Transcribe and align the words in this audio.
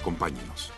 Acompáñenos. 0.00 0.72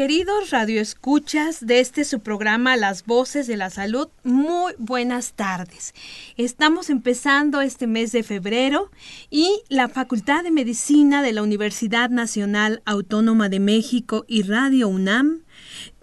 Queridos 0.00 0.48
radioescuchas 0.48 1.66
de 1.66 1.80
este 1.80 2.04
su 2.04 2.20
programa 2.20 2.74
Las 2.78 3.04
Voces 3.04 3.46
de 3.46 3.58
la 3.58 3.68
Salud, 3.68 4.08
muy 4.24 4.72
buenas 4.78 5.34
tardes. 5.34 5.92
Estamos 6.38 6.88
empezando 6.88 7.60
este 7.60 7.86
mes 7.86 8.10
de 8.10 8.22
febrero 8.22 8.90
y 9.28 9.60
la 9.68 9.90
Facultad 9.90 10.42
de 10.42 10.52
Medicina 10.52 11.22
de 11.22 11.34
la 11.34 11.42
Universidad 11.42 12.08
Nacional 12.08 12.80
Autónoma 12.86 13.50
de 13.50 13.60
México 13.60 14.24
y 14.26 14.40
Radio 14.40 14.88
UNAM 14.88 15.42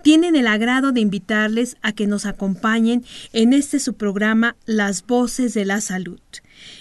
tienen 0.04 0.36
el 0.36 0.46
agrado 0.46 0.92
de 0.92 1.02
invitarles 1.02 1.76
a 1.82 1.92
que 1.92 2.06
nos 2.06 2.28
acompañen 2.28 3.04
en 3.34 3.52
este 3.52 3.80
su 3.80 3.96
programa 3.96 4.56
Las 4.68 5.08
Voces 5.08 5.56
de 5.56 5.66
la 5.66 5.82
Salud. 5.82 6.22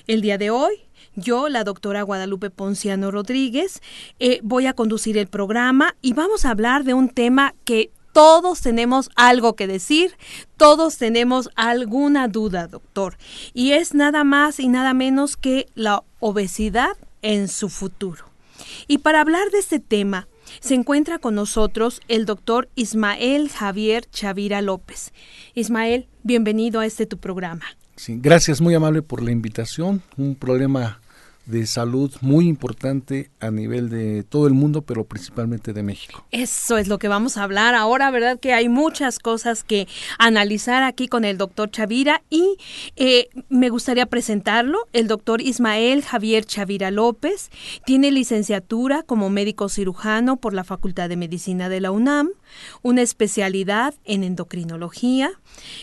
El 0.06 0.20
día 0.20 0.36
de 0.36 0.50
hoy 0.50 0.85
yo, 1.16 1.48
la 1.48 1.64
doctora 1.64 2.02
Guadalupe 2.02 2.50
Ponciano 2.50 3.10
Rodríguez, 3.10 3.80
eh, 4.18 4.40
voy 4.42 4.66
a 4.66 4.74
conducir 4.74 5.18
el 5.18 5.26
programa 5.26 5.96
y 6.02 6.12
vamos 6.12 6.44
a 6.44 6.50
hablar 6.50 6.84
de 6.84 6.94
un 6.94 7.08
tema 7.08 7.54
que 7.64 7.90
todos 8.12 8.62
tenemos 8.62 9.10
algo 9.14 9.56
que 9.56 9.66
decir, 9.66 10.16
todos 10.56 10.96
tenemos 10.96 11.50
alguna 11.54 12.28
duda, 12.28 12.66
doctor, 12.66 13.18
y 13.52 13.72
es 13.72 13.94
nada 13.94 14.24
más 14.24 14.58
y 14.58 14.68
nada 14.68 14.94
menos 14.94 15.36
que 15.36 15.66
la 15.74 16.02
obesidad 16.20 16.96
en 17.20 17.48
su 17.48 17.68
futuro. 17.68 18.24
Y 18.86 18.98
para 18.98 19.20
hablar 19.20 19.50
de 19.50 19.58
este 19.58 19.80
tema, 19.80 20.28
se 20.60 20.74
encuentra 20.74 21.18
con 21.18 21.34
nosotros 21.34 22.00
el 22.08 22.24
doctor 22.24 22.70
Ismael 22.74 23.50
Javier 23.50 24.08
Chavira 24.10 24.62
López. 24.62 25.12
Ismael, 25.54 26.08
bienvenido 26.22 26.80
a 26.80 26.86
este 26.86 27.04
tu 27.04 27.18
programa. 27.18 27.64
Sí, 27.96 28.18
gracias, 28.18 28.60
muy 28.60 28.74
amable 28.74 29.02
por 29.02 29.22
la 29.22 29.30
invitación. 29.30 30.02
Un 30.16 30.34
problema 30.36 31.00
de 31.46 31.66
salud 31.66 32.12
muy 32.20 32.48
importante 32.48 33.30
a 33.40 33.50
nivel 33.50 33.88
de 33.88 34.24
todo 34.24 34.46
el 34.46 34.54
mundo, 34.54 34.82
pero 34.82 35.04
principalmente 35.04 35.72
de 35.72 35.82
México. 35.82 36.24
Eso 36.32 36.76
es 36.76 36.88
lo 36.88 36.98
que 36.98 37.08
vamos 37.08 37.36
a 37.36 37.44
hablar 37.44 37.74
ahora, 37.74 38.10
¿verdad? 38.10 38.38
Que 38.38 38.52
hay 38.52 38.68
muchas 38.68 39.18
cosas 39.18 39.62
que 39.62 39.86
analizar 40.18 40.82
aquí 40.82 41.08
con 41.08 41.24
el 41.24 41.38
doctor 41.38 41.70
Chavira 41.70 42.22
y 42.30 42.56
eh, 42.96 43.28
me 43.48 43.68
gustaría 43.68 44.06
presentarlo. 44.06 44.78
El 44.92 45.06
doctor 45.06 45.40
Ismael 45.40 46.02
Javier 46.02 46.44
Chavira 46.44 46.90
López 46.90 47.50
tiene 47.84 48.10
licenciatura 48.10 49.02
como 49.02 49.30
médico 49.30 49.68
cirujano 49.68 50.36
por 50.36 50.52
la 50.52 50.64
Facultad 50.64 51.08
de 51.08 51.16
Medicina 51.16 51.68
de 51.68 51.80
la 51.80 51.92
UNAM, 51.92 52.30
una 52.82 53.02
especialidad 53.02 53.94
en 54.04 54.24
endocrinología, 54.24 55.30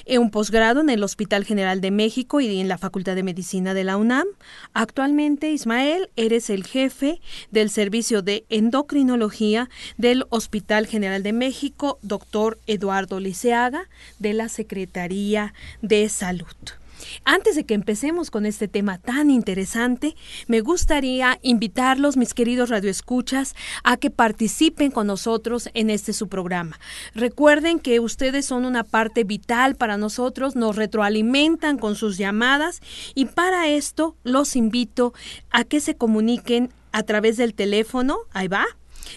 eh, 0.06 0.18
un 0.18 0.29
posgrado 0.29 0.81
en 0.81 0.90
el 0.90 1.03
Hospital 1.03 1.46
General 1.46 1.79
de 1.79 1.91
México 1.91 2.41
y 2.41 2.59
en 2.59 2.68
la 2.68 2.78
Facultad 2.78 3.16
de 3.16 3.23
Medicina 3.23 3.73
de 3.73 3.84
la 3.84 3.97
UNAM. 3.97 4.28
Actualmente 4.73 5.53
Ismael, 5.53 6.09
eres 6.16 6.50
el 6.50 6.64
jefe 6.66 7.22
del 7.52 7.69
servicio 7.69 8.22
de 8.22 8.46
endocrinología 8.50 9.69
del 9.97 10.25
Hospital 10.30 10.88
General 10.88 11.24
de 11.24 11.34
México, 11.34 12.00
doctor 12.02 12.59
Eduardo 12.68 13.19
Liceaga, 13.19 13.90
de 14.19 14.34
la 14.34 14.50
Secretaría 14.50 15.53
de 15.81 16.09
Salud. 16.09 16.47
Antes 17.25 17.56
de 17.56 17.66
que 17.66 17.74
empecemos 17.74 18.31
con 18.31 18.46
este 18.46 18.68
tema 18.68 18.97
tan 18.97 19.30
interesante, 19.30 20.16
me 20.47 20.62
gustaría 20.62 21.40
invitarlos, 21.41 22.18
mis 22.18 22.34
queridos 22.34 22.69
radioescuchas, 22.69 23.56
a 23.84 23.97
que 23.97 24.09
participen 24.09 24.91
con 24.91 25.08
nosotros 25.08 25.69
en 25.74 25.90
este 25.90 26.14
su 26.14 26.28
programa. 26.28 26.80
Recuerden 27.14 27.80
que 27.80 28.00
ustedes 28.00 28.46
son 28.46 28.66
una 28.66 28.84
parte 28.84 29.24
vital 29.24 29.75
para 29.75 29.97
nosotros, 29.97 30.56
nos 30.56 30.75
retroalimentan 30.75 31.78
con 31.78 31.96
sus 31.96 32.18
llamadas 32.18 32.81
y 33.16 33.25
para 33.25 33.68
esto 33.68 34.16
los 34.24 34.56
invito 34.56 35.14
a 35.50 35.64
que 35.64 35.80
se 35.80 35.96
comuniquen 35.96 36.72
a 36.91 37.03
través 37.03 37.38
del 37.38 37.53
teléfono, 37.53 38.20
ahí 38.34 38.47
va, 38.47 38.66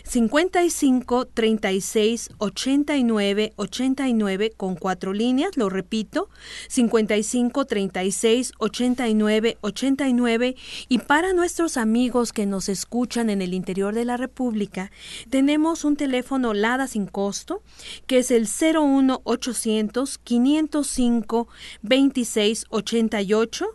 55 0.05 1.27
36 1.27 2.31
89 2.39 3.53
89 3.57 4.53
con 4.57 4.77
cuatro 4.77 5.13
líneas, 5.13 5.57
lo 5.57 5.69
repito, 5.69 6.29
55 6.69 7.65
36 7.65 8.53
89 8.59 9.59
89 9.61 10.57
y 10.89 10.99
para 10.99 11.33
nuestros 11.33 11.77
amigos 11.77 12.33
que 12.33 12.47
nos 12.47 12.69
escuchan 12.69 13.31
en 13.31 13.43
el 13.43 13.55
interior 13.55 13.95
de 13.95 14.05
la 14.05 14.17
República, 14.17 14.91
tenemos 15.31 15.85
un 15.85 15.97
teléfono 15.97 16.55
LADA 16.55 16.87
sin 16.87 17.07
costo 17.07 17.63
que 18.07 18.19
es 18.19 18.31
el 18.31 18.47
01 18.47 19.21
800 19.25 20.19
505 20.19 21.49
26 21.83 22.67
88 22.71 23.67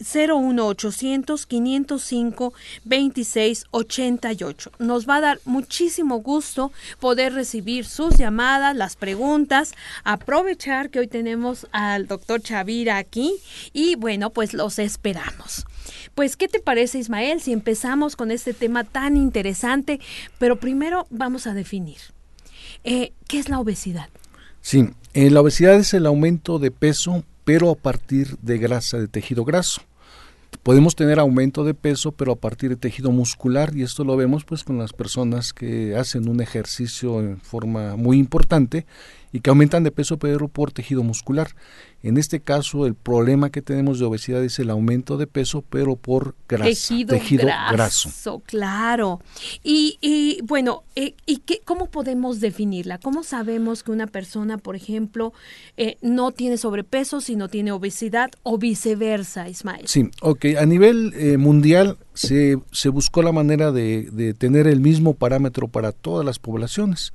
01800 0.00 1.46
505 1.46 2.52
2688. 2.84 4.72
Nos 4.78 5.08
va 5.08 5.16
a 5.16 5.20
dar 5.20 5.40
muchísimo 5.44 6.18
gusto 6.18 6.72
poder 7.00 7.32
recibir 7.32 7.84
sus 7.86 8.16
llamadas, 8.16 8.76
las 8.76 8.96
preguntas, 8.96 9.72
aprovechar 10.04 10.90
que 10.90 11.00
hoy 11.00 11.06
tenemos 11.06 11.66
al 11.72 12.06
doctor 12.06 12.40
Chavira 12.40 12.98
aquí 12.98 13.34
y 13.72 13.96
bueno, 13.96 14.30
pues 14.30 14.54
los 14.54 14.78
esperamos. 14.78 15.66
Pues, 16.14 16.36
¿qué 16.36 16.48
te 16.48 16.60
parece, 16.60 16.98
Ismael, 16.98 17.40
si 17.40 17.52
empezamos 17.52 18.16
con 18.16 18.30
este 18.30 18.54
tema 18.54 18.84
tan 18.84 19.16
interesante? 19.16 20.00
Pero 20.38 20.56
primero 20.60 21.06
vamos 21.10 21.46
a 21.46 21.54
definir. 21.54 21.98
Eh, 22.84 23.12
¿Qué 23.26 23.38
es 23.38 23.48
la 23.48 23.58
obesidad? 23.58 24.08
Sí, 24.60 24.90
eh, 25.12 25.30
la 25.30 25.40
obesidad 25.40 25.74
es 25.74 25.92
el 25.94 26.06
aumento 26.06 26.58
de 26.58 26.70
peso, 26.70 27.24
pero 27.44 27.70
a 27.70 27.74
partir 27.74 28.36
de 28.42 28.58
grasa, 28.58 28.98
de 28.98 29.08
tejido 29.08 29.44
graso. 29.44 29.82
Podemos 30.62 30.94
tener 30.94 31.18
aumento 31.18 31.64
de 31.64 31.74
peso, 31.74 32.12
pero 32.12 32.32
a 32.32 32.36
partir 32.36 32.70
de 32.70 32.76
tejido 32.76 33.10
muscular, 33.10 33.74
y 33.74 33.82
esto 33.82 34.04
lo 34.04 34.16
vemos 34.16 34.44
pues 34.44 34.64
con 34.64 34.78
las 34.78 34.92
personas 34.92 35.52
que 35.52 35.96
hacen 35.96 36.28
un 36.28 36.40
ejercicio 36.40 37.20
en 37.20 37.40
forma 37.40 37.96
muy 37.96 38.18
importante 38.18 38.86
y 39.34 39.40
que 39.40 39.50
aumentan 39.50 39.82
de 39.82 39.90
peso 39.90 40.16
pero 40.16 40.46
por 40.46 40.70
tejido 40.70 41.02
muscular. 41.02 41.56
En 42.04 42.18
este 42.18 42.38
caso, 42.38 42.86
el 42.86 42.94
problema 42.94 43.50
que 43.50 43.62
tenemos 43.62 43.98
de 43.98 44.04
obesidad 44.04 44.44
es 44.44 44.60
el 44.60 44.70
aumento 44.70 45.16
de 45.16 45.26
peso, 45.26 45.64
pero 45.68 45.96
por 45.96 46.36
grasa, 46.48 46.94
tejido, 47.08 47.48
graso, 47.72 48.42
Claro. 48.46 49.20
Y, 49.64 50.38
bueno, 50.44 50.84
eh, 50.94 51.14
¿y 51.26 51.38
qué, 51.38 51.62
cómo 51.64 51.86
podemos 51.86 52.38
definirla? 52.38 52.98
¿Cómo 52.98 53.24
sabemos 53.24 53.82
que 53.82 53.90
una 53.90 54.06
persona, 54.06 54.56
por 54.56 54.76
ejemplo, 54.76 55.32
eh, 55.76 55.96
no 56.00 56.30
tiene 56.30 56.56
sobrepeso, 56.56 57.20
sino 57.20 57.48
tiene 57.48 57.72
obesidad 57.72 58.30
o 58.44 58.56
viceversa, 58.56 59.48
Ismael? 59.48 59.88
Sí, 59.88 60.10
ok. 60.20 60.44
A 60.60 60.66
nivel 60.66 61.12
eh, 61.16 61.38
mundial 61.38 61.98
se, 62.12 62.58
se 62.70 62.88
buscó 62.88 63.20
la 63.22 63.32
manera 63.32 63.72
de, 63.72 64.10
de 64.12 64.32
tener 64.32 64.68
el 64.68 64.78
mismo 64.78 65.14
parámetro 65.14 65.66
para 65.66 65.90
todas 65.90 66.24
las 66.24 66.38
poblaciones 66.38 67.12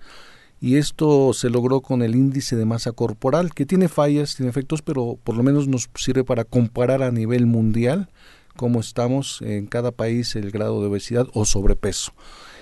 y 0.62 0.76
esto 0.76 1.34
se 1.34 1.50
logró 1.50 1.82
con 1.82 2.02
el 2.02 2.16
índice 2.16 2.56
de 2.56 2.66
masa 2.66 2.92
corporal, 2.92 3.54
que 3.54 3.66
tiene 3.66 3.88
fallas, 3.88 4.36
tiene 4.36 4.50
efectos, 4.50 4.82
pero 4.82 5.18
por 5.24 5.36
lo 5.36 5.44
menos 5.44 5.68
nos 5.68 5.90
sirve 5.96 6.24
para 6.24 6.44
comparar 6.44 7.02
a 7.02 7.12
nivel 7.12 7.46
mundial 7.46 8.10
cómo 8.56 8.82
estamos 8.82 9.42
en 9.42 9.68
cada 9.68 9.92
país 9.92 10.36
el 10.36 10.52
grado 10.52 10.82
de 10.82 10.88
obesidad 10.88 11.28
o 11.34 11.46
sobrepeso. 11.46 12.12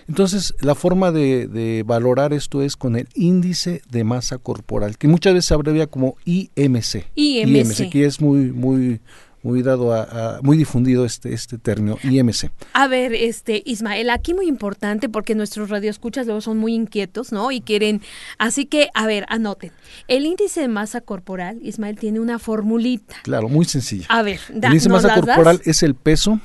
Entonces, 0.07 0.53
la 0.61 0.75
forma 0.75 1.11
de, 1.11 1.47
de, 1.47 1.83
valorar 1.83 2.31
esto 2.31 2.61
es 2.61 2.77
con 2.77 2.95
el 2.95 3.09
índice 3.15 3.81
de 3.89 4.03
masa 4.05 4.37
corporal, 4.37 4.97
que 4.97 5.07
muchas 5.07 5.33
veces 5.33 5.47
se 5.47 5.53
abrevia 5.53 5.87
como 5.87 6.15
IMC. 6.23 7.07
IMC. 7.15 7.47
IMC 7.47 7.89
que 7.89 8.05
es 8.05 8.21
muy, 8.21 8.51
muy, 8.51 9.01
muy 9.47 9.63
dado 9.63 9.93
a, 9.93 10.41
muy 10.43 10.57
difundido 10.57 11.05
este 11.05 11.33
este 11.33 11.57
término 11.57 11.97
IMC. 12.03 12.51
A 12.73 12.87
ver, 12.89 13.13
este 13.13 13.63
Ismael, 13.65 14.09
aquí 14.09 14.33
muy 14.33 14.45
importante 14.47 15.07
porque 15.07 15.35
nuestros 15.35 15.69
radioescuchas 15.69 16.25
luego 16.25 16.41
son 16.41 16.57
muy 16.57 16.73
inquietos, 16.73 17.31
¿no? 17.31 17.49
Y 17.51 17.61
quieren, 17.61 18.01
así 18.37 18.65
que 18.65 18.89
a 18.93 19.07
ver, 19.07 19.25
anoten. 19.29 19.71
El 20.09 20.25
índice 20.25 20.59
de 20.59 20.67
masa 20.67 20.99
corporal, 20.99 21.59
Ismael 21.61 21.97
tiene 21.97 22.19
una 22.19 22.39
formulita. 22.39 23.15
Claro, 23.23 23.47
muy 23.47 23.63
sencilla. 23.63 24.05
A 24.09 24.21
ver, 24.21 24.41
da, 24.49 24.67
el 24.67 24.73
índice 24.73 24.89
de 24.89 24.93
masa 24.93 25.15
corporal 25.15 25.61
es 25.63 25.81
el 25.81 25.95
peso 25.95 26.41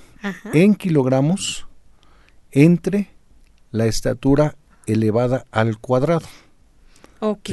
en 0.52 0.76
kilogramos 0.76 1.66
entre 2.52 3.10
la 3.72 3.86
estatura 3.86 4.54
elevada 4.86 5.44
al 5.50 5.78
cuadrado. 5.78 6.28
Ok. 7.24 7.50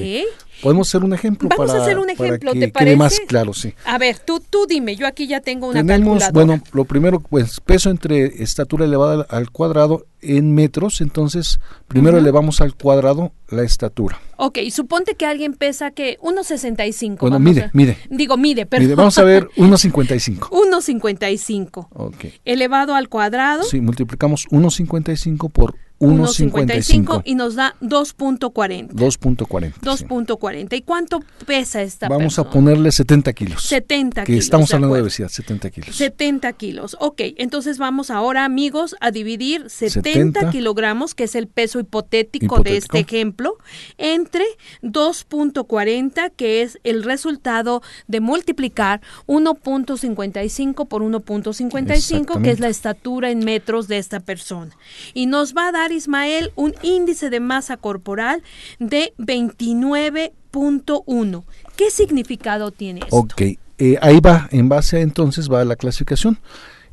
Podemos 0.64 0.88
hacer 0.90 1.04
un 1.04 1.14
ejemplo 1.14 1.48
Vamos 1.48 1.68
para, 1.68 1.80
a 1.80 1.84
hacer 1.84 2.00
un 2.00 2.10
ejemplo, 2.10 2.54
que 2.54 2.60
¿te 2.60 2.66
quede 2.66 2.72
parece? 2.72 2.96
más 2.98 3.20
claro, 3.28 3.54
sí. 3.54 3.76
A 3.86 4.00
ver, 4.00 4.18
tú, 4.18 4.42
tú 4.42 4.66
dime, 4.68 4.96
yo 4.96 5.06
aquí 5.06 5.28
ya 5.28 5.42
tengo 5.42 5.68
una 5.68 5.82
Tenemos, 5.82 6.24
calculadora. 6.24 6.32
bueno, 6.58 6.64
lo 6.74 6.86
primero, 6.86 7.20
pues 7.20 7.60
peso 7.62 7.92
entre 7.92 8.42
estatura 8.44 8.86
elevada 8.86 9.28
al 9.30 9.52
cuadrado 9.52 10.08
en 10.22 10.54
metros, 10.56 11.02
entonces 11.02 11.60
primero 11.88 12.18
elevamos 12.18 12.62
al 12.62 12.74
cuadrado 12.76 13.32
la 13.48 13.62
estatura. 13.62 14.20
Ok, 14.38 14.58
suponte 14.72 15.14
que 15.14 15.26
alguien 15.28 15.54
pesa 15.54 15.92
que 15.92 16.18
1.65. 16.20 17.20
Bueno, 17.20 17.40
mide, 17.40 17.62
a- 17.66 17.70
mide. 17.74 17.98
Digo, 18.10 18.36
mide, 18.36 18.66
perdón. 18.66 18.86
Mire, 18.86 18.96
vamos 18.96 19.18
a 19.20 19.24
ver 19.24 19.48
1.55. 19.56 20.50
1.55 20.50 21.88
Ok. 21.94 22.16
elevado 22.44 22.96
al 22.96 23.08
cuadrado. 23.08 23.64
Sí, 23.64 23.82
multiplicamos 23.82 24.48
1.55 24.50 25.52
por 25.52 25.76
1.55. 26.00 27.22
y 27.26 27.36
nos 27.36 27.56
da 27.56 27.76
2.40. 27.82 28.90
2.40. 28.92 29.98
sí. 29.98 30.06
2.40. 30.06 30.78
¿Y 30.78 30.82
cuánto 30.82 31.20
pesa 31.46 31.82
esta 31.82 32.08
Vamos 32.08 32.36
persona? 32.36 32.50
a 32.50 32.52
ponerle 32.54 32.92
70 32.92 33.34
kilos. 33.34 33.64
70 33.64 34.22
Que 34.24 34.26
kilos. 34.34 34.44
estamos 34.46 34.74
hablando 34.74 34.94
de 34.96 35.00
acuerdo. 35.02 35.06
obesidad, 35.06 35.30
70 35.30 35.70
kilos. 35.72 35.96
70 35.96 36.54
kilos. 36.54 36.98
Ok, 37.00 37.22
entonces 37.38 37.78
vamos 37.78 38.10
ahora, 38.10 38.46
amigos, 38.46 38.96
a 39.02 39.12
dividir 39.12 39.70
70, 39.70 40.02
70 40.40 40.50
kilogramos, 40.52 41.16
que 41.16 41.26
es 41.26 41.36
el 41.36 41.48
peso 41.48 41.80
hipotético, 41.80 42.56
de 42.64 42.76
Hipotético. 42.78 42.98
este 42.98 43.00
ejemplo, 43.18 43.58
entre 43.98 44.46
2.40, 44.84 46.32
que 46.36 46.62
es 46.62 46.80
el 46.84 47.04
resultado 47.04 47.82
de 48.08 48.20
multiplicar 48.20 49.02
1.55 49.28 50.88
por 50.88 51.02
1.55, 51.04 52.42
que 52.42 52.52
es 52.52 52.60
la 52.60 52.70
estatura 52.70 53.32
en 53.32 53.40
metros 53.40 53.88
de 53.88 53.98
esta 53.98 54.20
persona. 54.20 54.76
Y 55.14 55.26
nos 55.26 55.54
va 55.56 55.68
a 55.68 55.72
dar, 55.72 55.89
Ismael, 55.96 56.52
un 56.56 56.74
índice 56.82 57.30
de 57.30 57.40
masa 57.40 57.78
corporal 57.78 58.42
de 58.80 59.14
29.1. 59.18 61.44
¿Qué 61.76 61.92
significado 61.92 62.72
tiene 62.72 63.02
esto? 63.02 63.16
Ok, 63.16 63.42
eh, 63.42 63.60
ahí 64.02 64.20
va, 64.20 64.48
en 64.52 64.70
base 64.70 65.02
entonces 65.02 65.52
va 65.52 65.64
la 65.66 65.76
clasificación. 65.76 66.40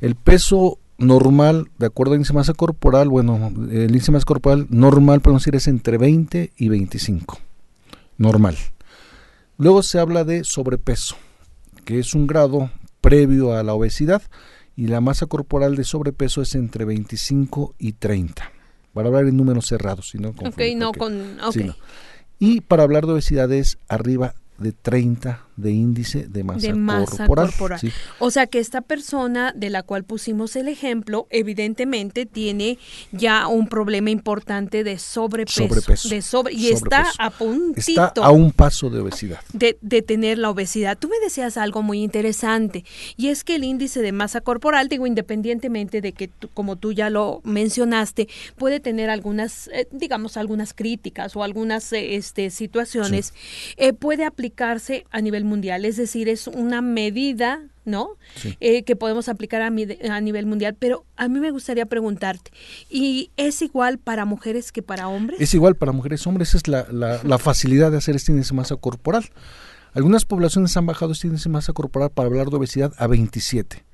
El 0.00 0.14
peso 0.14 0.78
normal, 0.98 1.70
de 1.78 1.86
acuerdo 1.86 2.12
al 2.12 2.18
índice 2.18 2.32
de 2.32 2.38
masa 2.38 2.54
corporal, 2.54 3.08
bueno, 3.08 3.52
el 3.70 3.90
índice 3.90 4.06
de 4.06 4.12
masa 4.12 4.24
corporal 4.24 4.66
normal, 4.70 5.20
podemos 5.20 5.42
decir, 5.42 5.56
es 5.56 5.68
entre 5.68 5.98
20 5.98 6.52
y 6.56 6.68
25. 6.68 7.38
Normal. 8.18 8.56
Luego 9.58 9.82
se 9.82 9.98
habla 9.98 10.24
de 10.24 10.44
sobrepeso, 10.44 11.16
que 11.84 11.98
es 11.98 12.14
un 12.14 12.26
grado 12.26 12.70
previo 13.00 13.54
a 13.54 13.62
la 13.62 13.74
obesidad, 13.74 14.22
y 14.76 14.88
la 14.88 15.00
masa 15.00 15.26
corporal 15.26 15.76
de 15.76 15.84
sobrepeso 15.84 16.42
es 16.42 16.54
entre 16.54 16.84
25 16.84 17.74
y 17.78 17.92
30. 17.92 18.52
Para 18.96 19.08
hablar 19.08 19.26
en 19.26 19.36
números 19.36 19.66
cerrados, 19.66 20.08
si 20.08 20.16
no 20.16 20.30
Ok, 20.30 20.58
no 20.74 20.90
con... 20.94 21.36
Sí, 21.52 21.60
ok. 21.60 21.66
no. 21.66 21.76
Y 22.38 22.62
para 22.62 22.82
hablar 22.82 23.04
de 23.04 23.12
obesidad 23.12 23.52
es 23.52 23.76
arriba 23.88 24.36
de 24.58 24.72
30 24.72 25.42
de 25.56 25.70
índice 25.70 26.26
de 26.28 26.44
masa, 26.44 26.66
de 26.66 26.74
masa 26.74 27.16
corporal. 27.26 27.46
corporal. 27.48 27.80
sí. 27.80 27.90
O 28.18 28.30
sea 28.30 28.46
que 28.46 28.58
esta 28.58 28.82
persona 28.82 29.52
de 29.56 29.70
la 29.70 29.82
cual 29.82 30.04
pusimos 30.04 30.54
el 30.56 30.68
ejemplo, 30.68 31.26
evidentemente 31.30 32.26
tiene 32.26 32.78
ya 33.10 33.46
un 33.46 33.66
problema 33.68 34.10
importante 34.10 34.84
de 34.84 34.98
sobrepeso. 34.98 35.66
Sobrepeso. 35.66 36.08
De 36.10 36.20
sobre, 36.22 36.52
y 36.54 36.68
está 36.68 37.06
a 37.18 37.30
puntito 37.30 38.02
Está 38.06 38.12
a 38.22 38.30
un 38.30 38.52
paso 38.52 38.90
de 38.90 39.00
obesidad. 39.00 39.40
de, 39.54 39.78
de 39.80 40.02
tener 40.02 40.36
la 40.36 40.50
obesidad. 40.50 40.98
Tú 40.98 41.08
me 41.08 41.18
decías 41.20 41.56
algo 41.56 41.82
muy 41.82 42.02
interesante 42.02 42.84
y 43.16 43.28
es 43.28 43.42
que 43.42 43.56
el 43.56 43.64
índice 43.64 44.00
de 44.02 44.12
masa 44.12 44.42
corporal, 44.42 44.88
digo, 44.88 45.06
independientemente 45.06 46.00
de 46.02 46.12
que, 46.12 46.28
tú- 46.28 46.48
como 46.52 46.76
tú 46.76 46.92
ya 46.92 47.08
lo 47.08 47.40
mencionaste, 47.44 48.28
puede 48.56 48.78
tener 48.80 49.08
algunas, 49.08 49.68
eh, 49.68 49.88
digamos, 49.90 50.36
algunas 50.36 50.74
críticas 50.74 51.34
o 51.34 51.42
algunas 51.42 51.92
eh, 51.94 52.16
este, 52.16 52.50
situaciones, 52.50 53.32
eh, 53.78 53.94
puede 53.94 54.24
aplicarse 54.46 55.04
a 55.10 55.20
nivel 55.20 55.44
mundial, 55.44 55.84
es 55.84 55.96
decir, 55.96 56.28
es 56.28 56.46
una 56.46 56.80
medida. 56.82 57.60
¿No? 57.88 58.16
Sí. 58.34 58.56
Eh, 58.58 58.82
que 58.82 58.96
podemos 58.96 59.28
aplicar 59.28 59.62
a, 59.62 59.70
mi- 59.70 59.86
a 60.10 60.20
nivel 60.20 60.44
mundial. 60.44 60.74
Pero 60.76 61.04
a 61.16 61.28
mí 61.28 61.38
me 61.38 61.52
gustaría 61.52 61.86
preguntarte, 61.86 62.50
¿y 62.90 63.30
es 63.36 63.62
igual 63.62 63.98
para 63.98 64.24
mujeres 64.24 64.72
que 64.72 64.82
para 64.82 65.06
hombres? 65.06 65.40
Es 65.40 65.54
igual 65.54 65.76
para 65.76 65.92
mujeres 65.92 66.26
y 66.26 66.28
hombres, 66.28 66.56
es 66.56 66.66
la, 66.66 66.84
la- 66.90 67.20
la 67.22 67.38
facilidad 67.38 67.92
de 67.92 67.98
hacer 67.98 68.16
este 68.16 68.32
índice 68.32 68.50
de 68.50 68.56
masa 68.56 68.74
corporal. 68.74 69.24
Algunas 69.94 70.24
poblaciones 70.24 70.76
han 70.76 70.84
bajado 70.86 71.12
este 71.12 71.28
índice 71.28 71.48
de 71.48 71.52
masa 71.52 71.72
corporal 71.74 72.10
para 72.10 72.26
hablar 72.26 72.50
de 72.50 72.56
obesidad 72.56 72.92
a 72.98 73.06
27. 73.06 73.84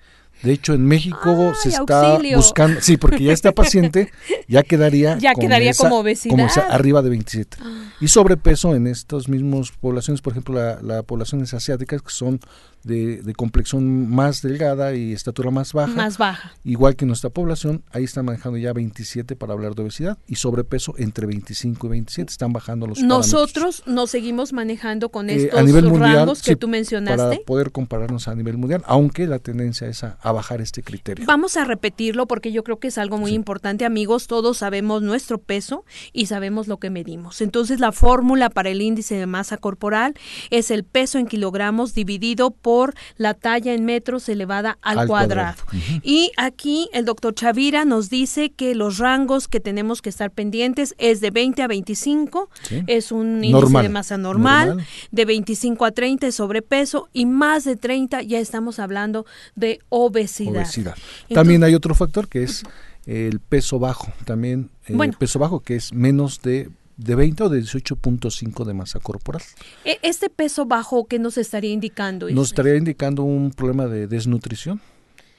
De 0.42 0.52
hecho, 0.52 0.74
en 0.74 0.84
México 0.84 1.52
se 1.60 1.68
¡Ay, 1.68 1.74
está 1.80 2.12
auxilio! 2.12 2.36
buscando, 2.38 2.80
sí, 2.80 2.96
porque 2.96 3.22
ya 3.24 3.32
está 3.32 3.52
paciente, 3.54 4.10
ya 4.48 4.62
quedaría, 4.62 5.16
Ya 5.18 5.32
con 5.34 5.42
quedaría 5.42 5.70
esa- 5.70 5.84
como 5.84 5.98
obesidad. 6.00 6.32
como 6.32 6.46
esa 6.46 6.62
arriba 6.62 7.00
de 7.02 7.10
27. 7.10 7.56
Y 8.00 8.08
sobrepeso 8.08 8.74
en 8.74 8.86
estas 8.88 9.28
mismas 9.28 9.70
poblaciones, 9.80 10.20
por 10.20 10.32
ejemplo, 10.32 10.54
la, 10.54 10.80
la 10.82 11.02
poblaciones 11.04 11.54
asiáticas 11.54 12.02
que 12.02 12.10
son 12.10 12.40
de, 12.82 13.22
de 13.22 13.32
complexión 13.34 14.10
más 14.10 14.42
delgada 14.42 14.92
y 14.96 15.12
estatura 15.12 15.52
más 15.52 15.72
baja, 15.72 15.92
Más 15.94 16.18
baja. 16.18 16.52
igual 16.64 16.96
que 16.96 17.06
nuestra 17.06 17.30
población, 17.30 17.84
ahí 17.92 18.02
están 18.02 18.24
manejando 18.24 18.58
ya 18.58 18.72
27 18.72 19.36
para 19.36 19.52
hablar 19.52 19.76
de 19.76 19.82
obesidad 19.82 20.18
y 20.26 20.34
sobrepeso 20.34 20.94
entre 20.98 21.28
25 21.28 21.86
y 21.86 21.90
27 21.90 22.32
están 22.32 22.52
bajando 22.52 22.88
los. 22.88 22.98
Nosotros 23.00 23.84
nos 23.86 24.10
seguimos 24.10 24.52
manejando 24.52 25.10
con 25.10 25.30
Eh, 25.30 25.36
estos 25.44 25.60
a 25.60 25.62
nivel 25.62 25.84
mundial 25.84 26.16
rangos 26.16 26.42
que 26.42 26.52
sí, 26.52 26.56
tú 26.56 26.66
para 26.66 26.72
mencionaste. 26.72 27.42
poder 27.46 27.70
compararnos 27.70 28.26
a 28.26 28.34
nivel 28.34 28.58
mundial, 28.58 28.82
aunque 28.86 29.28
la 29.28 29.38
tendencia 29.38 29.86
es 29.86 30.02
a, 30.02 30.18
a 30.32 30.34
bajar 30.34 30.60
este 30.60 30.82
criterio. 30.82 31.24
Vamos 31.26 31.56
a 31.56 31.64
repetirlo 31.64 32.26
porque 32.26 32.52
yo 32.52 32.64
creo 32.64 32.78
que 32.78 32.88
es 32.88 32.98
algo 32.98 33.16
muy 33.18 33.30
Sí. 33.30 33.36
importante, 33.36 33.84
amigos. 33.84 34.26
Todos 34.26 34.58
sabemos 34.58 35.00
nuestro 35.02 35.38
peso 35.38 35.84
y 36.12 36.26
sabemos 36.26 36.66
lo 36.68 36.78
que 36.78 36.90
medimos. 36.90 37.40
Entonces, 37.40 37.80
la 37.80 37.92
fórmula 37.92 38.50
para 38.50 38.70
el 38.70 38.82
índice 38.82 39.14
de 39.14 39.26
masa 39.26 39.56
corporal 39.56 40.14
es 40.50 40.70
el 40.70 40.84
peso 40.84 41.18
en 41.18 41.26
kilogramos 41.26 41.94
dividido 41.94 42.50
por 42.50 42.94
la 43.16 43.34
talla 43.34 43.72
en 43.74 43.84
metros 43.84 44.28
elevada 44.28 44.78
al, 44.82 44.98
Al 45.00 45.06
cuadrado. 45.08 45.62
Y 46.02 46.32
aquí 46.36 46.88
el 46.92 47.04
doctor 47.04 47.34
Chavira 47.34 47.84
nos 47.84 48.10
dice 48.10 48.50
que 48.50 48.74
los 48.74 48.98
rangos 48.98 49.48
que 49.48 49.60
tenemos 49.60 50.02
que 50.02 50.08
estar 50.10 50.30
pendientes 50.30 50.94
es 50.98 51.20
de 51.20 51.30
20 51.30 51.62
a 51.62 51.68
25, 51.68 52.48
Sí. 52.62 52.82
es 52.86 53.12
un 53.12 53.36
índice 53.44 53.52
Normal. 53.52 53.82
de 53.82 53.88
masa 53.88 54.18
normal, 54.18 54.68
Normal. 54.68 54.86
de 55.10 55.24
25 55.24 55.84
a 55.84 55.90
30 55.92 56.26
es 56.26 56.34
sobrepeso 56.36 57.08
y 57.12 57.26
más 57.26 57.64
de 57.64 57.76
30 57.76 58.22
ya 58.22 58.38
estamos 58.38 58.78
hablando 58.78 59.26
de 59.54 59.78
obesidad. 59.88 60.21
Obesidad. 60.50 60.94
Entonces- 60.96 61.34
También 61.34 61.64
hay 61.64 61.74
otro 61.74 61.94
factor 61.94 62.28
que 62.28 62.42
es 62.42 62.62
el 63.06 63.40
peso 63.40 63.78
bajo, 63.78 64.12
también 64.24 64.70
eh, 64.86 64.94
Bueno. 64.94 65.14
peso 65.18 65.38
bajo 65.38 65.60
que 65.60 65.74
es 65.76 65.92
menos 65.92 66.40
de, 66.42 66.70
de 66.96 67.14
20 67.16 67.42
o 67.44 67.48
de 67.48 67.60
18.5 67.60 68.64
de 68.64 68.74
masa 68.74 69.00
corporal. 69.00 69.42
E- 69.84 69.98
Este 70.02 70.30
peso 70.30 70.66
bajo, 70.66 71.06
¿qué 71.06 71.18
nos 71.18 71.36
estaría 71.38 71.72
indicando? 71.72 72.30
Nos 72.30 72.48
estaría 72.48 72.76
indicando 72.76 73.22
un 73.24 73.50
problema 73.50 73.86
de 73.86 74.06
desnutrición, 74.06 74.80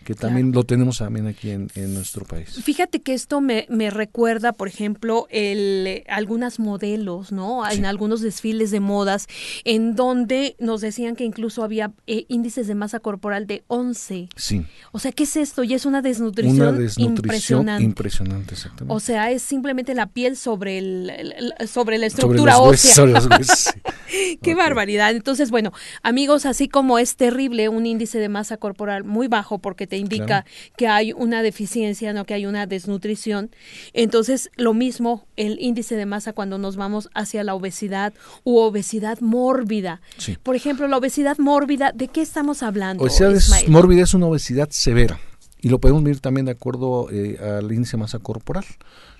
que 0.03 0.13
también 0.15 0.51
lo 0.51 0.63
tenemos 0.63 0.97
también 0.99 1.27
aquí 1.27 1.49
en, 1.51 1.69
en 1.75 1.93
nuestro 1.93 2.25
país. 2.25 2.49
Fíjate 2.63 3.01
que 3.01 3.13
esto 3.13 3.41
me, 3.41 3.65
me 3.69 3.89
recuerda, 3.89 4.53
por 4.53 4.67
ejemplo, 4.67 5.27
el, 5.29 6.03
algunas 6.07 6.59
modelos, 6.59 7.31
¿no? 7.31 7.65
En 7.69 7.77
Sí. 7.77 7.85
algunos 7.85 8.21
desfiles 8.21 8.71
de 8.71 8.79
modas, 8.79 9.27
en 9.63 9.95
donde 9.95 10.55
nos 10.59 10.81
decían 10.81 11.15
que 11.15 11.23
incluso 11.23 11.63
había 11.63 11.91
eh, 12.07 12.25
índices 12.27 12.67
de 12.67 12.75
masa 12.75 12.99
corporal 12.99 13.47
de 13.47 13.63
11. 13.67 14.29
Sí, 14.35 14.65
O 14.91 14.99
sea, 14.99 15.11
¿qué 15.11 15.23
es 15.23 15.35
esto? 15.35 15.63
Y 15.63 15.73
es 15.73 15.85
una 15.85 16.01
desnutrición, 16.01 16.55
una 16.69 16.71
desnutrición 16.71 17.09
impresionante. 17.15 17.83
impresionante, 17.83 18.53
exactamente. 18.53 18.93
O 18.93 18.99
sea, 18.99 19.31
es 19.31 19.41
simplemente 19.41 19.93
la 19.95 20.07
piel 20.07 20.37
sobre, 20.37 20.77
el, 20.77 21.53
sobre 21.67 21.97
la 21.97 22.05
estructura 22.07 22.59
huesos, 22.59 22.85
ósea. 22.91 22.93
sobre 22.95 23.11
los 23.13 23.25
huesos, 23.27 23.59
sí. 24.07 24.37
Qué 24.41 24.53
barbaridad. 24.55 25.11
Entonces, 25.11 25.49
bueno, 25.49 25.71
amigos, 26.03 26.45
así 26.45 26.67
como 26.67 26.99
es 26.99 27.15
terrible 27.15 27.69
un 27.69 27.85
índice 27.85 28.19
de 28.19 28.29
masa 28.29 28.57
corporal 28.57 29.03
muy 29.03 29.27
bajo 29.27 29.57
porque 29.59 29.87
te 29.93 29.97
indica 29.99 30.25
Claro. 30.25 30.45
que 30.75 30.87
hay 30.87 31.13
una 31.13 31.43
deficiencia, 31.43 32.13
no 32.13 32.25
que 32.25 32.33
hay 32.33 32.47
una 32.47 32.65
desnutrición, 32.65 33.51
entonces 33.93 34.49
lo 34.55 34.73
mismo 34.73 35.27
el 35.35 35.59
índice 35.59 35.95
de 35.95 36.07
masa 36.07 36.33
cuando 36.33 36.57
nos 36.57 36.77
vamos 36.77 37.09
hacia 37.13 37.43
la 37.43 37.53
obesidad 37.53 38.11
u 38.43 38.57
obesidad 38.57 39.19
mórbida. 39.21 40.01
Sí. 40.17 40.35
Por 40.41 40.55
ejemplo, 40.55 40.87
la 40.87 40.97
obesidad 40.97 41.37
mórbida, 41.37 41.91
¿de 41.93 42.07
qué 42.07 42.21
estamos 42.21 42.63
hablando? 42.63 43.03
Obesidad 43.03 43.33
es- 43.35 43.69
mórbida 43.69 44.01
es 44.01 44.15
una 44.15 44.25
obesidad 44.25 44.69
severa 44.71 45.19
y 45.61 45.69
lo 45.69 45.77
podemos 45.79 46.01
medir 46.01 46.21
también 46.21 46.45
de 46.47 46.53
acuerdo 46.53 47.07
eh, 47.11 47.37
al 47.39 47.71
índice 47.71 47.91
de 47.97 48.01
masa 48.01 48.17
corporal. 48.17 48.65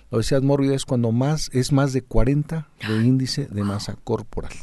La 0.10 0.18
obesidad 0.18 0.42
mórbida 0.42 0.74
es 0.76 0.86
cuando 0.86 1.12
más 1.12 1.50
es 1.54 1.72
más 1.72 1.94
de 1.94 2.02
40 2.02 2.68
de 2.88 2.96
índice 3.06 3.46
de 3.46 3.64
masa 3.64 3.96
corporal. 4.04 4.54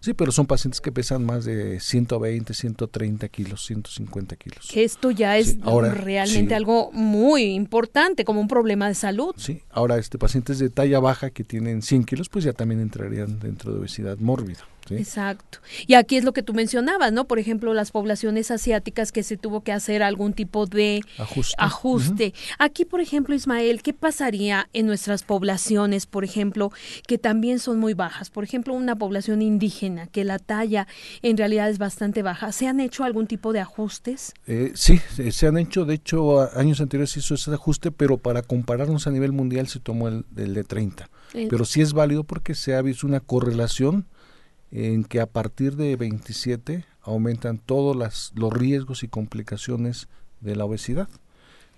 Sí, 0.00 0.14
pero 0.14 0.32
son 0.32 0.46
pacientes 0.46 0.80
que 0.80 0.92
pesan 0.92 1.24
más 1.24 1.44
de 1.44 1.80
120, 1.80 2.54
130 2.54 3.28
kilos, 3.28 3.64
150 3.66 4.36
kilos. 4.36 4.68
Que 4.72 4.84
esto 4.84 5.10
ya 5.10 5.36
es 5.36 5.50
Sí, 5.50 5.60
ahora, 5.62 5.92
realmente 5.92 6.50
sí. 6.50 6.54
algo 6.54 6.90
muy 6.92 7.44
importante, 7.44 8.24
como 8.24 8.40
un 8.40 8.48
problema 8.48 8.88
de 8.88 8.94
salud. 8.94 9.34
Sí, 9.36 9.62
ahora 9.70 9.98
este 9.98 10.18
pacientes 10.18 10.58
de 10.58 10.70
talla 10.70 11.00
baja 11.00 11.30
que 11.30 11.44
tienen 11.44 11.82
100 11.82 12.04
kilos, 12.04 12.28
pues 12.28 12.44
ya 12.44 12.52
también 12.52 12.80
entrarían 12.80 13.40
dentro 13.40 13.72
de 13.72 13.80
obesidad 13.80 14.18
mórbida. 14.18 14.60
Exacto. 14.90 15.58
Y 15.86 15.94
aquí 15.94 16.16
es 16.16 16.24
lo 16.24 16.32
que 16.32 16.42
tú 16.42 16.54
mencionabas, 16.54 17.12
¿no? 17.12 17.26
Por 17.26 17.38
ejemplo, 17.38 17.74
las 17.74 17.90
poblaciones 17.90 18.50
asiáticas 18.50 19.12
que 19.12 19.22
se 19.22 19.36
tuvo 19.36 19.62
que 19.62 19.72
hacer 19.72 20.02
algún 20.02 20.32
tipo 20.32 20.66
de 20.66 21.02
ajuste. 21.58 22.34
Aquí, 22.58 22.84
por 22.84 23.00
ejemplo, 23.00 23.34
Ismael, 23.34 23.82
¿qué 23.82 23.92
pasaría 23.92 24.68
en 24.72 24.86
nuestras 24.86 25.22
poblaciones, 25.22 26.06
por 26.06 26.24
ejemplo, 26.24 26.72
que 27.06 27.18
también 27.18 27.58
son 27.58 27.78
muy 27.78 27.94
bajas? 27.94 28.30
Por 28.30 28.44
ejemplo, 28.44 28.74
una 28.74 28.96
población 28.96 29.42
indígena, 29.42 30.06
que 30.06 30.24
la 30.24 30.38
talla 30.38 30.86
en 31.22 31.36
realidad 31.36 31.68
es 31.68 31.78
bastante 31.78 32.22
baja. 32.22 32.52
¿Se 32.52 32.66
han 32.66 32.80
hecho 32.80 33.04
algún 33.04 33.26
tipo 33.26 33.52
de 33.52 33.60
ajustes? 33.60 34.34
Eh, 34.46 34.72
sí, 34.74 35.00
se 35.30 35.46
han 35.46 35.58
hecho. 35.58 35.84
De 35.84 35.94
hecho, 35.94 36.48
años 36.56 36.80
anteriores 36.80 37.10
se 37.10 37.20
hizo 37.20 37.34
ese 37.34 37.52
ajuste, 37.52 37.90
pero 37.90 38.18
para 38.18 38.42
compararnos 38.42 39.06
a 39.06 39.10
nivel 39.10 39.32
mundial 39.32 39.68
se 39.68 39.80
tomó 39.80 40.08
el, 40.08 40.24
de 40.34 40.64
30. 40.64 41.08
Pero 41.32 41.64
sí 41.64 41.82
es 41.82 41.92
válido 41.92 42.24
porque 42.24 42.54
se 42.54 42.74
ha 42.74 42.82
visto 42.82 43.06
una 43.06 43.20
correlación 43.20 44.06
en 44.70 45.04
que 45.04 45.20
a 45.20 45.26
partir 45.26 45.76
de 45.76 45.96
27 45.96 46.84
aumentan 47.02 47.58
todos 47.58 47.96
las, 47.96 48.32
los 48.34 48.52
riesgos 48.52 49.02
y 49.02 49.08
complicaciones 49.08 50.08
de 50.40 50.56
la 50.56 50.64
obesidad. 50.64 51.08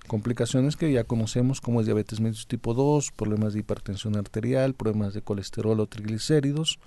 Complicaciones 0.07 0.77
que 0.77 0.93
ya 0.93 1.05
conocemos 1.05 1.61
como 1.61 1.81
es 1.81 1.87
diabetes 1.87 2.21
mellitus 2.21 2.49
tipo 2.49 2.75
2, 2.75 3.13
problemas 3.13 3.53
de 3.53 3.61
hipertensión 3.61 4.17
arterial, 4.17 4.75
problemas 4.75 5.15
de 5.15 5.23
colesterol 5.23 5.79
o 5.79 5.87
triglicéridos, 5.87 6.81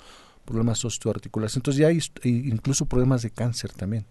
problemas 0.43 0.83
osteoarticulares. 0.83 1.55
Entonces 1.55 1.79
ya 1.79 1.87
hay 1.87 1.99
incluso 2.23 2.85
problemas 2.85 3.21
de 3.21 3.29
cáncer 3.29 3.71
también. 3.71 4.05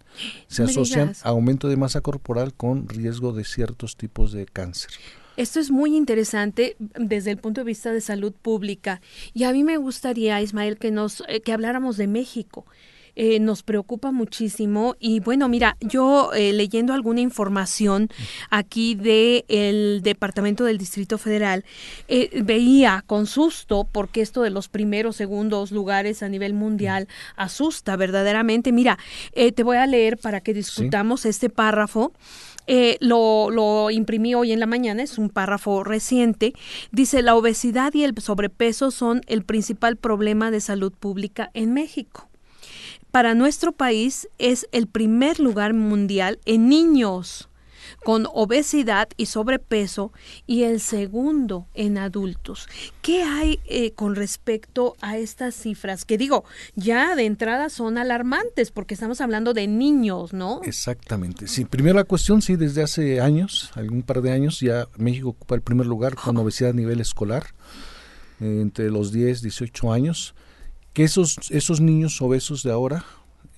Se 0.46 0.62
asocian 0.62 1.14
aumento 1.25 1.68
de 1.68 1.76
masa 1.76 2.00
corporal 2.00 2.54
con 2.54 2.88
riesgo 2.88 3.32
de 3.32 3.44
ciertos 3.44 3.96
tipos 3.96 4.32
de 4.32 4.46
cáncer. 4.46 4.92
Esto 5.37 5.61
es 5.61 5.71
muy 5.71 5.97
interesante 5.97 6.77
desde 6.79 7.31
el 7.31 7.39
punto 7.39 7.62
de 7.62 7.67
vista 7.67 7.91
de 7.91 8.03
salud 8.03 8.33
pública. 8.33 9.01
Y 9.33 9.45
a 9.45 9.53
mí 9.53 9.65
me 9.65 9.79
gustaría, 9.79 10.43
Ismael, 10.43 10.79
que 10.79 10.91
nos 10.91 11.23
eh, 11.27 11.41
que 11.41 11.53
habláramos 11.53 11.97
de 11.97 12.07
México. 12.07 12.67
Eh, 13.15 13.41
nos 13.41 13.62
preocupa 13.62 14.11
muchísimo. 14.11 14.97
Y 14.99 15.21
bueno 15.21 15.47
mira 15.49 15.77
yo 15.81 16.33
eh, 16.33 16.55
leyendo 16.55 16.95
alguna 16.95 17.21
información 17.21 18.09
aquí 18.49 18.95
de 18.95 19.45
el 19.49 20.01
departamento 20.03 20.65
del 20.65 20.79
distrito 20.79 21.19
federal 21.19 21.62
veía 22.43 23.05
con 23.07 23.27
susto 23.27 23.87
porque 23.91 24.23
esto 24.23 24.41
de 24.41 24.49
los 24.49 24.69
primeros 24.69 25.17
segundos 25.17 25.73
lugares 25.73 26.23
a 26.23 26.31
nivel 26.31 26.55
mundial 26.55 27.07
asusta 27.37 27.97
verdaderamente. 27.97 28.73
Mira 28.73 28.99
te 29.35 29.62
voy 29.62 29.77
a 29.77 29.87
leer 29.87 30.17
para 30.17 30.41
que 30.41 30.55
discutamos 30.55 31.27
este 31.27 31.51
párrafo 31.51 32.15
eh, 32.66 32.97
lo, 33.00 33.50
lo 33.50 33.90
imprimí 33.90 34.35
hoy 34.35 34.52
en 34.52 34.61
la 34.61 34.66
mañana, 34.66 35.02
es 35.02 35.19
un 35.19 35.28
párrafo 35.28 35.85
reciente. 35.85 36.54
Dice, 36.90 37.23
la 37.23 37.35
obesidad 37.35 37.95
y 37.95 38.04
el 38.04 38.14
sobrepeso 38.21 38.90
son 38.90 39.23
el 39.26 39.45
principal 39.45 39.97
problema 39.97 40.50
de 40.50 40.61
salud 40.61 40.92
pública 40.92 41.50
en 41.54 41.73
México. 41.73 42.28
Para 43.11 43.35
nuestro 43.35 43.73
país 43.73 44.28
es 44.38 44.66
el 44.73 44.87
primer 44.87 45.38
lugar 45.38 45.75
mundial 45.75 46.38
en 46.47 46.69
niños 46.69 47.49
con 48.04 48.26
obesidad 48.32 49.09
y 49.16 49.26
sobrepeso 49.26 50.12
y 50.47 50.64
el 50.64 50.80
segundo 50.80 51.66
en 51.75 51.99
adultos. 51.99 52.68
¿Qué 53.00 53.23
hay 53.23 53.61
eh, 53.66 53.92
con 53.92 54.16
respecto 54.16 54.97
a 55.00 55.18
estas 55.18 55.54
cifras? 55.54 56.04
Que 56.04 56.18
digo, 56.18 56.44
ya 56.75 57.14
de 57.14 57.26
entrada 57.26 57.68
son 57.68 57.99
alarmantes 57.99 58.71
porque 58.71 58.94
estamos 58.94 59.21
hablando 59.21 59.54
de 59.54 59.66
niños, 59.66 60.32
¿no? 60.32 60.61
Exactamente. 60.64 61.47
Sí, 61.49 61.64
primero 61.64 61.97
la 61.97 62.04
cuestión, 62.04 62.42
sí, 62.42 62.56
desde 62.56 62.82
hace 62.82 63.21
años, 63.21 63.71
algún 63.75 64.02
par 64.02 64.23
de 64.23 64.32
años, 64.32 64.61
ya 64.61 64.88
México 64.97 65.30
ocupa 65.30 65.54
el 65.54 65.62
primer 65.62 65.87
lugar 65.87 66.16
con 66.16 66.37
obesidad 66.37 66.71
a 66.71 66.75
nivel 66.75 67.00
escolar, 67.00 67.47
eh, 68.40 68.61
entre 68.61 68.90
los 68.90 69.12
10, 69.12 69.42
18 69.42 69.92
años, 69.92 70.35
que 70.92 71.04
esos, 71.04 71.38
esos 71.50 71.80
niños 71.80 72.21
obesos 72.21 72.62
de 72.62 72.73
ahora, 72.73 73.04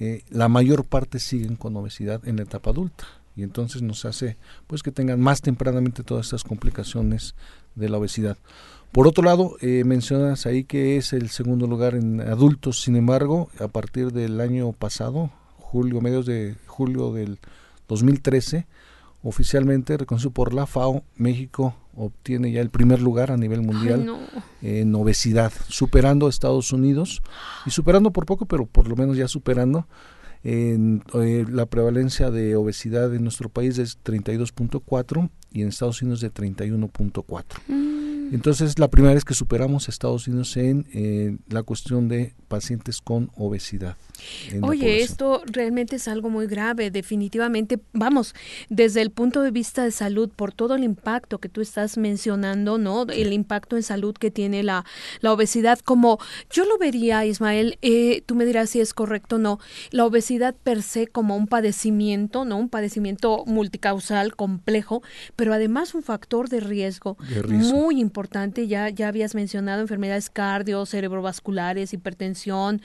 eh, 0.01 0.23
la 0.29 0.49
mayor 0.49 0.85
parte 0.85 1.19
siguen 1.19 1.57
con 1.57 1.77
obesidad 1.77 2.27
en 2.27 2.37
la 2.37 2.43
etapa 2.43 2.71
adulta 2.71 3.07
y 3.37 3.43
entonces 3.43 3.83
nos 3.83 4.05
hace 4.05 4.37
pues 4.67 4.83
que 4.83 4.93
tengan 4.93 5.21
más 5.21 5.41
tempranamente 5.41 6.03
todas 6.03 6.27
estas 6.27 6.45
complicaciones 6.45 7.35
de 7.75 7.89
la 7.89 7.99
obesidad. 7.99 8.37
Por 8.93 9.09
otro 9.09 9.25
lado, 9.25 9.57
eh, 9.61 9.83
mencionas 9.85 10.47
ahí 10.47 10.65
que 10.65 10.97
es 10.97 11.13
el 11.13 11.29
segundo 11.29 11.67
lugar 11.67 11.95
en 11.95 12.21
adultos, 12.21 12.81
sin 12.81 12.95
embargo, 12.95 13.51
a 13.59 13.67
partir 13.67 14.13
del 14.13 14.41
año 14.41 14.73
pasado, 14.73 15.31
julio, 15.59 16.01
medios 16.01 16.27
de 16.27 16.55
julio 16.67 17.13
del 17.13 17.41
2013, 17.89 18.67
oficialmente 19.25 19.97
reconocido 19.97 20.31
por 20.31 20.55
la 20.55 20.67
FAO, 20.67 21.03
México 21.17 21.75
obtiene 21.97 22.53
ya 22.53 22.61
el 22.61 22.71
primer 22.71 23.01
lugar 23.01 23.31
a 23.31 23.37
nivel 23.37 23.63
mundial 23.63 24.07
en 24.63 24.95
obesidad, 24.95 25.53
superando 25.69 26.27
a 26.27 26.31
Estados 26.31 26.73
Unidos 26.73 27.23
y 27.67 27.71
superando 27.71 28.13
por 28.13 28.27
poco, 28.27 28.47
pero 28.47 28.67
por 28.67 28.89
lo 28.89 28.97
menos 28.97 29.17
ya 29.17 29.29
superando 29.29 29.87
en, 30.45 31.03
eh, 31.15 31.47
la 31.51 31.67
prevalencia 31.67 32.31
de 32.31 32.55
obesidad 32.55 33.15
en 33.15 33.23
nuestro 33.23 33.49
país 33.49 33.79
es 33.79 33.99
32.4 34.05 35.31
y 35.55 35.63
en 35.63 35.69
Estados 35.69 36.03
Unidos 36.03 36.21
de 36.21 36.31
31.4. 36.31 37.45
Mm. 37.69 37.95
Entonces, 38.35 38.79
la 38.79 38.89
primera 38.89 39.15
vez 39.15 39.25
que 39.25 39.35
superamos 39.35 39.87
a 39.87 39.93
Estados 39.93 40.27
Unidos 40.27 40.57
en 40.57 40.87
eh, 40.93 41.37
la 41.49 41.63
cuestión 41.63 42.09
de 42.09 42.35
pacientes 42.49 43.01
con 43.01 43.31
obesidad. 43.37 43.97
Oye, 44.63 45.03
esto 45.03 45.43
realmente 45.47 45.97
es 45.97 46.09
algo 46.09 46.31
muy 46.31 46.47
grave, 46.47 46.91
definitivamente. 46.91 47.81
Vamos, 47.93 48.35
desde 48.69 49.03
el 49.03 49.11
punto 49.11 49.43
de 49.43 49.51
vista 49.51 49.85
de 49.85 49.91
salud, 49.91 50.31
por 50.35 50.53
todo 50.53 50.75
el 50.75 50.85
impacto 50.85 51.39
que 51.39 51.49
tú 51.49 51.61
estás 51.61 51.97
mencionando, 51.99 52.79
¿no? 52.79 53.07
El 53.09 53.33
impacto 53.33 53.77
en 53.77 53.83
salud 53.83 54.15
que 54.15 54.31
tiene 54.31 54.63
la, 54.63 54.85
la 55.21 55.33
obesidad, 55.33 55.79
como 55.81 56.19
yo 56.51 56.65
lo 56.65 56.79
vería, 56.79 57.27
Ismael, 57.27 57.79
eh, 57.83 58.23
tú 58.27 58.35
me 58.35 58.47
dirás 58.47 58.71
si 58.71 58.81
es 58.81 58.95
correcto 58.95 59.37
o 59.37 59.39
no, 59.39 59.59
la 59.91 60.07
obesidad 60.07 60.55
per 60.55 60.83
se 60.83 61.07
como 61.07 61.37
un 61.37 61.47
padecimiento, 61.47 62.45
¿no? 62.45 62.57
Un 62.57 62.69
padecimiento 62.69 63.45
multicausal, 63.47 64.35
complejo, 64.37 65.03
pero 65.37 65.44
además 65.53 65.95
un 65.95 66.03
factor 66.03 66.49
de 66.49 66.61
riesgo, 66.61 67.17
muy 67.49 68.01
importante. 68.01 68.67
Ya, 68.67 68.89
ya 68.89 69.09
habías 69.09 69.35
mencionado 69.35 69.83
enfermedades 69.83 70.31
cardio, 70.31 70.87
cerebrovasculares, 70.87 71.93
hipertensión 71.93 72.81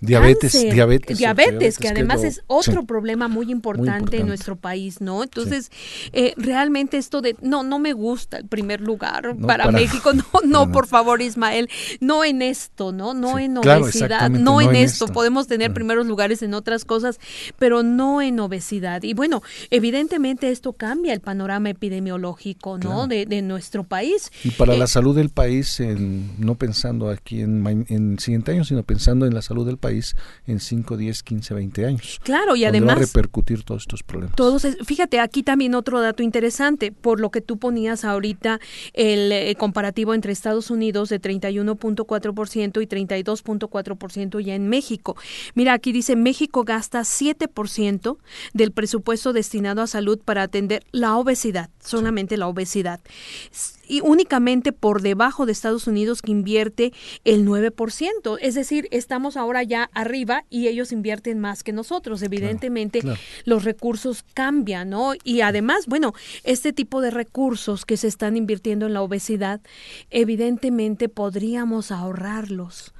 Diabetes, 0.00 0.52
diabetes, 0.52 1.18
diabetes, 1.18 1.78
que 1.78 1.88
además 1.88 2.24
es, 2.24 2.42
otro 2.46 2.84
problema 2.84 3.28
muy 3.28 3.50
importante, 3.50 4.16
en 4.16 4.26
nuestro 4.26 4.56
país, 4.56 5.02
¿no? 5.02 5.22
Entonces, 5.22 5.70
eh, 6.12 6.32
realmente 6.38 6.96
esto 6.96 7.20
de, 7.20 7.36
no, 7.42 7.62
no 7.62 7.78
me 7.78 7.92
gusta 7.92 8.38
el 8.38 8.46
primer 8.46 8.80
lugar 8.80 9.36
para, 9.36 9.70
México, 9.70 10.12
no, 10.14 10.24
no, 10.46 10.72
por 10.72 10.86
favor, 10.86 11.20
Ismael, 11.20 11.68
no 12.00 12.24
en 12.24 12.40
esto, 12.40 12.92
¿no? 12.92 13.12
No 13.12 13.38
en 13.38 13.58
obesidad, 13.58 14.30
no, 14.30 14.62
en, 14.62 14.74
esto. 14.74 15.06
Podemos 15.06 15.46
tener 15.46 15.74
primeros 15.74 16.06
lugares 16.06 16.42
en 16.42 16.54
otras 16.54 16.86
cosas, 16.86 17.20
pero 17.58 17.82
no 17.82 18.22
en 18.22 18.40
obesidad. 18.40 19.02
Y 19.02 19.12
bueno, 19.12 19.42
evidentemente 19.70 20.50
esto 20.50 20.72
cambia 20.72 21.12
el 21.12 21.20
panorama 21.20 21.68
epidemiológico, 21.68 22.78
¿no? 22.78 23.06
De, 23.06 23.26
de, 23.26 23.42
nuestro 23.42 23.84
país. 23.84 24.30
Y 24.44 24.50
para 24.50 24.74
la 24.76 24.84
eh, 24.84 24.88
salud 24.88 25.14
del 25.14 25.28
país, 25.28 25.78
en, 25.80 26.30
no 26.38 26.54
pensando 26.54 27.10
aquí 27.10 27.42
en, 27.42 27.86
en 27.88 28.18
siguiente 28.18 28.52
año, 28.52 28.64
sino 28.64 28.82
pensando 28.82 29.26
en 29.26 29.34
la 29.34 29.42
salud 29.42 29.66
del 29.66 29.76
país, 29.76 29.89
en 30.46 30.60
5, 30.60 30.96
10, 30.96 31.22
15, 31.22 31.54
20 31.54 31.86
años. 31.86 32.20
Claro, 32.22 32.56
y 32.56 32.64
además... 32.64 32.96
Va 32.96 33.00
a 33.00 33.04
repercutir 33.04 33.62
todos 33.62 33.82
estos 33.82 34.02
problemas. 34.02 34.36
Todos, 34.36 34.66
fíjate, 34.84 35.20
aquí 35.20 35.42
también 35.42 35.74
otro 35.74 36.00
dato 36.00 36.22
interesante, 36.22 36.92
por 36.92 37.20
lo 37.20 37.30
que 37.30 37.40
tú 37.40 37.58
ponías 37.58 38.04
ahorita 38.04 38.60
el 38.92 39.32
eh, 39.32 39.54
comparativo 39.56 40.14
entre 40.14 40.32
Estados 40.32 40.70
Unidos 40.70 41.08
de 41.08 41.20
31.4% 41.20 42.82
y 42.82 42.86
32.4% 42.86 44.40
ya 44.40 44.54
en 44.54 44.68
México. 44.68 45.16
Mira, 45.54 45.72
aquí 45.72 45.92
dice, 45.92 46.16
México 46.16 46.64
gasta 46.64 47.00
7% 47.00 48.16
del 48.52 48.72
presupuesto 48.72 49.32
destinado 49.32 49.82
a 49.82 49.86
salud 49.86 50.18
para 50.24 50.42
atender 50.42 50.84
la 50.92 51.16
obesidad, 51.16 51.70
solamente 51.80 52.36
la 52.36 52.48
obesidad 52.48 53.00
y 53.90 54.00
únicamente 54.02 54.72
por 54.72 55.02
debajo 55.02 55.46
de 55.46 55.52
Estados 55.52 55.88
Unidos 55.88 56.22
que 56.22 56.30
invierte 56.30 56.92
el 57.24 57.44
9%. 57.44 58.38
Es 58.40 58.54
decir, 58.54 58.86
estamos 58.92 59.36
ahora 59.36 59.64
ya 59.64 59.90
arriba 59.92 60.44
y 60.48 60.68
ellos 60.68 60.92
invierten 60.92 61.40
más 61.40 61.64
que 61.64 61.72
nosotros. 61.72 62.22
Evidentemente, 62.22 63.02
los 63.44 63.64
recursos 63.64 64.24
cambian, 64.32 64.90
¿no? 64.90 65.14
Y 65.24 65.40
además, 65.40 65.86
bueno, 65.88 66.14
este 66.44 66.72
tipo 66.72 67.00
de 67.00 67.10
recursos 67.10 67.84
que 67.84 67.96
se 67.96 68.06
están 68.06 68.36
invirtiendo 68.36 68.86
en 68.86 68.94
la 68.94 69.02
obesidad, 69.02 69.60
evidentemente 70.10 71.08
podríamos 71.08 71.90
ahorrarlos 71.90 72.94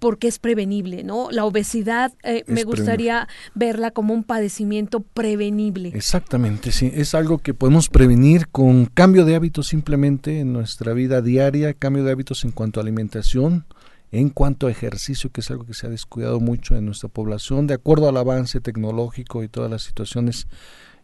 porque 0.00 0.26
es 0.26 0.38
prevenible, 0.38 1.04
¿no? 1.04 1.30
La 1.30 1.44
obesidad 1.44 2.12
eh, 2.24 2.42
me 2.46 2.64
gustaría 2.64 3.28
verla 3.54 3.92
como 3.92 4.14
un 4.14 4.24
padecimiento 4.24 5.00
prevenible. 5.00 5.92
Exactamente, 5.94 6.72
sí, 6.72 6.90
es 6.92 7.14
algo 7.14 7.38
que 7.38 7.54
podemos 7.54 7.88
prevenir 7.88 8.48
con 8.48 8.86
cambio 8.86 9.24
de 9.24 9.36
hábitos 9.36 9.68
simplemente 9.68 10.40
en 10.40 10.52
nuestra 10.52 10.94
vida 10.94 11.22
diaria, 11.22 11.74
cambio 11.74 12.02
de 12.02 12.10
hábitos 12.10 12.44
en 12.44 12.50
cuanto 12.50 12.80
a 12.80 12.82
alimentación, 12.82 13.66
en 14.10 14.30
cuanto 14.30 14.66
a 14.66 14.70
ejercicio, 14.70 15.30
que 15.30 15.42
es 15.42 15.50
algo 15.50 15.66
que 15.66 15.74
se 15.74 15.86
ha 15.86 15.90
descuidado 15.90 16.40
mucho 16.40 16.76
en 16.76 16.86
nuestra 16.86 17.08
población, 17.08 17.66
de 17.66 17.74
acuerdo 17.74 18.08
al 18.08 18.16
avance 18.16 18.60
tecnológico 18.60 19.44
y 19.44 19.48
todas 19.48 19.70
las 19.70 19.82
situaciones 19.82 20.48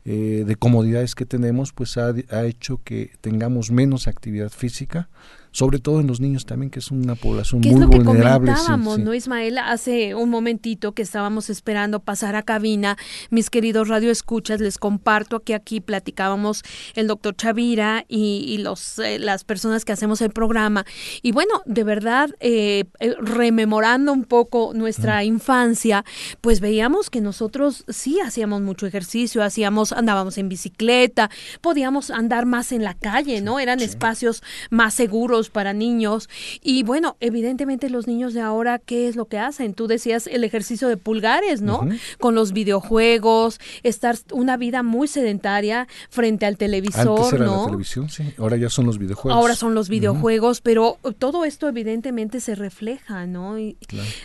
eh, 0.05 0.45
de 0.47 0.57
comodidades 0.57 1.15
que 1.15 1.26
tenemos, 1.26 1.73
pues 1.73 1.99
ha, 1.99 2.15
ha 2.31 2.45
hecho 2.45 2.81
que 2.83 3.12
tengamos 3.21 3.71
menos 3.71 4.07
actividad 4.07 4.50
física, 4.50 5.09
sobre 5.53 5.79
todo 5.79 6.00
en 6.00 6.07
los 6.07 6.21
niños 6.21 6.47
también, 6.47 6.71
que 6.71 6.81
es 6.81 6.91
una 6.91 7.15
población 7.15 7.61
¿Qué 7.61 7.71
muy 7.71 7.76
es 7.76 7.85
lo 7.87 7.91
que 7.91 7.99
vulnerable. 7.99 8.53
comentábamos, 8.53 8.99
¿no, 8.99 9.15
Ismael? 9.15 9.59
Hace 9.59 10.15
un 10.15 10.31
momentito 10.31 10.93
que 10.93 11.03
estábamos 11.03 11.50
esperando 11.50 12.00
pasar 12.00 12.37
a 12.37 12.43
cabina, 12.43 12.97
mis 13.31 13.50
queridos 13.50 13.88
radioescuchas, 13.88 14.61
les 14.61 14.79
comparto 14.79 15.41
que 15.41 15.55
aquí 15.55 15.81
platicábamos 15.81 16.62
el 16.95 17.07
doctor 17.07 17.37
Chavira 17.37 18.05
y, 18.09 18.59
los, 18.59 18.99
eh, 18.99 19.19
las 19.19 19.45
personas 19.45 19.85
que 19.85 19.93
hacemos 19.93 20.21
el 20.21 20.31
programa. 20.31 20.85
Y 21.23 21.33
bueno, 21.33 21.62
de 21.67 21.85
verdad, 21.85 22.31
eh, 22.41 22.85
eh, 23.00 23.15
rememorando 23.19 24.12
un 24.12 24.25
poco 24.25 24.73
nuestra 24.75 25.25
infancia, 25.25 26.05
pues 26.41 26.61
veíamos 26.61 27.11
que 27.11 27.21
nosotros 27.21 27.85
sí 27.88 28.21
hacíamos 28.21 28.62
mucho 28.62 28.87
ejercicio, 28.87 29.43
hacíamos, 29.43 29.93
andábamos 29.93 30.38
en 30.38 30.49
bicicleta, 30.49 31.31
podíamos 31.61 32.11
andar 32.11 32.47
más 32.47 32.73
en 32.73 32.85
la 32.85 32.95
calle, 32.95 33.41
¿no? 33.41 33.59
Eran 33.59 33.81
espacios 33.81 34.43
más 34.71 34.95
seguros 34.95 35.46
para 35.50 35.73
niños. 35.73 36.29
Y 36.62 36.83
bueno, 36.83 37.17
evidentemente 37.21 37.91
los 37.91 38.07
niños 38.07 38.35
de 38.35 38.41
ahora, 38.41 38.79
¿qué 38.79 39.09
es 39.09 39.17
lo 39.17 39.26
que 39.26 39.38
hacen? 39.38 39.75
Tú 39.75 39.87
decías 39.87 40.26
el 40.26 40.45
ejercicio 40.45 40.88
de 40.88 40.97
pulgares, 40.97 41.62
¿no? 41.62 41.87
Con 42.19 42.35
los 42.35 42.53
videojuegos, 42.53 43.61
estar 43.83 44.17
una 44.33 44.57
vida 44.57 44.83
muy 44.83 45.09
sedentaria 45.09 45.87
frente 46.11 46.47
al 46.47 46.57
televisor, 46.57 47.19
Antes 47.21 47.33
era 47.35 47.45
¿no? 47.47 47.61
la 47.61 47.65
televisión, 47.67 48.09
sí. 48.09 48.25
Ahora 48.38 48.57
ya 48.57 48.71
son 48.71 48.87
los 48.87 48.99
videojuegos. 48.99 49.38
Ahora 49.38 49.55
son 49.55 49.75
los 49.75 49.88
videojuegos, 49.88 50.61
pero 50.61 50.99
todo 51.19 51.45
esto 51.45 51.69
evidentemente 51.69 52.41
se 52.41 52.55
refleja, 52.55 53.26
¿no? 53.26 53.59
Y- 53.59 53.76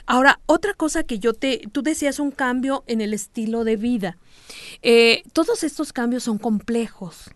Ahora, 0.06 0.40
otra 0.46 0.74
cosa 0.74 1.04
que 1.04 1.20
yo 1.20 1.34
te, 1.34 1.62
tú 1.72 1.82
decías 1.82 2.20
un 2.20 2.32
cambio 2.32 2.84
en 2.88 3.02
el 3.02 3.14
estilo 3.14 3.64
de 3.64 3.76
vida. 3.78 4.18
Eh, 4.82 5.24
todos 5.34 5.64
estos 5.64 5.94
cambios 5.94 6.24
son 6.24 6.38
complejos. 6.38 7.32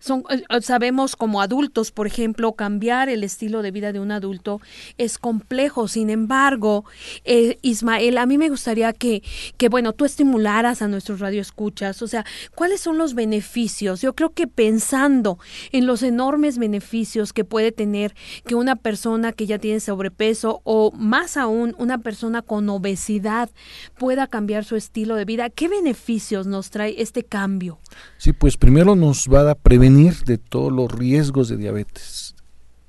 Son, 0.00 0.24
eh, 0.30 0.42
eh, 0.48 0.62
sabemos 0.62 1.14
como 1.14 1.42
adultos, 1.42 1.92
por 1.92 2.06
ejemplo, 2.06 2.54
cambiar 2.54 3.10
el 3.10 3.22
estilo 3.22 3.60
de 3.60 3.70
vida 3.70 3.92
de 3.92 4.00
un 4.00 4.10
adulto 4.10 4.60
es 4.96 5.18
complejo. 5.18 5.88
Sin 5.88 6.08
embargo, 6.08 6.86
eh, 7.24 7.58
Ismael, 7.60 8.16
a 8.16 8.24
mí 8.24 8.38
me 8.38 8.48
gustaría 8.48 8.94
que, 8.94 9.22
que, 9.58 9.68
bueno, 9.68 9.92
tú 9.92 10.06
estimularas 10.06 10.80
a 10.80 10.88
nuestros 10.88 11.20
radioescuchas. 11.20 12.00
O 12.00 12.08
sea, 12.08 12.24
¿cuáles 12.54 12.80
son 12.80 12.96
los 12.96 13.14
beneficios? 13.14 14.00
Yo 14.00 14.14
creo 14.14 14.30
que 14.30 14.46
pensando 14.46 15.38
en 15.70 15.86
los 15.86 16.02
enormes 16.02 16.56
beneficios 16.56 17.34
que 17.34 17.44
puede 17.44 17.70
tener 17.70 18.14
que 18.46 18.54
una 18.54 18.76
persona 18.76 19.32
que 19.32 19.46
ya 19.46 19.58
tiene 19.58 19.80
sobrepeso 19.80 20.62
o 20.64 20.92
más 20.92 21.36
aún 21.36 21.74
una 21.76 21.98
persona 21.98 22.40
con 22.40 22.68
obesidad 22.70 23.50
pueda 23.98 24.26
cambiar 24.26 24.64
su 24.64 24.76
estilo 24.76 25.14
de 25.14 25.26
vida, 25.26 25.50
¿qué 25.50 25.68
beneficios 25.68 26.46
nos 26.46 26.70
trae 26.70 26.94
este 27.02 27.22
cambio? 27.22 27.78
Sí, 28.16 28.32
pues 28.32 28.56
primero 28.56 28.96
nos 28.96 29.26
va 29.28 29.50
a 29.50 29.54
prevenir 29.54 29.89
de 29.90 30.38
todos 30.38 30.72
los 30.72 30.92
riesgos 30.92 31.48
de 31.48 31.56
diabetes. 31.56 32.36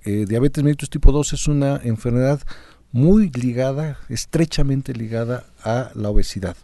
Eh, 0.04 0.26
diabetes 0.28 0.64
mellitus 0.64 0.90
tipo 0.90 1.12
2 1.12 1.34
es 1.34 1.48
una 1.48 1.78
enfermedad 1.84 2.42
muy 2.92 3.32
ligada, 3.32 3.98
estrechamente 4.08 4.94
ligada 4.94 5.46
a 5.64 5.90
la 5.96 6.10
obesidad. 6.10 6.56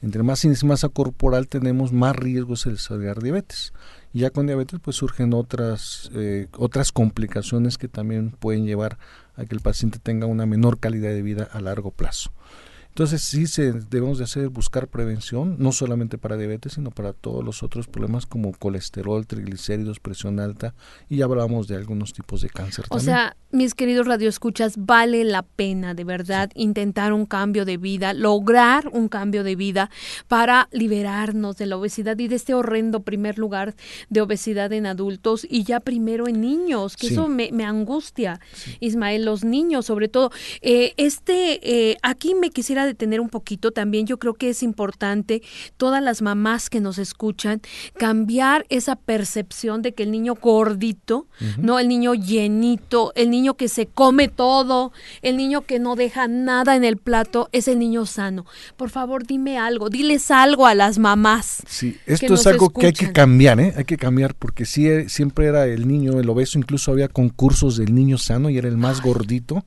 Entre 0.00 0.22
más 0.22 0.44
índice 0.44 0.66
masa 0.66 0.88
corporal 0.88 1.48
tenemos, 1.48 1.92
más 1.92 2.14
riesgos 2.14 2.64
de 2.64 2.72
desarrollar 2.72 3.20
diabetes. 3.20 3.72
Y 4.12 4.20
ya 4.20 4.30
con 4.30 4.46
diabetes 4.46 4.78
pues 4.80 4.96
surgen 4.96 5.34
otras, 5.34 6.12
eh, 6.14 6.46
otras 6.56 6.92
complicaciones 6.92 7.76
que 7.76 7.88
también 7.88 8.30
pueden 8.30 8.66
llevar 8.66 8.98
a 9.34 9.46
que 9.46 9.54
el 9.54 9.62
paciente 9.62 9.98
tenga 9.98 10.26
una 10.26 10.46
menor 10.46 10.78
calidad 10.78 11.10
de 11.10 11.22
vida 11.22 11.48
a 11.52 11.60
largo 11.60 11.90
plazo. 11.90 12.30
Entonces 12.92 13.22
sí 13.22 13.46
se, 13.46 13.72
debemos 13.72 14.18
de 14.18 14.24
hacer 14.24 14.50
buscar 14.50 14.86
prevención, 14.86 15.56
no 15.58 15.72
solamente 15.72 16.18
para 16.18 16.36
diabetes, 16.36 16.74
sino 16.74 16.90
para 16.90 17.14
todos 17.14 17.42
los 17.42 17.62
otros 17.62 17.88
problemas 17.88 18.26
como 18.26 18.52
colesterol, 18.52 19.26
triglicéridos, 19.26 19.98
presión 19.98 20.38
alta 20.40 20.74
y 21.08 21.16
ya 21.16 21.24
hablamos 21.24 21.68
de 21.68 21.76
algunos 21.76 22.12
tipos 22.12 22.42
de 22.42 22.50
cáncer 22.50 22.84
O 22.90 22.96
también. 22.98 23.04
sea, 23.16 23.36
mis 23.50 23.74
queridos 23.74 24.06
radioescuchas, 24.06 24.74
vale 24.76 25.24
la 25.24 25.42
pena 25.42 25.94
de 25.94 26.04
verdad 26.04 26.50
intentar 26.54 27.14
un 27.14 27.24
cambio 27.24 27.64
de 27.64 27.78
vida, 27.78 28.12
lograr 28.12 28.88
un 28.92 29.08
cambio 29.08 29.42
de 29.42 29.56
vida 29.56 29.90
para 30.28 30.68
liberarnos 30.72 31.56
de 31.56 31.66
la 31.66 31.76
obesidad 31.78 32.18
y 32.18 32.28
de 32.28 32.36
este 32.36 32.52
horrendo 32.54 33.00
primer 33.00 33.38
lugar 33.38 33.74
de 34.10 34.20
obesidad 34.20 34.70
en 34.72 34.84
adultos 34.86 35.46
y 35.48 35.64
ya 35.64 35.80
primero 35.80 36.28
en 36.28 36.40
niños, 36.42 36.96
que 36.96 37.06
Sí. 37.08 37.14
eso 37.14 37.26
me, 37.28 37.50
me 37.52 37.64
angustia, 37.64 38.38
Ismael, 38.80 39.24
los 39.24 39.44
niños 39.44 39.86
sobre 39.86 40.08
todo. 40.08 40.30
Eh, 40.60 40.92
este, 40.98 41.60
eh, 41.90 41.96
aquí 42.02 42.34
me 42.34 42.50
quisiera 42.50 42.81
detener 42.86 43.20
un 43.20 43.28
poquito 43.28 43.70
también, 43.70 44.06
yo 44.06 44.18
creo 44.18 44.34
que 44.34 44.50
es 44.50 44.62
importante 44.62 45.42
todas 45.76 46.02
las 46.02 46.22
mamás 46.22 46.70
que 46.70 46.80
nos 46.80 46.98
escuchan 46.98 47.60
cambiar 47.96 48.66
esa 48.68 48.96
percepción 48.96 49.82
de 49.82 49.92
que 49.92 50.02
el 50.02 50.10
niño 50.10 50.34
gordito, 50.34 51.26
no 51.58 51.78
el 51.78 51.88
niño 51.88 52.14
llenito, 52.14 53.12
el 53.14 53.30
niño 53.30 53.54
que 53.54 53.68
se 53.68 53.86
come 53.86 54.28
todo, 54.28 54.92
el 55.22 55.36
niño 55.36 55.62
que 55.62 55.78
no 55.78 55.96
deja 55.96 56.28
nada 56.28 56.76
en 56.76 56.84
el 56.84 56.96
plato, 56.96 57.48
es 57.52 57.68
el 57.68 57.78
niño 57.78 58.06
sano. 58.06 58.46
Por 58.76 58.90
favor, 58.90 59.26
dime 59.26 59.58
algo, 59.58 59.88
diles 59.88 60.30
algo 60.30 60.66
a 60.66 60.74
las 60.74 60.98
mamás. 60.98 61.62
Sí, 61.66 61.96
esto 62.06 62.34
es 62.34 62.46
algo 62.46 62.70
que 62.70 62.86
hay 62.86 62.92
que 62.92 63.12
cambiar, 63.12 63.60
¿eh? 63.60 63.74
Hay 63.76 63.84
que 63.84 63.96
cambiar 63.96 64.34
porque 64.34 64.64
sí, 64.64 64.88
eh, 64.88 65.08
siempre 65.08 65.46
era 65.46 65.66
el 65.66 65.88
niño, 65.88 66.18
el 66.20 66.28
obeso, 66.28 66.58
incluso 66.58 66.92
había 66.92 67.08
concursos 67.08 67.76
del 67.76 67.94
niño 67.94 68.18
sano 68.18 68.50
y 68.50 68.58
era 68.58 68.68
el 68.68 68.76
más 68.76 69.02
gordito. 69.02 69.64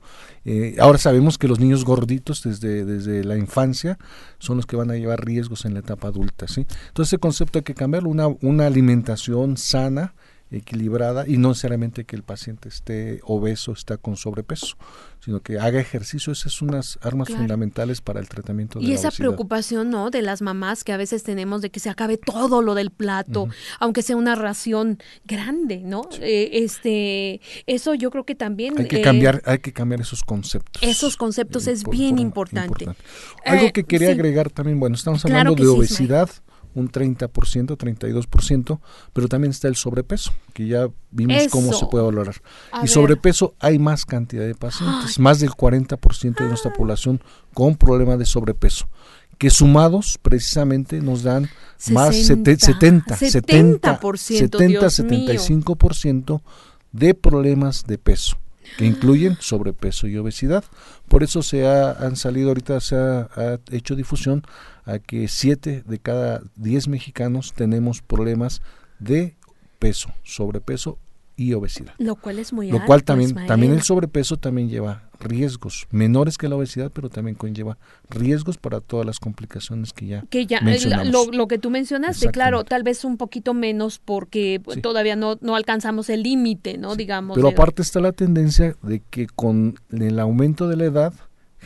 Eh, 0.48 0.76
ahora 0.78 0.96
sabemos 0.96 1.38
que 1.38 1.48
los 1.48 1.58
niños 1.58 1.84
gorditos 1.84 2.44
desde, 2.44 2.84
desde 2.84 3.24
la 3.24 3.36
infancia 3.36 3.98
son 4.38 4.56
los 4.56 4.66
que 4.66 4.76
van 4.76 4.92
a 4.92 4.94
llevar 4.94 5.24
riesgos 5.24 5.64
en 5.64 5.74
la 5.74 5.80
etapa 5.80 6.06
adulta, 6.06 6.46
¿sí? 6.46 6.66
Entonces 6.86 7.08
ese 7.08 7.18
concepto 7.18 7.58
hay 7.58 7.64
que 7.64 7.74
cambiarlo, 7.74 8.08
una, 8.08 8.28
una 8.28 8.66
alimentación 8.66 9.56
sana, 9.56 10.14
equilibrada 10.50 11.26
y 11.26 11.38
no 11.38 11.48
necesariamente 11.50 12.04
que 12.04 12.16
el 12.16 12.22
paciente 12.22 12.68
esté 12.68 13.20
obeso, 13.24 13.72
está 13.72 13.96
con 13.96 14.16
sobrepeso, 14.16 14.76
sino 15.24 15.40
que 15.40 15.58
haga 15.58 15.80
ejercicio. 15.80 16.32
Esas 16.32 16.52
son 16.52 16.68
unas 16.70 16.98
armas 17.02 17.26
Claro. 17.26 17.40
fundamentales 17.42 18.00
para 18.00 18.20
el 18.20 18.28
tratamiento 18.28 18.78
de 18.78 18.84
Y 18.84 18.88
la 18.88 18.94
esa 18.94 19.08
obesidad. 19.08 19.18
preocupación, 19.26 19.90
¿no? 19.90 20.10
De 20.10 20.22
las 20.22 20.42
mamás 20.42 20.84
que 20.84 20.92
a 20.92 20.96
veces 20.96 21.24
tenemos 21.24 21.62
de 21.62 21.70
que 21.70 21.80
se 21.80 21.90
acabe 21.90 22.16
todo 22.16 22.62
lo 22.62 22.74
del 22.74 22.90
plato, 22.90 23.48
aunque 23.80 24.02
sea 24.02 24.16
una 24.16 24.34
ración 24.36 24.98
grande, 25.24 25.82
¿no? 25.84 26.02
Eh, 26.20 26.50
este, 26.52 27.40
eso 27.66 27.94
yo 27.94 28.10
creo 28.10 28.24
que 28.24 28.34
también 28.36 28.74
Hay 28.78 28.86
que 28.88 28.98
eh, 29.00 29.02
cambiar, 29.02 29.42
hay 29.46 29.58
que 29.58 29.72
cambiar 29.72 30.00
esos 30.00 30.22
conceptos. 30.22 30.80
esos 30.82 31.16
conceptos 31.16 31.66
es 31.66 31.82
por 31.82 31.94
bien 31.96 32.18
importante. 32.18 32.86
Algo 33.44 33.66
Eh, 33.66 33.72
que 33.72 33.84
quería 33.84 34.08
sí. 34.08 34.14
agregar 34.14 34.50
también, 34.50 34.78
bueno, 34.78 34.94
estamos 34.94 35.24
hablando 35.24 35.54
de 35.56 35.62
sí, 35.62 35.68
obesidad, 35.68 36.30
un 36.76 36.90
30%, 36.90 37.76
32%, 37.76 38.80
pero 39.12 39.28
también 39.28 39.50
está 39.50 39.68
el 39.68 39.76
sobrepeso, 39.76 40.32
que 40.52 40.66
ya 40.68 40.88
vimos 41.10 41.48
cómo 41.50 41.72
se 41.72 41.86
puede 41.86 42.04
valorar. 42.04 42.36
A 42.70 42.78
y 42.78 42.80
ver. 42.82 42.88
sobrepeso 42.90 43.54
hay 43.58 43.78
más 43.78 44.04
cantidad 44.04 44.46
de 44.46 44.54
pacientes, 44.54 45.18
más 45.18 45.40
del 45.40 45.50
40% 45.50 46.36
de 46.36 46.48
nuestra 46.48 46.72
población 46.72 47.20
con 47.54 47.76
problema 47.76 48.16
de 48.16 48.26
sobrepeso 48.26 48.88
que 49.38 49.50
sumados 49.50 50.18
precisamente 50.22 51.00
nos 51.02 51.22
dan 51.22 51.50
más 51.90 52.16
sete- 52.16 52.56
60, 52.56 53.16
70, 53.16 54.00
70%, 54.00 54.16
70, 54.16 54.66
Dios 54.66 55.00
mío. 55.00 55.28
75% 55.28 56.40
de 56.92 57.14
problemas 57.14 57.84
de 57.86 57.98
peso 57.98 58.38
que 58.78 58.84
incluyen 58.86 59.36
sobrepeso 59.40 60.06
y 60.06 60.16
obesidad. 60.16 60.64
Por 61.08 61.22
eso 61.22 61.42
se 61.42 61.66
ha, 61.66 61.92
han 61.92 62.16
salido 62.16 62.48
ahorita, 62.48 62.80
se 62.80 62.96
ha, 62.96 63.28
ha 63.36 63.58
hecho 63.70 63.94
difusión 63.94 64.42
a 64.86 64.98
que 64.98 65.28
7 65.28 65.82
de 65.86 65.98
cada 65.98 66.40
10 66.56 66.88
mexicanos 66.88 67.52
tenemos 67.52 68.00
problemas 68.00 68.62
de 68.98 69.34
peso, 69.78 70.08
sobrepeso 70.22 70.98
y 71.38 71.52
obesidad. 71.52 71.92
Lo 71.98 72.14
cual 72.16 72.38
es 72.38 72.54
muy 72.54 72.68
Lo 72.70 72.76
alto, 72.76 72.86
cual 72.86 73.04
también, 73.04 73.30
Ismael. 73.30 73.46
también 73.46 73.72
el 73.72 73.82
sobrepeso 73.82 74.38
también 74.38 74.70
lleva 74.70 75.02
riesgos 75.20 75.86
menores 75.90 76.38
que 76.38 76.48
la 76.48 76.56
obesidad, 76.56 76.90
pero 76.94 77.10
también 77.10 77.34
conlleva 77.36 77.76
riesgos 78.08 78.56
para 78.56 78.80
todas 78.80 79.04
las 79.04 79.18
complicaciones 79.18 79.92
que 79.92 80.06
ya 80.06 80.22
que 80.30 80.46
ya 80.46 80.60
mencionamos. 80.62 81.12
lo, 81.12 81.30
lo 81.32 81.46
que 81.48 81.58
tú 81.58 81.68
mencionaste, 81.68 82.30
claro, 82.30 82.64
tal 82.64 82.82
vez 82.84 83.04
un 83.04 83.16
poquito 83.18 83.52
menos 83.52 83.98
porque 84.02 84.62
Sí. 84.72 84.80
todavía 84.80 85.14
no, 85.16 85.36
no 85.42 85.56
alcanzamos 85.56 86.08
el 86.08 86.22
límite, 86.22 86.78
¿no? 86.78 86.96
Digamos. 86.96 87.34
Pero 87.34 87.48
aparte 87.48 87.82
está 87.82 88.00
la 88.00 88.12
tendencia 88.12 88.74
de 88.82 89.02
que 89.10 89.26
con 89.26 89.74
el 89.90 90.18
aumento 90.20 90.68
de 90.68 90.76
la 90.76 90.84
edad, 90.84 91.12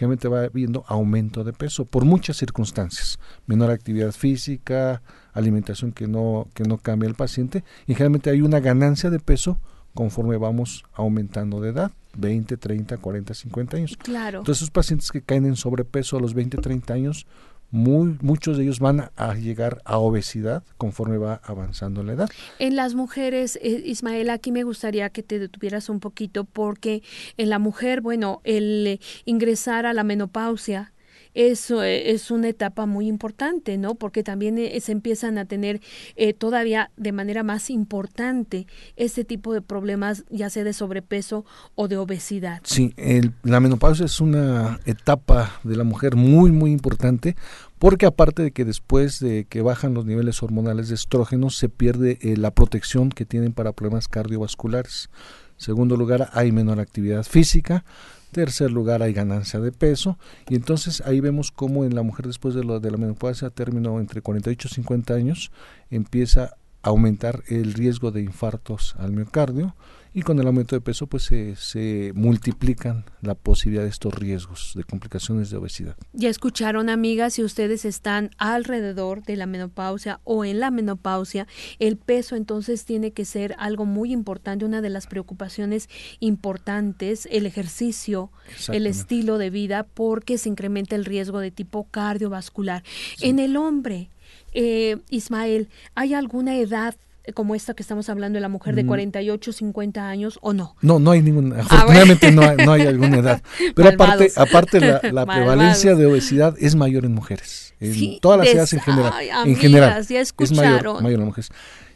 generalmente 0.00 0.28
va 0.28 0.48
viendo 0.48 0.82
aumento 0.86 1.44
de 1.44 1.52
peso 1.52 1.84
por 1.84 2.06
muchas 2.06 2.38
circunstancias. 2.38 3.18
Menor 3.46 3.70
actividad 3.70 4.12
física, 4.12 5.02
alimentación 5.34 5.92
que 5.92 6.08
no, 6.08 6.48
que 6.54 6.64
no 6.64 6.78
cambia 6.78 7.06
el 7.06 7.14
paciente, 7.14 7.64
y 7.86 7.92
generalmente 7.92 8.30
hay 8.30 8.40
una 8.40 8.60
ganancia 8.60 9.10
de 9.10 9.18
peso 9.18 9.60
conforme 9.92 10.38
vamos 10.38 10.84
aumentando 10.94 11.60
de 11.60 11.68
edad, 11.68 11.92
20, 12.16 12.56
30, 12.56 12.96
40, 12.96 13.34
50 13.34 13.76
años. 13.76 13.98
Claro. 13.98 14.38
Entonces, 14.38 14.62
esos 14.62 14.70
pacientes 14.70 15.10
que 15.10 15.20
caen 15.20 15.44
en 15.44 15.56
sobrepeso 15.56 16.16
a 16.16 16.20
los 16.20 16.32
20, 16.32 16.56
30 16.56 16.94
años, 16.94 17.26
muy, 17.70 18.18
muchos 18.20 18.56
de 18.56 18.64
ellos 18.64 18.80
van 18.80 19.10
a, 19.16 19.34
llegar 19.34 19.80
a 19.84 19.98
obesidad 19.98 20.62
conforme 20.76 21.18
va 21.18 21.40
avanzando 21.44 22.02
la 22.02 22.12
edad. 22.12 22.30
En 22.58 22.76
las 22.76 22.94
mujeres, 22.94 23.58
eh, 23.62 23.82
Ismael, 23.84 24.30
aquí 24.30 24.52
me 24.52 24.62
gustaría 24.62 25.10
que 25.10 25.22
te 25.22 25.38
detuvieras 25.38 25.88
un 25.88 26.00
poquito 26.00 26.44
porque 26.44 27.02
en 27.36 27.48
la 27.48 27.58
mujer, 27.58 28.00
bueno, 28.00 28.40
el 28.44 29.00
ingresar 29.24 29.86
a 29.86 29.92
la 29.92 30.04
menopausia 30.04 30.92
eso 31.34 31.82
es 31.82 32.30
una 32.30 32.48
etapa 32.48 32.86
muy 32.86 33.06
importante, 33.06 33.78
¿no? 33.78 33.94
Porque 33.94 34.22
también 34.22 34.58
eh, 34.58 34.80
se 34.80 34.92
empiezan 34.92 35.38
a 35.38 35.44
tener 35.44 35.80
eh, 36.16 36.34
todavía 36.34 36.90
de 36.96 37.12
manera 37.12 37.42
más 37.42 37.70
importante 37.70 38.66
este 38.96 39.24
tipo 39.24 39.52
de 39.52 39.62
problemas, 39.62 40.24
ya 40.30 40.50
sea 40.50 40.64
de 40.64 40.72
sobrepeso 40.72 41.44
o 41.74 41.88
de 41.88 41.96
obesidad. 41.96 42.60
Sí, 42.64 42.94
la 43.42 43.60
menopausia 43.60 44.06
es 44.06 44.20
una 44.20 44.80
etapa 44.86 45.60
de 45.62 45.76
la 45.76 45.84
mujer 45.84 46.16
muy, 46.16 46.52
muy 46.52 46.72
importante 46.72 47.36
porque 47.80 48.04
aparte 48.04 48.42
de 48.42 48.50
que 48.50 48.66
después 48.66 49.20
de 49.20 49.46
que 49.48 49.62
bajan 49.62 49.94
los 49.94 50.04
niveles 50.04 50.42
hormonales 50.42 50.90
de 50.90 50.96
estrógenos 50.96 51.56
se 51.56 51.70
pierde 51.70 52.18
eh, 52.20 52.36
la 52.36 52.50
protección 52.50 53.08
que 53.08 53.24
tienen 53.24 53.54
para 53.54 53.72
problemas 53.72 54.06
cardiovasculares. 54.06 55.08
Segundo 55.56 55.96
lugar, 55.96 56.28
hay 56.34 56.52
menor 56.52 56.78
actividad 56.78 57.24
física. 57.24 57.84
Tercer 58.32 58.70
lugar, 58.70 59.02
hay 59.02 59.12
ganancia 59.12 59.60
de 59.60 59.72
peso. 59.72 60.18
Y 60.48 60.54
entonces 60.54 61.02
ahí 61.04 61.20
vemos 61.20 61.50
cómo 61.50 61.84
en 61.84 61.94
la 61.94 62.02
mujer 62.02 62.26
después 62.26 62.54
de, 62.54 62.64
lo, 62.64 62.80
de 62.80 62.90
la 62.90 62.96
menopausia, 62.96 63.50
término 63.50 63.98
entre 64.00 64.22
48 64.22 64.68
y 64.70 64.74
50 64.74 65.14
años, 65.14 65.50
empieza 65.90 66.56
a 66.82 66.88
aumentar 66.90 67.42
el 67.48 67.74
riesgo 67.74 68.10
de 68.10 68.22
infartos 68.22 68.94
al 68.98 69.12
miocardio 69.12 69.74
y 70.12 70.22
con 70.22 70.38
el 70.38 70.46
aumento 70.46 70.74
de 70.74 70.80
peso 70.80 71.06
pues 71.06 71.24
se, 71.24 71.54
se, 71.56 72.12
multiplican 72.14 73.04
la 73.22 73.34
posibilidad 73.34 73.84
de 73.84 73.90
estos 73.90 74.12
riesgos 74.14 74.72
de 74.74 74.84
complicaciones 74.84 75.50
de 75.50 75.56
obesidad. 75.56 75.96
Ya 76.12 76.28
escucharon 76.28 76.88
amigas, 76.88 77.34
si 77.34 77.44
ustedes 77.44 77.84
están 77.84 78.30
alrededor 78.38 79.22
de 79.22 79.36
la 79.36 79.46
menopausia 79.46 80.20
o 80.24 80.44
en 80.44 80.60
la 80.60 80.70
menopausia, 80.70 81.46
el 81.78 81.96
peso 81.96 82.36
entonces 82.36 82.84
tiene 82.84 83.12
que 83.12 83.24
ser 83.24 83.54
algo 83.58 83.86
muy 83.86 84.12
importante, 84.12 84.64
una 84.64 84.80
de 84.80 84.90
las 84.90 85.06
preocupaciones 85.06 85.88
importantes, 86.18 87.28
el 87.30 87.46
ejercicio, 87.46 88.30
el 88.72 88.86
estilo 88.86 89.38
de 89.38 89.50
vida, 89.50 89.84
porque 89.84 90.38
se 90.38 90.48
incrementa 90.48 90.96
el 90.96 91.04
riesgo 91.04 91.38
de 91.38 91.50
tipo 91.50 91.84
cardiovascular. 91.90 92.82
En 93.20 93.38
el 93.38 93.56
hombre, 93.56 94.10
eh, 94.52 94.98
Ismael, 95.10 95.68
¿hay 95.94 96.14
alguna 96.14 96.56
edad 96.56 96.96
como 97.34 97.54
esta 97.54 97.74
que 97.74 97.82
estamos 97.82 98.08
hablando 98.08 98.36
de 98.36 98.40
la 98.40 98.48
mujer 98.48 98.74
de 98.74 98.86
48, 98.86 99.50
mm. 99.50 99.54
50 99.54 100.08
años 100.08 100.38
o 100.42 100.52
no? 100.52 100.76
No, 100.80 100.98
no 100.98 101.10
hay 101.10 101.22
ninguna, 101.22 101.56
ah, 101.56 101.60
afortunadamente 101.60 102.32
no, 102.32 102.42
hay, 102.42 102.56
no, 102.56 102.72
hay, 102.72 102.82
alguna 102.82 103.18
edad. 103.18 103.42
Pero 103.74 103.90
aparte, 103.90 104.32
aparte 104.36 104.80
la, 104.80 105.00
prevalencia 105.26 105.94
de 105.94 106.06
obesidad 106.06 106.54
es 106.58 106.74
mayor 106.74 107.04
en 107.04 107.14
mujeres, 107.14 107.74
en 107.80 108.20
todas 108.20 108.38
las 108.38 108.48
edades 108.48 108.72
en 108.72 108.80
general. 108.80 109.12
en 109.46 109.56
general 109.56 110.06
ya. 110.06 110.20
Es 110.20 110.52
mayor, 110.52 111.02
en 111.04 111.24
mujeres. 111.24 111.50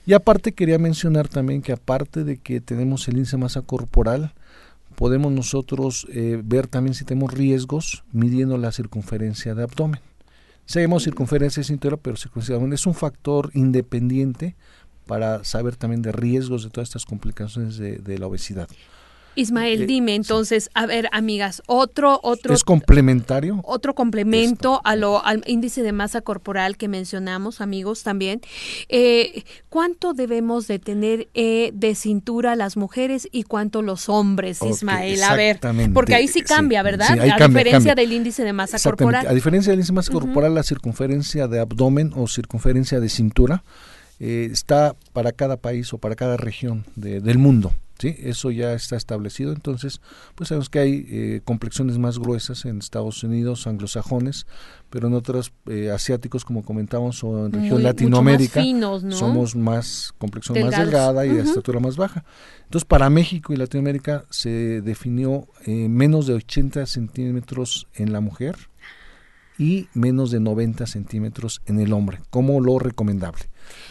Y 0.07 0.13
aparte 0.13 0.53
quería 0.53 0.79
mencionar 0.79 1.29
también 1.29 1.63
que 1.63 1.73
aparte 1.73 2.25
de 2.25 2.37
que 2.37 2.61
tenemos 2.61 3.09
el 3.09 3.15
índice 3.15 3.37
de 3.37 3.43
masa 3.43 3.63
corporal, 3.63 4.35
podemos 4.95 5.33
nosotros 5.33 6.07
eh, 6.13 6.41
ver 6.45 6.67
también 6.67 6.95
si 6.95 7.05
tenemos 7.05 7.33
riesgos 7.33 8.05
midiendo 8.13 8.59
la 8.59 8.71
circunferencia 8.71 9.55
de 9.55 9.63
abdomen. 9.63 10.01
Sabemos 10.67 11.05
circunferencia 11.05 11.61
de 11.61 11.65
cintura, 11.65 11.97
pero 11.97 12.17
circunferencia 12.17 12.53
de 12.53 12.57
abdomen 12.57 12.75
es 12.75 12.87
un 12.87 12.95
factor 12.95 13.51
independiente 13.55 14.57
para 15.07 15.45
saber 15.45 15.77
también 15.77 16.03
de 16.03 16.13
riesgos 16.13 16.65
de 16.65 16.71
todas 16.71 16.89
estas 16.89 17.05
complicaciones 17.05 17.79
de, 17.79 18.19
la 18.19 18.27
obesidad. 18.27 18.69
Ismael, 19.37 19.83
eh, 19.83 19.87
dime 19.87 20.15
entonces, 20.15 20.71
a 20.75 20.87
ver, 20.87 21.09
amigas, 21.11 21.61
otro, 21.67 22.21
otro. 22.23 22.55
¿Es 22.55 22.63
complementario? 22.63 23.61
Otro 23.65 23.97
complemento 23.97 24.81
a 24.85 24.95
lo, 24.95 25.25
al 25.25 25.43
índice 25.49 25.83
de 25.83 25.91
masa 25.91 26.21
corporal 26.21 26.77
que 26.77 26.87
mencionamos, 26.87 27.61
amigos, 27.61 28.05
también. 28.05 28.41
Eh, 28.89 29.43
¿Cuánto 29.71 30.15
debemos 30.15 30.69
de 30.69 30.79
tener 30.79 31.27
eh, 31.35 31.73
de 31.75 31.97
cintura 31.97 32.55
las 32.55 32.77
mujeres 32.77 33.29
y 33.33 33.43
cuánto 33.43 33.83
los 33.83 34.09
hombres, 34.09 34.61
Ismael? 34.63 35.21
A 35.25 35.35
ver, 35.35 35.59
porque 35.93 36.15
ahí 36.15 36.29
sí 36.29 36.43
cambia, 36.43 36.85
¿verdad? 36.85 37.19
a 37.19 37.49
diferencia 37.49 37.97
del 37.97 38.13
índice 38.13 38.45
de 38.45 38.53
masa 38.53 38.79
corporal. 38.79 39.27
A 39.27 39.35
diferencia 39.35 39.73
del 39.73 39.81
índice 39.81 39.93
de 39.93 39.97
masa 39.97 40.13
corporal, 40.13 40.55
la 40.55 40.63
circunferencia 40.63 41.49
de 41.49 41.59
abdomen 41.59 42.13
o 42.15 42.29
circunferencia 42.29 43.01
de 43.01 43.09
cintura 43.09 43.65
eh, 44.21 44.49
está 44.53 44.95
para 45.13 45.33
cada 45.33 45.57
país 45.57 45.93
o 45.93 45.99
para 45.99 46.15
cada 46.15 46.37
región 46.37 46.85
del 46.95 47.39
mundo. 47.39 47.73
¿sí? 47.99 48.15
Eso 48.21 48.51
ya 48.51 48.73
está 48.73 48.97
establecido. 48.97 49.53
Entonces, 49.53 50.01
pues 50.35 50.49
sabemos 50.49 50.69
que 50.69 50.79
hay 50.79 51.07
eh, 51.09 51.41
complexiones 51.45 51.99
más 51.99 52.19
gruesas 52.19 52.65
en 52.65 52.79
Estados 52.79 53.25
Unidos, 53.25 53.67
anglosajones, 53.67 54.47
pero 54.89 55.09
en 55.09 55.15
otros 55.15 55.53
eh, 55.67 55.91
asiáticos, 55.91 56.45
como 56.45 56.65
comentamos, 56.65 57.25
o 57.25 57.47
en 57.47 57.53
región 57.53 57.83
Latinoamérica, 57.83 58.63
somos 59.11 59.57
más 59.57 60.15
complexión 60.19 60.61
más 60.61 60.79
delgada 60.79 61.27
y 61.27 61.31
de 61.31 61.43
estatura 61.43 61.81
más 61.81 61.97
baja. 61.97 62.25
Entonces, 62.65 62.85
para 62.85 63.11
México 63.11 63.53
y 63.53 63.57
Latinoamérica 63.57 64.25
se 64.31 64.81
definió 64.81 65.49
menos 65.67 66.27
de 66.27 66.35
80 66.35 66.87
centímetros 66.87 67.89
en 67.95 68.13
la 68.13 68.21
mujer 68.21 68.57
y 69.59 69.89
menos 69.95 70.31
de 70.31 70.41
90 70.41 70.87
centímetros 70.87 71.63
en 71.67 71.81
el 71.81 71.93
hombre, 71.93 72.21
como 72.31 72.61
lo 72.61 72.79
recomendable. 72.79 73.45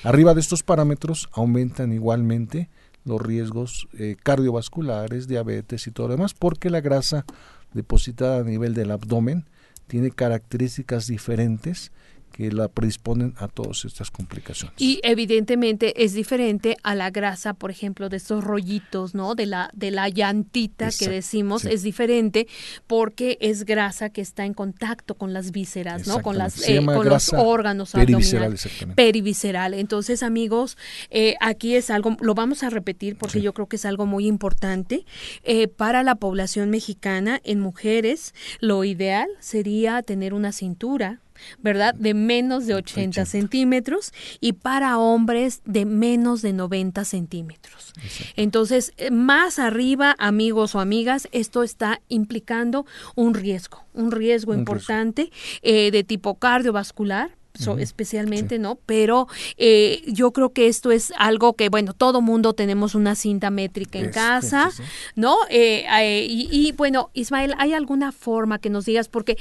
Arriba 0.03 0.33
de 0.33 0.41
estos 0.41 0.63
parámetros 0.63 1.29
aumentan 1.33 1.93
igualmente 1.93 2.69
los 3.05 3.21
riesgos 3.21 3.87
eh, 3.97 4.15
cardiovasculares, 4.21 5.27
diabetes 5.27 5.87
y 5.87 5.91
todo 5.91 6.07
lo 6.07 6.15
demás, 6.15 6.33
porque 6.33 6.69
la 6.69 6.81
grasa 6.81 7.25
depositada 7.73 8.39
a 8.39 8.43
nivel 8.43 8.73
del 8.73 8.91
abdomen 8.91 9.45
tiene 9.87 10.11
características 10.11 11.07
diferentes 11.07 11.91
que 12.33 12.51
la 12.51 12.67
predisponen 12.67 13.35
a 13.37 13.47
todas 13.47 13.85
estas 13.85 14.09
complicaciones. 14.09 14.73
Y 14.77 14.99
evidentemente 15.03 16.03
es 16.03 16.13
diferente 16.13 16.77
a 16.81 16.95
la 16.95 17.11
grasa, 17.11 17.53
por 17.53 17.69
ejemplo, 17.69 18.09
de 18.09 18.17
estos 18.17 18.43
rollitos, 18.43 19.13
¿no? 19.13 19.35
De 19.35 19.45
la 19.45 19.69
de 19.73 19.91
la 19.91 20.09
llantita 20.09 20.89
que 20.97 21.07
decimos 21.07 21.63
es 21.63 21.83
diferente 21.83 22.47
porque 22.87 23.37
es 23.39 23.65
grasa 23.65 24.09
que 24.09 24.21
está 24.21 24.45
en 24.45 24.55
contacto 24.55 25.13
con 25.13 25.31
las 25.31 25.51
vísceras, 25.51 26.07
¿no? 26.07 26.23
Con 26.23 26.39
las 26.39 26.67
eh, 26.67 26.83
con 26.83 27.07
los 27.07 27.31
órganos 27.33 27.91
perivisceral, 27.91 28.57
perivisceral. 28.95 29.75
Entonces, 29.75 30.23
amigos, 30.23 30.75
eh, 31.11 31.35
aquí 31.39 31.75
es 31.75 31.91
algo 31.91 32.17
lo 32.19 32.33
vamos 32.33 32.63
a 32.63 32.71
repetir 32.71 33.15
porque 33.15 33.41
yo 33.41 33.53
creo 33.53 33.67
que 33.67 33.75
es 33.75 33.85
algo 33.85 34.07
muy 34.07 34.25
importante 34.25 35.05
eh, 35.43 35.67
para 35.67 36.01
la 36.01 36.15
población 36.15 36.71
mexicana 36.71 37.39
en 37.43 37.59
mujeres. 37.59 38.33
Lo 38.59 38.83
ideal 38.83 39.27
sería 39.39 40.01
tener 40.01 40.33
una 40.33 40.51
cintura 40.51 41.19
¿verdad? 41.59 41.93
De 41.95 42.13
menos 42.13 42.65
de 42.65 42.75
80, 42.75 43.25
centímetros 43.25 44.11
y 44.39 44.53
para 44.53 44.97
hombres 44.97 45.61
de 45.65 45.85
menos 45.85 46.41
de 46.41 46.53
90 46.53 47.05
centímetros. 47.05 47.93
Entonces, 48.35 48.93
eh, 48.97 49.11
más 49.11 49.59
arriba, 49.59 50.15
amigos 50.17 50.75
o 50.75 50.79
amigas, 50.79 51.27
esto 51.31 51.63
está 51.63 52.01
implicando 52.09 52.85
un 53.15 53.33
riesgo, 53.33 53.85
un 53.93 54.11
riesgo 54.11 54.53
importante 54.53 55.31
eh, 55.61 55.91
de 55.91 56.03
tipo 56.03 56.35
cardiovascular, 56.35 57.31
especialmente, 57.79 58.57
¿no? 58.59 58.79
Pero 58.85 59.27
eh, 59.57 60.01
yo 60.07 60.31
creo 60.31 60.53
que 60.53 60.67
esto 60.67 60.91
es 60.91 61.13
algo 61.17 61.53
que, 61.53 61.69
bueno, 61.69 61.93
todo 61.93 62.21
mundo 62.21 62.53
tenemos 62.53 62.95
una 62.95 63.15
cinta 63.15 63.51
métrica 63.51 63.99
en 63.99 64.09
casa, 64.09 64.71
¿no? 65.15 65.37
Eh, 65.49 65.85
eh, 65.87 66.25
y, 66.29 66.71
bueno, 66.73 67.11
Ismael, 67.13 67.53
¿hay 67.57 67.73
alguna 67.73 68.11
forma 68.11 68.59
que 68.59 68.69
nos 68.69 68.85
digas? 68.85 69.07
Porque 69.07 69.37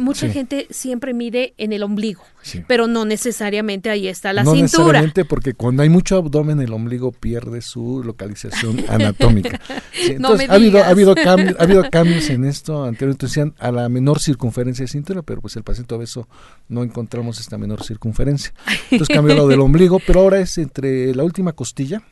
mucha 0.00 0.28
gente 0.28 0.66
siempre 0.70 1.14
mide 1.14 1.54
en 1.56 1.72
el 1.72 1.82
ombligo, 1.82 2.22
pero 2.66 2.86
no 2.86 3.04
necesariamente 3.04 3.90
ahí 3.90 4.08
está 4.08 4.32
la 4.32 4.42
cintura. 4.42 4.56
No 4.56 4.62
necesariamente 4.62 5.24
porque 5.24 5.54
cuando 5.54 5.82
hay 5.82 5.88
mucho 5.88 6.16
abdomen 6.16 6.60
el 6.60 6.72
ombligo 6.72 7.12
pierde 7.12 7.60
su 7.62 8.02
localización 8.04 8.84
anatómica. 8.88 9.60
Entonces, 10.08 10.50
ha, 10.50 10.54
habido, 10.54 10.82
ha, 10.82 10.88
habido 10.88 11.14
cambios, 11.14 11.56
ha 11.58 11.62
habido 11.62 11.88
cambios 11.90 12.28
en 12.30 12.44
esto. 12.44 12.84
Anteriormente 12.84 13.26
decían 13.26 13.54
a 13.58 13.70
la 13.72 13.88
menor 13.88 14.20
circunferencia 14.20 14.84
de 14.84 14.88
cintura, 14.88 15.22
pero 15.22 15.40
pues 15.40 15.56
el 15.56 15.62
paciente 15.62 15.94
obeso 15.94 16.28
no 16.68 16.82
encontramos 16.82 17.40
esta 17.40 17.58
menor 17.58 17.82
circunferencia. 17.82 18.52
Entonces 18.90 19.14
cambió 19.14 19.34
lo 19.34 19.48
del 19.48 19.60
ombligo, 19.60 20.00
pero 20.06 20.20
ahora 20.20 20.40
es 20.40 20.58
entre 20.58 21.14
la 21.14 21.24
última 21.24 21.52
costilla 21.52 22.02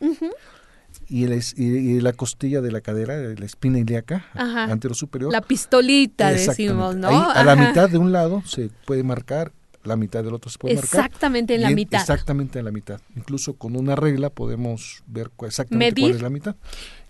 y, 1.09 2.01
la 2.01 2.12
costilla 2.12 2.61
de 2.61 2.73
la 2.73 2.81
cadera, 2.81 3.16
la 3.16 3.45
espina 3.45 3.79
ilíaca, 3.79 4.27
antero 4.35 4.95
superior. 4.95 5.33
La 5.33 5.42
pistolita, 5.42 6.31
decimos, 6.33 6.97
¿no? 6.97 7.31
a 7.31 7.45
la 7.45 7.57
mitad 7.57 7.90
de 7.90 7.99
un 7.99 8.12
lado 8.12 8.42
se 8.47 8.71
puede 8.87 9.03
marcar 9.03 9.53
la 9.85 9.97
mitad 9.97 10.23
del 10.23 10.35
otro 10.35 10.51
se 10.51 10.59
puede 10.59 10.75
marcar. 10.75 11.07
Exactamente 11.07 11.55
en 11.55 11.62
la 11.62 11.71
mitad. 11.71 12.01
Exactamente 12.01 12.59
en 12.59 12.64
la 12.64 12.71
mitad. 12.71 13.01
Incluso 13.16 13.55
con 13.55 13.77
una 13.77 13.97
regla 13.97 14.31
podemos 14.31 15.03
ver 15.07 15.31
exactamente 15.42 16.01
cuál 16.01 16.12
es 16.12 16.23
la 16.23 16.31
mitad. 16.31 16.57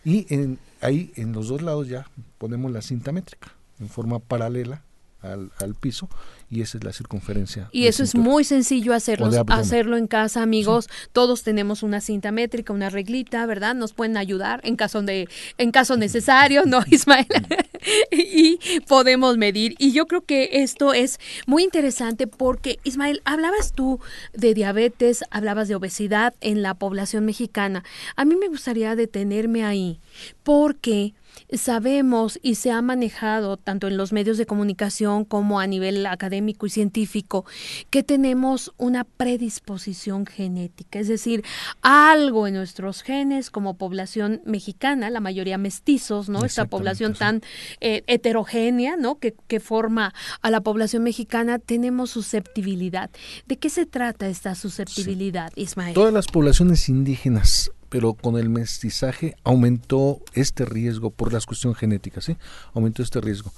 Y 0.05 0.33
en, 0.35 0.59
ahí 0.81 1.13
en 1.17 1.33
los 1.33 1.49
dos 1.49 1.63
lados 1.63 1.89
ya 1.89 2.07
ponemos 2.39 2.73
la 2.73 2.83
cinta 2.83 3.13
métrica 3.13 3.53
en 3.81 3.89
forma 3.89 4.19
paralela 4.19 4.83
al, 5.23 5.51
al 5.61 5.75
piso 5.75 6.09
y 6.53 6.61
esa 6.61 6.77
es 6.77 6.85
la 6.85 6.93
circunferencia. 6.93 7.71
Y 7.73 7.87
eso 7.87 8.03
es 8.03 8.15
muy 8.15 8.45
sencillo 8.45 8.93
hacerlo, 8.93 9.31
hacerlo 9.49 9.97
en 9.97 10.07
casa, 10.07 10.43
amigos. 10.43 10.87
Todos 11.13 11.45
tenemos 11.45 11.83
una 11.83 12.03
cinta 12.03 12.31
métrica, 12.31 12.75
una 12.75 12.91
reglita, 12.91 13.47
¿verdad? 13.47 13.75
Nos 13.75 13.95
pueden 13.95 14.19
ayudar 14.19 14.61
en 14.63 14.77
caso 14.77 15.01
de 15.01 15.31
en 15.57 15.71
caso 15.71 15.97
necesario, 15.97 16.65
¿no, 16.67 16.81
Ismael? 16.91 17.27
y 18.11 18.59
podemos 18.87 19.39
medir. 19.39 19.77
Y 19.79 19.93
yo 19.93 20.07
creo 20.07 20.27
que 20.27 20.51
esto 20.53 20.93
es 20.93 21.19
muy 21.47 21.65
interesante 21.65 22.27
porque, 22.27 22.79
Ismael, 22.85 23.23
hablabas 23.25 23.73
tú 23.73 23.99
de 24.35 24.53
diabetes, 24.53 25.25
hablabas 25.31 25.69
de 25.69 25.77
obesidad 25.77 26.35
en 26.43 26.61
la 26.61 26.75
población 26.75 27.25
mexicana. 27.25 27.83
A 28.15 28.27
mí 28.27 28.37
me 28.37 28.49
gustaría 28.49 28.95
detenerme 28.95 29.65
ahí 29.65 30.01
porque 30.43 31.15
sabemos 31.53 32.39
y 32.43 32.57
se 32.57 32.71
ha 32.71 32.83
manejado 32.83 33.57
tanto 33.57 33.89
en 33.89 33.97
los 33.97 34.13
medios 34.13 34.39
de 34.39 34.47
comunicación 34.47 35.25
como 35.25 35.61
a 35.61 35.67
nivel 35.67 36.05
académico 36.07 36.67
y 36.67 36.71
científico 36.71 37.45
que 37.91 38.03
tenemos 38.03 38.73
una 38.79 39.05
predisposición 39.05 40.27
genética, 40.27 40.99
es 40.99 41.09
decir, 41.09 41.45
algo 41.83 42.47
en 42.47 42.55
nuestros 42.55 43.03
genes 43.03 43.51
como 43.51 43.77
población 43.77 44.43
mexicana, 44.45 45.11
la 45.11 45.21
mayoría 45.21 45.59
mestizos, 45.59 46.29
¿no? 46.29 46.45
Esta 46.45 46.67
población 46.67 47.15
tan 47.15 47.43
eh, 47.81 48.03
heterogénea, 48.07 48.97
¿no? 48.97 49.19
Que, 49.19 49.35
que 49.47 49.61
forma 49.61 50.15
a 50.41 50.51
la 50.51 50.61
población 50.61 51.03
mexicana, 51.03 51.59
tenemos 51.59 52.11
susceptibilidad. 52.11 53.11
¿De 53.47 53.59
qué 53.59 53.71
se 53.71 53.87
trata 53.87 54.29
esta 54.29 54.55
susceptibilidad, 54.55 55.53
Ismael? 55.57 55.95
Todas 55.95 56.13
las 56.13 56.27
poblaciones 56.27 56.89
indígenas 56.89 57.71
pero 57.93 58.15
con 58.15 58.39
el 58.39 58.49
mestizaje 58.49 59.37
aumentó 59.45 60.23
este 60.33 60.65
riesgo 60.65 61.11
por 61.11 61.31
las 61.31 61.45
cuestiones 61.45 61.79
genéticas, 61.79 62.25
¿sí? 62.25 62.39
Aumentó 62.73 63.03
este 63.03 63.21
riesgo. 63.21 63.53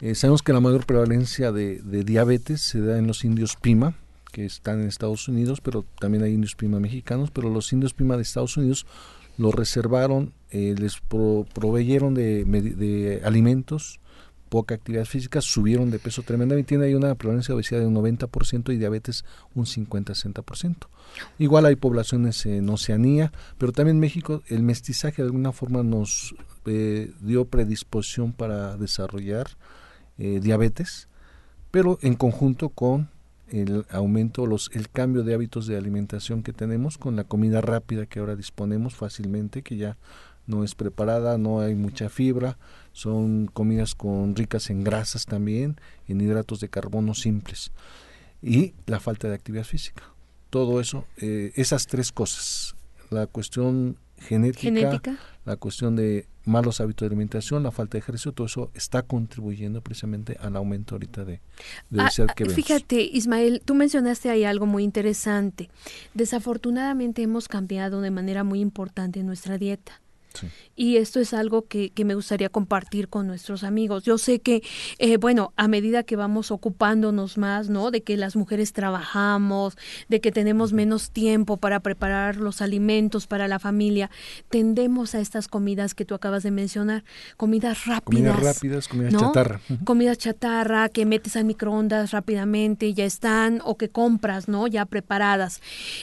Eh, 0.00 0.14
sabemos 0.14 0.40
que 0.40 0.52
la 0.52 0.60
mayor 0.60 0.86
prevalencia 0.86 1.50
de, 1.50 1.80
diabetes 1.82 2.60
se 2.60 2.80
da 2.80 2.96
en 2.96 3.08
los 3.08 3.24
indios 3.24 3.56
Pima, 3.56 3.96
que 4.30 4.44
están 4.44 4.80
en 4.80 4.86
Estados 4.86 5.26
Unidos, 5.26 5.60
pero 5.60 5.84
también 5.98 6.22
hay 6.22 6.32
indios 6.32 6.54
Pima 6.54 6.78
mexicanos, 6.78 7.32
pero 7.32 7.50
los 7.50 7.72
indios 7.72 7.92
Pima 7.92 8.14
de 8.14 8.22
Estados 8.22 8.56
Unidos 8.56 8.86
los 9.36 9.52
reservaron, 9.52 10.32
eh, 10.52 10.76
les 10.78 11.00
proveyeron 11.00 12.14
de, 12.14 12.44
de 12.44 13.20
alimentos 13.24 13.98
poca 14.52 14.74
actividad 14.74 15.06
física, 15.06 15.40
subieron 15.40 15.90
de 15.90 15.98
peso 15.98 16.22
tremendamente. 16.22 16.68
Tiene 16.68 16.84
ahí 16.84 16.94
una 16.94 17.14
prevalencia 17.14 17.52
de 17.52 17.56
obesidad 17.56 17.80
de 17.80 17.86
un 17.86 17.94
90% 17.94 18.70
y 18.70 18.76
diabetes 18.76 19.24
un 19.54 19.64
50-60%. 19.64 20.76
Igual 21.38 21.64
hay 21.64 21.76
poblaciones 21.76 22.44
en 22.44 22.68
Oceanía, 22.68 23.32
pero 23.56 23.72
también 23.72 23.96
en 23.96 24.00
México 24.00 24.42
el 24.48 24.62
mestizaje 24.62 25.22
de 25.22 25.28
alguna 25.28 25.52
forma 25.52 25.82
nos 25.82 26.34
eh, 26.66 27.14
dio 27.22 27.46
predisposición 27.46 28.34
para 28.34 28.76
desarrollar 28.76 29.46
eh, 30.18 30.38
diabetes, 30.42 31.08
pero 31.70 31.98
en 32.02 32.14
conjunto 32.14 32.68
con 32.68 33.08
el 33.48 33.86
aumento, 33.90 34.44
los, 34.44 34.70
el 34.74 34.90
cambio 34.90 35.22
de 35.22 35.32
hábitos 35.32 35.66
de 35.66 35.78
alimentación 35.78 36.42
que 36.42 36.52
tenemos 36.52 36.98
con 36.98 37.16
la 37.16 37.24
comida 37.24 37.62
rápida 37.62 38.04
que 38.04 38.18
ahora 38.18 38.36
disponemos 38.36 38.94
fácilmente, 38.94 39.62
que 39.62 39.76
ya 39.78 39.96
no 40.46 40.64
es 40.64 40.74
preparada, 40.74 41.38
no 41.38 41.60
hay 41.60 41.74
mucha 41.74 42.08
fibra, 42.08 42.58
son 42.92 43.46
comidas 43.46 43.94
con 43.94 44.34
ricas 44.36 44.70
en 44.70 44.84
grasas 44.84 45.26
también, 45.26 45.76
en 46.08 46.20
hidratos 46.20 46.60
de 46.60 46.68
carbono 46.68 47.14
simples 47.14 47.72
y 48.42 48.74
la 48.86 49.00
falta 49.00 49.28
de 49.28 49.34
actividad 49.34 49.64
física. 49.64 50.02
Todo 50.50 50.80
eso, 50.80 51.06
eh, 51.16 51.52
esas 51.54 51.86
tres 51.86 52.12
cosas, 52.12 52.76
la 53.10 53.26
cuestión 53.26 53.96
genética, 54.18 55.00
la 55.44 55.56
cuestión 55.56 55.96
de 55.96 56.26
malos 56.44 56.80
hábitos 56.80 57.06
de 57.06 57.06
alimentación, 57.06 57.62
la 57.62 57.70
falta 57.70 57.92
de 57.92 58.00
ejercicio, 58.00 58.32
todo 58.32 58.46
eso 58.46 58.70
está 58.74 59.02
contribuyendo 59.02 59.80
precisamente 59.80 60.36
al 60.40 60.56
aumento 60.56 60.94
ahorita 60.94 61.24
de, 61.24 61.40
de 61.90 62.00
ah, 62.00 62.10
que 62.34 62.44
vemos. 62.44 62.56
Fíjate, 62.56 63.02
Ismael, 63.02 63.62
tú 63.64 63.74
mencionaste 63.74 64.28
ahí 64.30 64.44
algo 64.44 64.66
muy 64.66 64.82
interesante. 64.84 65.70
Desafortunadamente 66.14 67.22
hemos 67.22 67.48
cambiado 67.48 68.00
de 68.00 68.10
manera 68.10 68.44
muy 68.44 68.60
importante 68.60 69.22
nuestra 69.22 69.56
dieta. 69.58 70.01
Y 70.74 70.96
esto 70.96 71.20
es 71.20 71.34
algo 71.34 71.66
que, 71.66 71.90
que, 71.90 72.04
me 72.04 72.14
gustaría 72.14 72.48
compartir 72.48 73.08
con 73.08 73.26
nuestros 73.26 73.62
amigos. 73.62 74.04
Yo 74.04 74.18
sé 74.18 74.40
que, 74.40 74.62
eh, 74.98 75.16
bueno, 75.18 75.52
a 75.56 75.68
medida 75.68 76.02
que 76.02 76.16
vamos 76.16 76.50
ocupándonos 76.50 77.38
más, 77.38 77.68
¿no? 77.68 77.90
De 77.90 78.02
que 78.02 78.16
las 78.16 78.36
mujeres 78.36 78.72
trabajamos, 78.72 79.76
de 80.08 80.20
que 80.20 80.32
tenemos 80.32 80.72
menos 80.72 81.10
tiempo 81.10 81.58
para 81.58 81.80
preparar 81.80 82.36
los 82.36 82.62
alimentos 82.62 83.26
para 83.26 83.48
la 83.48 83.58
familia, 83.58 84.10
tendemos 84.48 85.14
a 85.14 85.20
estas 85.20 85.46
comidas 85.46 85.94
que 85.94 86.04
tú 86.04 86.14
acabas 86.14 86.42
de 86.42 86.50
mencionar, 86.50 87.04
comidas 87.36 87.84
rápidas. 87.86 88.34
Comidas 88.34 88.56
rápidas, 88.56 88.88
comidas 88.88 89.12
chatarra. 89.14 89.60
Comidas 89.84 90.18
chatarra 90.18 90.88
que 90.88 91.06
metes 91.06 91.36
al 91.36 91.44
microondas 91.44 92.12
rápidamente 92.12 92.86
y 92.86 92.94
ya 92.94 93.04
están, 93.04 93.60
o 93.64 93.76
que 93.76 93.90
compras, 93.90 94.48
¿no? 94.48 94.66
Ya 94.66 94.86
preparadas. 94.86 95.60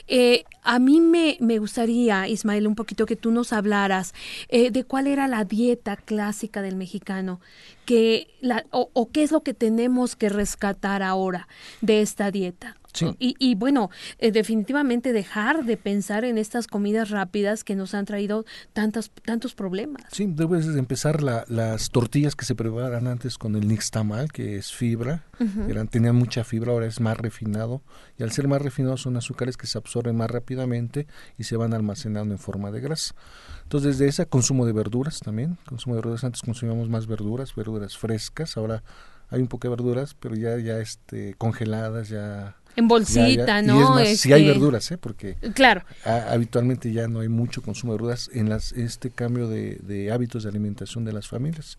Eh, 0.08 0.44
a 0.64 0.80
mí 0.80 1.02
me, 1.02 1.38
me 1.40 1.58
gustaría, 1.58 2.28
Ismael, 2.28 2.68
un 2.68 2.76
poquito 2.76 3.06
que 3.06 3.16
tú 3.16 3.32
nos 3.32 3.54
hablaras 3.54 4.14
eh, 4.50 4.72
de 4.72 4.84
cuál 4.84 5.08
era 5.08 5.28
la 5.28 5.44
dieta 5.46 5.96
clásica 5.96 6.62
del 6.62 6.76
mexicano, 6.76 7.40
que 7.86 8.28
la, 8.42 8.66
o, 8.72 9.10
qué 9.12 9.24
es 9.24 9.32
lo 9.32 9.42
que 9.42 9.54
tenemos 9.54 10.16
que 10.16 10.30
rescatar 10.30 11.04
ahora 11.04 11.48
de 11.82 12.02
esta 12.02 12.32
dieta. 12.32 12.76
Y, 13.20 13.56
bueno, 13.56 13.90
eh, 14.18 14.32
definitivamente 14.32 15.14
dejar 15.14 15.64
de 15.66 15.78
pensar 15.78 16.26
en 16.26 16.38
estas 16.38 16.68
comidas 16.68 17.10
rápidas 17.10 17.64
que 17.64 17.76
nos 17.76 17.94
han 17.94 18.06
traído 18.06 18.46
tantas, 18.74 19.12
tantos 19.24 19.54
problemas. 19.54 20.04
Sí, 20.12 20.26
debes 20.28 20.66
empezar 20.68 21.22
las 21.22 21.90
tortillas 21.90 22.36
que 22.36 22.46
se 22.46 22.56
preparan 22.56 23.08
antes 23.08 23.38
con 23.38 23.56
el 23.56 23.68
nixtamal, 23.68 24.32
que 24.32 24.58
es 24.58 24.74
fibra, 24.74 25.26
eran, 25.68 25.88
tenían 25.88 26.16
mucha 26.16 26.44
fibra, 26.44 26.74
ahora 26.74 26.88
es 26.88 27.00
más 27.00 27.18
refinado, 27.18 27.82
y 28.18 28.24
al 28.24 28.32
ser 28.32 28.48
más 28.48 28.62
refinado 28.62 28.98
son 28.98 29.16
azúcares 29.18 29.56
que 29.56 29.68
se 29.68 29.78
absorben 29.78 30.16
más 30.16 30.30
rápidamente 30.30 31.08
y 31.38 31.44
se 31.44 31.56
van 31.56 31.74
almacenando 31.74 32.34
en 32.34 32.40
forma 32.40 32.72
de 32.72 32.82
grasa. 32.82 33.16
Entonces, 33.64 33.98
desde 33.98 34.10
ese 34.10 34.26
consumo 34.26 34.66
de 34.66 34.74
verduras 34.74 35.20
también, 35.20 35.58
consumo 35.68 35.96
de 35.96 36.02
verduras, 36.02 36.24
antes 36.24 36.42
consumíamos 36.42 36.90
más 36.90 37.08
verduras, 37.08 37.56
verduras 37.56 37.98
frescas, 37.98 38.58
ahora 38.58 38.84
hay 39.30 39.42
un 39.42 39.48
poco 39.48 39.68
de 39.68 39.70
verduras, 39.70 40.16
pero 40.20 40.36
ya, 40.36 40.58
ya 40.58 40.80
este, 40.80 41.36
congeladas, 41.36 42.10
ya 42.10 42.56
en 42.76 42.88
bolsita, 42.88 43.62
¿no? 43.62 44.00
Y 44.00 44.08
es 44.08 44.22
si 44.22 44.34
hay 44.34 44.44
este, 44.44 44.54
verduras, 44.54 44.92
¿eh? 44.92 44.98
Porque 44.98 45.36
claro. 45.54 45.84
habitualmente 46.06 46.92
ya 46.92 47.08
no 47.08 47.20
hay 47.20 47.30
mucho 47.30 47.62
consumo 47.62 47.94
de 47.94 47.98
verduras 47.98 48.30
en 48.34 48.50
las 48.50 48.72
este 48.74 49.10
cambio 49.10 49.48
de, 49.48 49.76
de, 49.76 50.12
hábitos 50.12 50.44
de 50.44 50.50
alimentación 50.50 51.06
de 51.06 51.14
las 51.14 51.28
familias. 51.28 51.78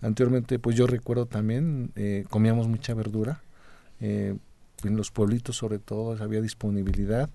Anteriormente, 0.00 0.58
pues 0.58 0.76
yo 0.76 0.86
recuerdo 0.86 1.26
también, 1.26 1.92
eh, 1.94 2.24
comíamos 2.30 2.68
mucha 2.68 2.94
verdura, 2.94 3.42
eh, 4.00 4.36
en 4.84 4.96
los 4.96 5.10
pueblitos 5.10 5.56
sobre 5.56 5.78
todo 5.78 6.16
había 6.22 6.40
disponibilidad. 6.40 7.30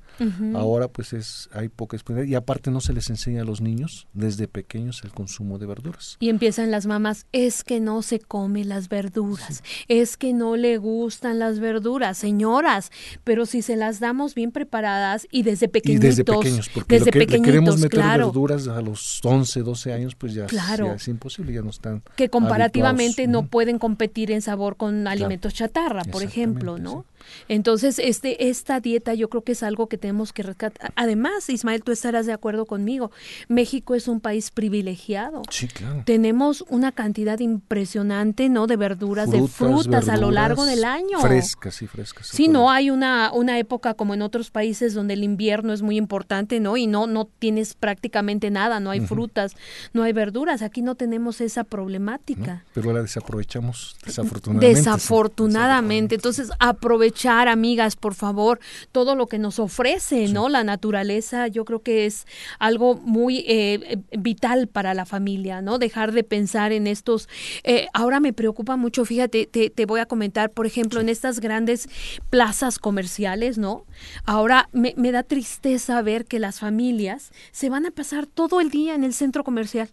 Ahora 0.54 0.88
pues 0.88 1.14
es 1.14 1.50
hay 1.54 1.70
poca 1.70 1.96
disponibilidad. 1.96 2.32
Y 2.32 2.36
aparte 2.36 2.72
no 2.72 2.82
se 2.82 2.94
les 2.94 3.10
enseña 3.10 3.42
a 3.42 3.46
los 3.46 3.62
niños 3.62 4.08
desde 4.14 4.48
pequeños 4.48 5.02
el 5.04 5.12
consumo 5.12 5.58
de 5.58 5.66
verduras. 5.66 6.18
Y 6.20 6.30
empiezan 6.30 6.72
las 6.72 6.86
mamás, 6.86 7.26
es 7.32 7.64
que 7.64 7.80
no 7.80 8.02
se 8.02 8.20
come 8.20 8.64
las 8.66 8.90
verduras, 8.90 9.64
es 9.88 10.18
que 10.18 10.34
no 10.34 10.56
le 10.56 10.78
gustan 10.78 11.40
las 11.40 11.60
verduras, 11.60 12.18
señoras, 12.18 12.92
pero 13.24 13.46
si 13.46 13.62
se 13.62 13.76
las 13.76 14.00
damos 14.00 14.36
bien 14.36 14.52
preparadas 14.52 15.28
y 15.32 15.44
desde 15.44 15.68
pequeñitos, 15.68 16.04
y 16.04 16.08
desde 16.08 16.24
pequeños, 16.24 16.70
porque 16.70 17.00
desde 17.00 17.12
lo 17.12 17.26
que 17.26 17.42
queremos 17.42 17.80
meter 17.80 18.00
verduras 18.00 18.68
a 18.68 18.82
los 18.82 19.20
11, 19.24 19.62
12 19.62 19.94
años 19.94 20.16
pues 20.16 20.34
ya, 20.34 20.46
es 20.46 21.08
imposible, 21.08 21.54
ya 21.54 21.62
no 21.62 21.70
están 21.70 22.04
que 22.16 22.30
comparativamente 22.30 23.28
no 23.28 23.48
pueden 23.48 23.80
competir 23.80 24.32
en 24.32 24.42
sabor 24.42 24.78
con 24.78 25.08
alimentos 25.08 25.54
chatarra, 25.54 26.04
por 26.04 26.24
ejemplo, 26.24 26.78
¿no? 26.78 27.06
Entonces, 27.48 28.00
este, 28.00 28.50
esta 28.50 28.80
dieta 28.80 29.14
yo 29.14 29.30
creo 29.30 29.44
que 29.44 29.54
es 29.54 29.64
algo 29.64 29.88
que 29.88 29.98
tenemos 29.98 30.34
que 30.34 30.44
rescatar. 30.44 30.94
Además, 30.96 31.50
Ismael, 31.50 31.84
tú 31.84 31.92
estarás 31.92 32.26
de 32.26 32.34
acuerdo 32.34 32.66
conmigo. 32.66 33.12
México 33.48 33.96
es 33.96 34.08
un 34.08 34.20
país 34.20 34.52
privilegiado. 34.52 35.42
Sí, 35.50 35.68
claro. 35.68 36.04
Tenemos 36.06 36.64
una 36.70 36.92
cantidad 36.92 37.40
impresionante, 37.40 38.50
¿no? 38.50 38.68
De 38.68 38.78
verduras, 38.78 39.32
de 39.32 39.48
frutas 39.48 40.10
a 40.10 40.18
lo 40.18 40.32
largo 40.32 40.66
del 40.66 40.84
año. 40.84 41.20
Frescas, 41.22 41.76
sí, 41.76 41.88
frescas. 41.88 42.28
Sí, 42.28 42.48
no 42.48 42.70
hay 42.72 42.90
una, 42.90 43.32
una 43.34 43.60
época 43.60 43.94
como 43.94 44.14
en 44.14 44.22
otros 44.22 44.52
países 44.52 44.94
donde 44.94 45.16
el 45.16 45.24
invierno 45.24 45.74
es 45.74 45.82
muy 45.82 45.98
importante, 45.98 46.60
¿no? 46.60 46.78
Y 46.78 46.88
no, 46.88 47.08
no 47.08 47.26
tienes 47.26 47.74
prácticamente 47.74 48.52
nada, 48.52 48.80
no 48.80 48.92
hay 48.92 49.02
frutas, 49.02 49.56
no 49.94 50.04
hay 50.04 50.14
verduras. 50.14 50.62
Aquí 50.62 50.82
no 50.82 50.96
tenemos 50.96 51.42
esa 51.42 51.64
problemática. 51.64 52.64
pero 52.74 52.94
la 52.94 53.02
desaprovechamos, 53.02 53.96
desafortunadamente. 54.06 54.78
Desafortunadamente. 54.78 56.16
Entonces, 56.16 56.52
aprovechamos 56.60 57.15
echar, 57.16 57.48
amigas, 57.48 57.96
por 57.96 58.14
favor, 58.14 58.60
todo 58.92 59.16
lo 59.16 59.28
que 59.28 59.40
nos 59.40 59.58
ofrece, 59.58 60.28
¿no? 60.28 60.50
La 60.50 60.66
naturaleza, 60.66 61.48
yo 61.48 61.64
creo 61.64 61.82
que 61.82 62.06
es 62.06 62.28
algo 62.60 62.96
muy 62.96 63.40
eh, 63.48 63.80
eh, 63.88 63.98
vital 64.20 64.68
para 64.68 64.94
la 64.94 65.06
familia, 65.06 65.62
¿no? 65.62 65.80
Dejar 65.80 66.12
de 66.12 66.26
pensar 66.26 66.74
en 66.74 66.88
estos. 66.88 67.30
Eh, 67.64 67.88
ahora 67.94 68.20
me 68.20 68.34
preocupa 68.34 68.76
mucho, 68.76 69.06
fíjate, 69.06 69.46
te, 69.46 69.70
te, 69.70 69.86
voy 69.86 70.02
a 70.02 70.06
comentar, 70.06 70.52
por 70.52 70.66
ejemplo, 70.66 71.00
en 71.00 71.08
estas 71.08 71.40
grandes 71.40 71.88
plazas 72.30 72.80
comerciales, 72.80 73.58
¿no? 73.58 73.86
Ahora 74.26 74.68
me, 74.74 74.94
me 74.98 75.14
da 75.14 75.24
tristeza 75.24 76.02
ver 76.02 76.26
que 76.26 76.40
las 76.40 76.60
familias 76.60 77.32
se 77.52 77.70
van 77.70 77.86
a 77.86 77.92
pasar 77.92 78.26
todo 78.28 78.60
el 78.60 78.70
día 78.70 78.94
en 78.94 79.06
el 79.06 79.14
centro 79.14 79.46
comercial. 79.46 79.90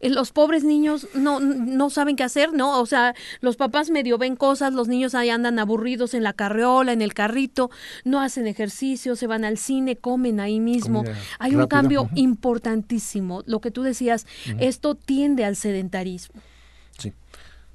Eh, 0.00 0.10
los 0.10 0.32
pobres 0.32 0.64
niños 0.64 1.08
no, 1.14 1.40
no 1.40 1.90
saben 1.90 2.16
qué 2.16 2.24
hacer, 2.24 2.52
¿no? 2.52 2.80
O 2.80 2.86
sea, 2.86 3.14
los 3.40 3.56
papás 3.56 3.90
medio 3.90 4.18
ven 4.18 4.36
cosas, 4.36 4.72
los 4.72 4.88
niños 4.88 5.14
ahí 5.14 5.30
andan 5.30 5.58
aburridos 5.58 6.14
en 6.14 6.22
la 6.22 6.32
carriola, 6.32 6.92
en 6.92 7.02
el 7.02 7.14
carrito, 7.14 7.70
no 8.04 8.20
hacen 8.20 8.46
ejercicio, 8.46 9.16
se 9.16 9.26
van 9.26 9.44
al 9.44 9.58
cine, 9.58 9.96
comen 9.96 10.40
ahí 10.40 10.60
mismo. 10.60 11.04
Hay 11.38 11.54
un 11.54 11.66
cambio 11.66 12.08
importantísimo. 12.14 13.42
Lo 13.46 13.60
que 13.60 13.70
tú 13.70 13.82
decías, 13.82 14.26
esto 14.58 14.94
tiende 14.94 15.44
al 15.44 15.56
sedentarismo. 15.56 16.40
Sí, 16.98 17.12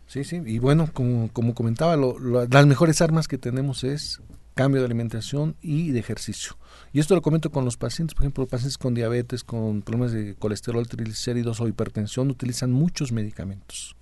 sí, 0.08 0.24
sí. 0.24 0.42
Y 0.46 0.60
bueno, 0.60 0.90
como, 0.94 1.30
como 1.32 1.54
comentaba, 1.54 1.98
las 1.98 2.66
mejores 2.66 3.02
armas 3.02 3.28
que 3.28 3.38
tenemos 3.38 3.84
es 3.84 4.22
cambio 4.60 4.82
de 4.82 4.88
alimentación 4.88 5.56
y 5.62 5.92
de 5.92 6.00
ejercicio. 6.00 6.58
Y 6.92 7.00
esto 7.00 7.16
lo 7.16 7.22
comento 7.22 7.50
con 7.50 7.64
los 7.64 7.78
pacientes, 7.78 8.14
por 8.14 8.24
ejemplo, 8.24 8.46
pacientes 8.46 8.78
con 8.78 8.94
diabetes, 8.94 9.46
con 9.46 9.82
problemas 9.84 10.12
de 10.12 10.36
colesterol, 10.36 10.86
triglicéridos 10.86 11.62
o 11.62 11.70
hipertensión, 11.70 12.30
utilizan 12.30 12.74
muchos 12.74 13.14
medicamentos. 13.14 13.96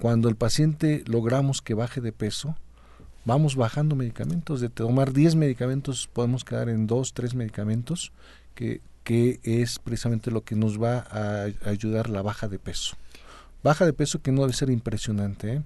Cuando 0.00 0.28
el 0.28 0.34
paciente 0.34 1.04
logramos 1.06 1.62
que 1.62 1.74
baje 1.74 2.00
de 2.00 2.10
peso, 2.10 2.56
vamos 3.24 3.54
bajando 3.54 3.94
medicamentos. 3.94 4.60
De 4.60 4.68
tomar 4.68 5.12
10 5.12 5.36
medicamentos, 5.36 6.08
podemos 6.12 6.42
quedar 6.42 6.68
en 6.68 6.88
2, 6.88 7.12
3 7.12 7.36
medicamentos, 7.36 8.10
que, 8.56 8.80
que 9.04 9.38
es 9.44 9.78
precisamente 9.78 10.32
lo 10.32 10.42
que 10.42 10.56
nos 10.56 10.82
va 10.82 11.06
a 11.08 11.46
ayudar 11.70 12.10
la 12.10 12.22
baja 12.22 12.48
de 12.48 12.58
peso. 12.58 12.96
Baja 13.62 13.86
de 13.86 13.92
peso 13.92 14.22
que 14.22 14.32
no 14.32 14.40
debe 14.40 14.54
ser 14.54 14.70
impresionante, 14.70 15.52
¿eh? 15.52 15.62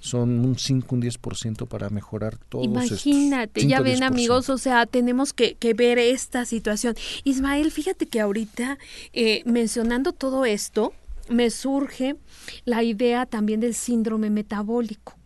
Son 0.00 0.44
un 0.44 0.58
5, 0.58 0.94
un 0.94 1.02
10% 1.02 1.66
para 1.66 1.90
mejorar 1.90 2.38
todo. 2.38 2.62
Imagínate, 2.62 3.66
ya 3.66 3.80
ven 3.80 4.02
amigos, 4.02 4.48
o 4.48 4.58
sea, 4.58 4.86
tenemos 4.86 5.32
que, 5.32 5.54
que, 5.54 5.74
ver 5.74 5.98
esta 5.98 6.44
situación. 6.44 6.94
Ismael, 7.24 7.70
fíjate 7.70 8.06
que 8.06 8.20
ahorita, 8.20 8.78
eh, 9.12 9.42
mencionando 9.44 10.12
todo 10.12 10.44
esto, 10.44 10.92
me 11.28 11.50
surge 11.50 12.16
la 12.64 12.82
idea 12.82 13.26
también 13.26 13.60
del 13.60 13.74
síndrome 13.74 14.30
metabólico 14.30 15.17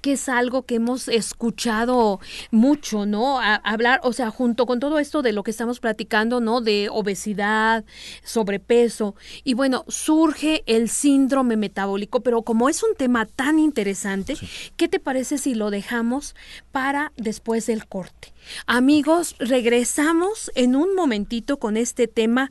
que 0.00 0.12
es 0.12 0.28
algo 0.28 0.62
que 0.62 0.76
hemos 0.76 1.08
escuchado 1.08 2.20
mucho, 2.50 3.06
¿no? 3.06 3.40
hablar, 3.40 4.00
o 4.02 4.12
sea, 4.12 4.30
junto 4.30 4.66
con 4.66 4.80
todo 4.80 4.98
esto 4.98 5.22
de 5.22 5.32
lo 5.32 5.42
que 5.42 5.50
estamos 5.50 5.80
platicando, 5.80 6.40
¿no? 6.40 6.60
De 6.60 6.88
obesidad, 6.90 7.84
sobrepeso, 8.22 9.14
y 9.44 9.54
bueno, 9.54 9.84
surge 9.88 10.62
el 10.66 10.88
síndrome 10.88 11.56
metabólico, 11.56 12.20
pero 12.20 12.42
como 12.42 12.68
es 12.68 12.82
un 12.82 12.94
tema 12.96 13.26
tan 13.26 13.58
interesante, 13.58 14.36
¿qué 14.76 14.88
te 14.88 15.00
parece 15.00 15.38
si 15.38 15.54
lo 15.54 15.70
dejamos 15.70 16.34
para 16.72 17.12
después 17.16 17.66
del 17.66 17.86
corte? 17.86 18.32
Amigos, 18.66 19.36
regresamos 19.38 20.50
en 20.54 20.76
un 20.76 20.94
momentito 20.94 21.58
con 21.58 21.76
este 21.76 22.08
tema. 22.08 22.50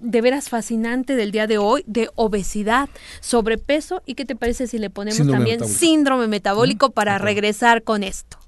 De 0.00 0.20
veras 0.20 0.48
fascinante 0.48 1.16
del 1.16 1.32
día 1.32 1.46
de 1.46 1.58
hoy 1.58 1.82
de 1.86 2.08
obesidad, 2.14 2.88
sobrepeso 3.20 4.02
y 4.06 4.14
qué 4.14 4.24
te 4.24 4.36
parece 4.36 4.66
si 4.66 4.78
le 4.78 4.90
ponemos 4.90 5.26
también 5.28 5.66
síndrome 5.66 6.28
metabólico 6.28 6.90
para 6.90 7.18
regresar 7.18 7.82
con 7.82 8.04
esto. 8.04 8.38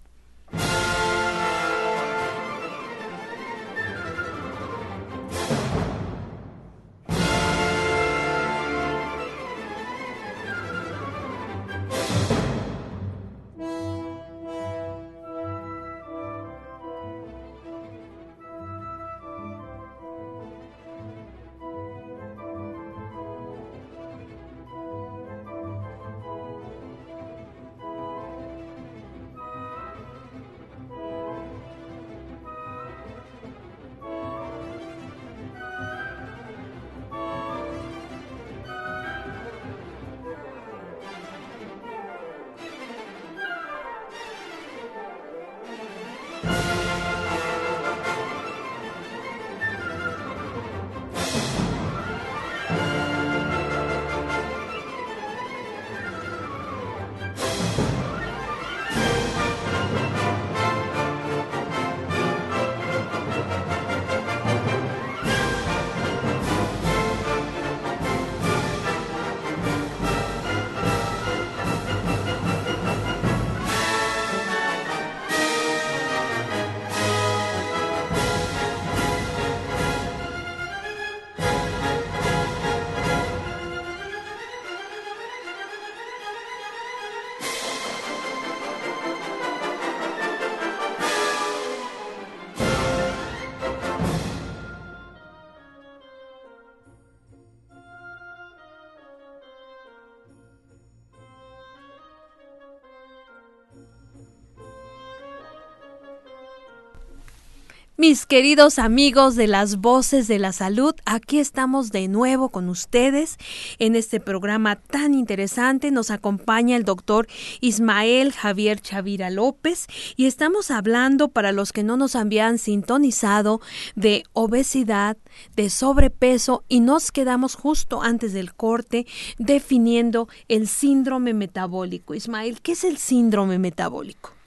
Mis 108.00 108.24
queridos 108.24 108.78
amigos 108.78 109.36
de 109.36 109.46
las 109.46 109.76
voces 109.76 110.26
de 110.26 110.38
la 110.38 110.52
salud, 110.52 110.94
aquí 111.04 111.38
estamos 111.38 111.92
de 111.92 112.08
nuevo 112.08 112.48
con 112.48 112.70
ustedes 112.70 113.36
en 113.78 113.94
este 113.94 114.20
programa 114.20 114.76
tan 114.76 115.12
interesante. 115.12 115.90
Nos 115.90 116.10
acompaña 116.10 116.78
el 116.78 116.84
doctor 116.84 117.28
Ismael 117.60 118.32
Javier 118.32 118.80
Chavira 118.80 119.28
López 119.28 119.86
y 120.16 120.24
estamos 120.24 120.70
hablando, 120.70 121.28
para 121.28 121.52
los 121.52 121.74
que 121.74 121.82
no 121.82 121.98
nos 121.98 122.16
habían 122.16 122.56
sintonizado, 122.56 123.60
de 123.96 124.22
obesidad, 124.32 125.18
de 125.54 125.68
sobrepeso 125.68 126.64
y 126.68 126.80
nos 126.80 127.12
quedamos 127.12 127.54
justo 127.54 128.00
antes 128.00 128.32
del 128.32 128.54
corte 128.54 129.06
definiendo 129.36 130.26
el 130.48 130.68
síndrome 130.68 131.34
metabólico. 131.34 132.14
Ismael, 132.14 132.62
¿qué 132.62 132.72
es 132.72 132.84
el 132.84 132.96
síndrome 132.96 133.58
metabólico? 133.58 134.39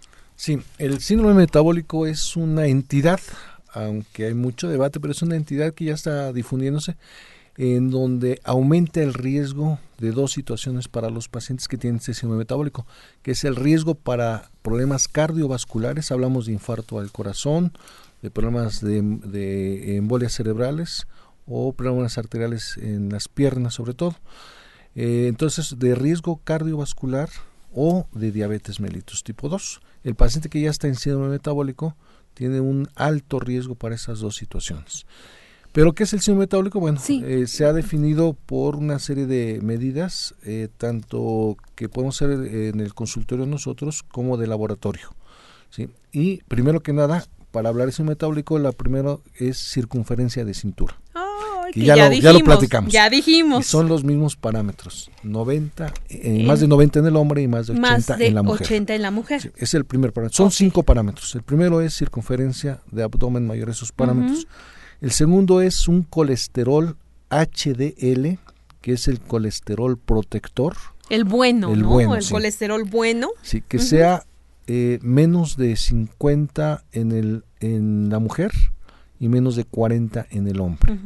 Sí, 0.43 0.59
el 0.77 0.99
síndrome 0.99 1.35
metabólico 1.35 2.05
es 2.05 2.35
una 2.35 2.67
entidad, 2.67 3.21
aunque 3.71 4.25
hay 4.25 4.33
mucho 4.33 4.67
debate, 4.67 4.99
pero 4.99 5.13
es 5.13 5.21
una 5.21 5.37
entidad 5.37 5.73
que 5.73 5.85
ya 5.85 5.93
está 5.93 6.33
difundiéndose, 6.33 6.97
en 7.55 7.89
donde 7.89 8.41
aumenta 8.43 9.01
el 9.01 9.13
riesgo 9.13 9.79
de 9.99 10.11
dos 10.11 10.33
situaciones 10.33 10.89
para 10.89 11.09
los 11.09 11.29
pacientes 11.29 11.69
que 11.69 11.77
tienen 11.77 11.99
este 11.99 12.13
síndrome 12.13 12.39
metabólico, 12.39 12.85
que 13.21 13.31
es 13.31 13.45
el 13.45 13.55
riesgo 13.55 13.95
para 13.95 14.51
problemas 14.61 15.07
cardiovasculares, 15.07 16.11
hablamos 16.11 16.47
de 16.47 16.51
infarto 16.51 16.99
al 16.99 17.09
corazón, 17.13 17.71
de 18.21 18.29
problemas 18.29 18.81
de, 18.81 19.95
embolias 19.95 20.33
cerebrales 20.33 21.07
o 21.47 21.71
problemas 21.71 22.17
arteriales 22.17 22.75
en 22.75 23.07
las 23.07 23.29
piernas 23.29 23.75
sobre 23.75 23.93
todo. 23.93 24.17
Eh, 24.93 25.27
entonces, 25.29 25.79
de 25.79 25.95
riesgo 25.95 26.41
cardiovascular 26.43 27.29
o 27.73 28.07
de 28.11 28.33
diabetes 28.33 28.81
mellitus 28.81 29.23
tipo 29.23 29.47
2 29.47 29.79
el 30.03 30.15
paciente 30.15 30.49
que 30.49 30.61
ya 30.61 30.69
está 30.69 30.87
en 30.87 30.95
síndrome 30.95 31.29
metabólico 31.29 31.95
tiene 32.33 32.59
un 32.59 32.87
alto 32.95 33.39
riesgo 33.39 33.75
para 33.75 33.95
esas 33.95 34.19
dos 34.19 34.35
situaciones. 34.35 35.05
Pero 35.71 35.93
¿qué 35.93 36.03
es 36.03 36.13
el 36.13 36.21
síndrome 36.21 36.43
metabólico? 36.43 36.79
Bueno, 36.79 36.99
eh, 37.07 37.45
se 37.47 37.65
ha 37.65 37.73
definido 37.73 38.33
por 38.33 38.75
una 38.75 38.99
serie 38.99 39.25
de 39.25 39.59
medidas, 39.63 40.35
eh, 40.43 40.67
tanto 40.77 41.57
que 41.75 41.89
podemos 41.89 42.21
hacer 42.21 42.31
en 42.31 42.79
el 42.79 42.93
consultorio 42.93 43.45
nosotros 43.45 44.03
como 44.03 44.37
de 44.37 44.47
laboratorio. 44.47 45.15
¿sí? 45.69 45.89
Y 46.11 46.43
primero 46.43 46.81
que 46.81 46.93
nada, 46.93 47.25
para 47.51 47.69
hablar 47.69 47.87
de 47.87 47.93
síndrome 47.93 48.13
metabólico, 48.13 48.59
la 48.59 48.71
primera 48.71 49.17
es 49.35 49.57
circunferencia 49.57 50.45
de 50.45 50.53
cintura 50.53 51.02
ya, 51.75 51.95
lo, 51.95 52.09
dijimos, 52.09 52.23
ya, 52.23 52.33
lo, 52.33 52.45
platicamos. 52.45 52.93
Ya 52.93 53.09
dijimos. 53.09 53.65
Y 53.65 53.69
son 53.69 53.87
los 53.87 54.03
mismos 54.03 54.35
parámetros. 54.35 55.09
90, 55.23 55.93
eh, 56.09 56.43
más 56.45 56.59
de 56.59 56.67
90 56.67 56.99
en 56.99 57.05
el 57.07 57.15
hombre 57.15 57.41
y 57.41 57.47
más 57.47 57.67
de 57.67 57.73
80 57.73 58.17
en 58.19 58.35
la 58.35 58.43
mujer. 58.43 58.67
80 58.67 58.95
en 58.95 59.01
la 59.01 59.11
mujer. 59.11 59.53
es 59.55 59.73
el 59.73 59.85
primer 59.85 60.13
parámetro. 60.13 60.35
Son 60.35 60.51
cinco 60.51 60.83
parámetros. 60.83 61.33
El 61.35 61.43
primero 61.43 61.81
es 61.81 61.95
circunferencia 61.95 62.79
de 62.91 63.03
abdomen 63.03 63.47
mayor, 63.47 63.69
esos 63.69 63.91
parámetros. 63.91 64.47
El 65.01 65.11
segundo 65.11 65.61
es 65.61 65.87
un 65.87 66.03
colesterol 66.03 66.95
HDL, 67.29 68.37
que 68.81 68.93
es 68.93 69.07
el 69.07 69.19
colesterol 69.19 69.97
protector. 69.97 70.75
El 71.09 71.25
bueno, 71.25 71.73
el 71.73 71.83
Bueno, 71.83 72.15
el 72.15 72.27
colesterol 72.27 72.83
bueno. 72.85 73.29
Sí, 73.41 73.61
que 73.67 73.79
sea 73.79 74.23
eh, 74.67 74.99
menos 75.01 75.57
de 75.57 75.75
50 75.75 76.85
en, 76.93 77.11
el, 77.11 77.43
en 77.59 78.09
la 78.09 78.19
mujer 78.19 78.51
y 79.19 79.27
menos 79.27 79.55
de 79.55 79.65
40 79.65 80.27
en 80.31 80.47
el 80.47 80.61
hombre. 80.61 80.97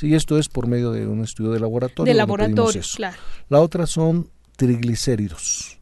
Sí, 0.00 0.14
esto 0.14 0.38
es 0.38 0.48
por 0.48 0.66
medio 0.66 0.92
de 0.92 1.06
un 1.06 1.22
estudio 1.22 1.50
de 1.50 1.60
laboratorio. 1.60 2.10
De 2.10 2.16
laboratorio, 2.16 2.80
claro. 2.96 3.18
La 3.50 3.60
otra 3.60 3.86
son 3.86 4.30
triglicéridos, 4.56 5.78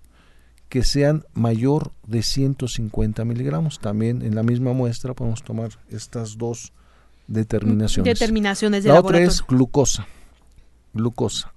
que 0.68 0.82
sean 0.82 1.22
mayor 1.34 1.92
de 2.04 2.24
150 2.24 3.24
miligramos. 3.24 3.78
También 3.78 4.22
en 4.22 4.34
la 4.34 4.42
misma 4.42 4.72
muestra 4.72 5.14
podemos 5.14 5.44
tomar 5.44 5.70
estas 5.88 6.36
dos 6.36 6.72
determinaciones. 7.28 8.18
Determinaciones 8.18 8.82
de 8.82 8.88
La 8.88 8.98
otra 8.98 9.20
es 9.20 9.40
glucosa. 9.46 10.08
Glucosa, 10.94 11.54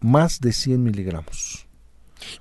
más 0.00 0.40
de 0.40 0.50
100 0.52 0.82
miligramos. 0.82 1.68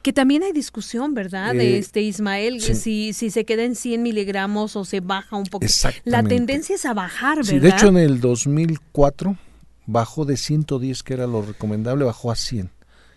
Que 0.01 0.13
también 0.13 0.41
hay 0.41 0.51
discusión, 0.51 1.13
¿verdad? 1.13 1.53
de 1.53 1.75
Eh, 1.75 1.77
este 1.77 2.01
Ismael, 2.01 2.59
sí. 2.59 2.73
si, 2.73 3.13
si 3.13 3.29
se 3.29 3.45
queda 3.45 3.65
en 3.65 3.75
100 3.75 4.01
miligramos 4.01 4.75
o 4.75 4.83
se 4.83 4.99
baja 4.99 5.35
un 5.35 5.45
poco. 5.45 5.67
La 6.05 6.23
tendencia 6.23 6.73
es 6.73 6.87
a 6.87 6.95
bajar, 6.95 7.37
¿verdad? 7.37 7.51
Sí, 7.51 7.59
de 7.59 7.69
hecho 7.69 7.89
en 7.89 7.97
el 7.97 8.19
2004 8.19 9.37
bajó 9.91 10.23
de 10.25 10.37
110, 10.37 11.01
que 11.03 11.13
era 11.15 11.25
lo 11.27 11.41
recomendable, 11.41 12.05
bajó 12.05 12.31
a 12.31 12.35
100. 12.35 12.69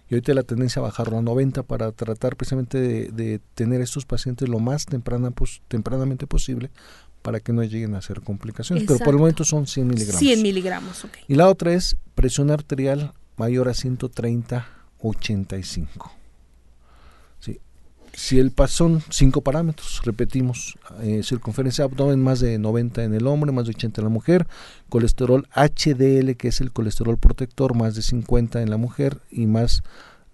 Y 0.08 0.14
ahorita 0.14 0.34
la 0.34 0.42
tendencia 0.42 0.80
a 0.80 0.82
bajarlo 0.84 1.18
a 1.18 1.22
90 1.22 1.62
para 1.64 1.92
tratar 1.92 2.36
precisamente 2.36 2.78
de, 2.80 3.08
de 3.12 3.40
tener 3.54 3.80
a 3.80 3.84
estos 3.84 4.04
pacientes 4.06 4.48
lo 4.48 4.58
más 4.58 4.86
temprana, 4.86 5.30
pos- 5.30 5.62
tempranamente 5.68 6.26
posible 6.26 6.70
para 7.22 7.40
que 7.40 7.52
no 7.52 7.62
lleguen 7.62 7.94
a 7.94 7.98
hacer 7.98 8.20
complicaciones. 8.20 8.82
Pero 8.84 8.88
por 8.88 8.96
Exacto. 8.96 9.10
el 9.10 9.18
momento 9.18 9.44
son 9.44 9.66
100 9.66 9.86
miligramos. 9.86 10.18
100 10.18 10.42
miligramos, 10.42 11.04
ok. 11.04 11.16
Y 11.28 11.34
la 11.34 11.48
otra 11.48 11.72
es 11.74 11.96
presión 12.14 12.50
arterial 12.50 13.12
mayor 13.36 13.68
a 13.68 13.74
130, 13.74 14.66
85. 15.00 16.12
Si 18.14 18.38
el 18.38 18.52
son 18.68 19.02
cinco 19.08 19.40
parámetros, 19.40 20.02
repetimos, 20.04 20.76
eh, 21.02 21.22
circunferencia 21.22 21.86
de 21.86 21.90
abdomen 21.90 22.22
más 22.22 22.40
de 22.40 22.58
90 22.58 23.04
en 23.04 23.14
el 23.14 23.26
hombre, 23.26 23.52
más 23.52 23.64
de 23.64 23.70
80 23.70 24.02
en 24.02 24.04
la 24.04 24.10
mujer, 24.10 24.46
colesterol 24.90 25.48
HDL, 25.54 26.36
que 26.36 26.48
es 26.48 26.60
el 26.60 26.72
colesterol 26.72 27.16
protector, 27.16 27.74
más 27.74 27.94
de 27.94 28.02
50 28.02 28.60
en 28.60 28.68
la 28.68 28.76
mujer 28.76 29.18
y 29.30 29.46
más 29.46 29.82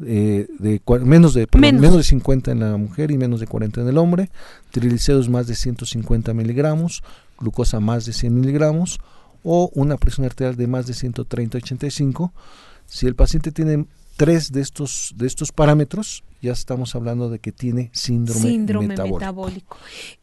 eh, 0.05 0.49
de 0.59 0.81
menos 1.05 1.35
de 1.35 1.47
perdón, 1.47 1.61
Menos. 1.61 1.81
menos 1.81 1.97
de 1.99 2.03
50 2.05 2.51
en 2.53 2.61
la 2.61 2.77
mujer 2.77 3.11
y 3.11 3.19
menos 3.19 3.41
de 3.41 3.47
40 3.47 3.81
en 3.83 3.89
el 3.89 3.99
hombre, 3.99 4.31
triglicéridos 4.73 5.29
más 5.29 5.47
de 5.47 5.55
150 5.55 6.35
miligramos, 6.35 7.03
glucosa 7.39 7.79
más 7.79 8.07
de 8.07 8.13
100 8.13 8.35
miligramos 8.35 8.99
o 9.45 9.71
una 9.75 9.97
presión 9.97 10.27
arterial 10.27 10.57
de 10.57 10.67
más 10.67 10.87
de 10.87 10.95
130-85. 10.95 12.33
Si 12.87 13.07
el 13.07 13.15
paciente 13.15 13.53
tiene 13.53 13.87
tres 14.17 14.51
de 14.51 14.61
estos, 14.61 15.15
de 15.17 15.27
estos 15.27 15.53
parámetros, 15.53 16.25
ya 16.41 16.53
estamos 16.53 16.95
hablando 16.95 17.31
de 17.31 17.39
que 17.39 17.53
tiene 17.53 17.91
síndrome, 17.93 18.41
síndrome 18.41 18.89
metabólico. 18.89 19.19
metabólico. 19.19 19.77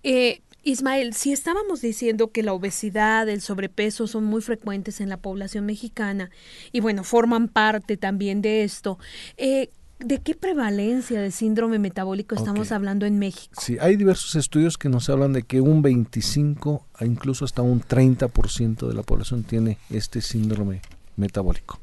Eh, 0.03 0.41
Ismael, 0.66 1.13
si 1.13 1.32
estábamos 1.32 1.82
diciendo 1.82 2.32
que 2.32 2.41
la 2.41 2.51
obesidad, 2.51 3.30
el 3.30 3.41
sobrepeso 3.41 4.07
son 4.07 4.24
muy 4.24 4.41
frecuentes 4.41 4.99
en 4.99 5.09
la 5.09 5.18
población 5.18 5.66
mexicana 5.68 6.32
y 6.72 6.80
bueno, 6.80 7.03
forman 7.03 7.47
parte 7.47 7.97
también 7.97 8.41
de 8.41 8.63
esto, 8.63 8.97
eh, 9.38 9.70
¿de 9.99 10.22
qué 10.22 10.34
prevalencia 10.34 11.22
de 11.22 11.30
síndrome 11.30 11.78
metabólico 11.78 12.34
estamos 12.34 12.72
hablando 12.72 13.05
en 13.05 13.20
México? 13.20 13.61
Sí, 13.61 13.78
hay 13.80 13.95
diversos 13.95 14.36
estudios 14.36 14.80
que 14.80 14.89
nos 14.89 15.07
hablan 15.07 15.34
de 15.34 15.43
que 15.43 15.61
un 15.61 15.84
25 15.84 16.88
a 16.95 17.05
incluso 17.05 17.45
hasta 17.45 17.61
un 17.61 17.82
30% 17.82 18.88
de 18.88 18.93
la 18.95 19.03
población 19.03 19.43
tiene 19.43 19.78
este 19.91 20.20
síndrome 20.20 20.82
metabólico. 21.16 21.80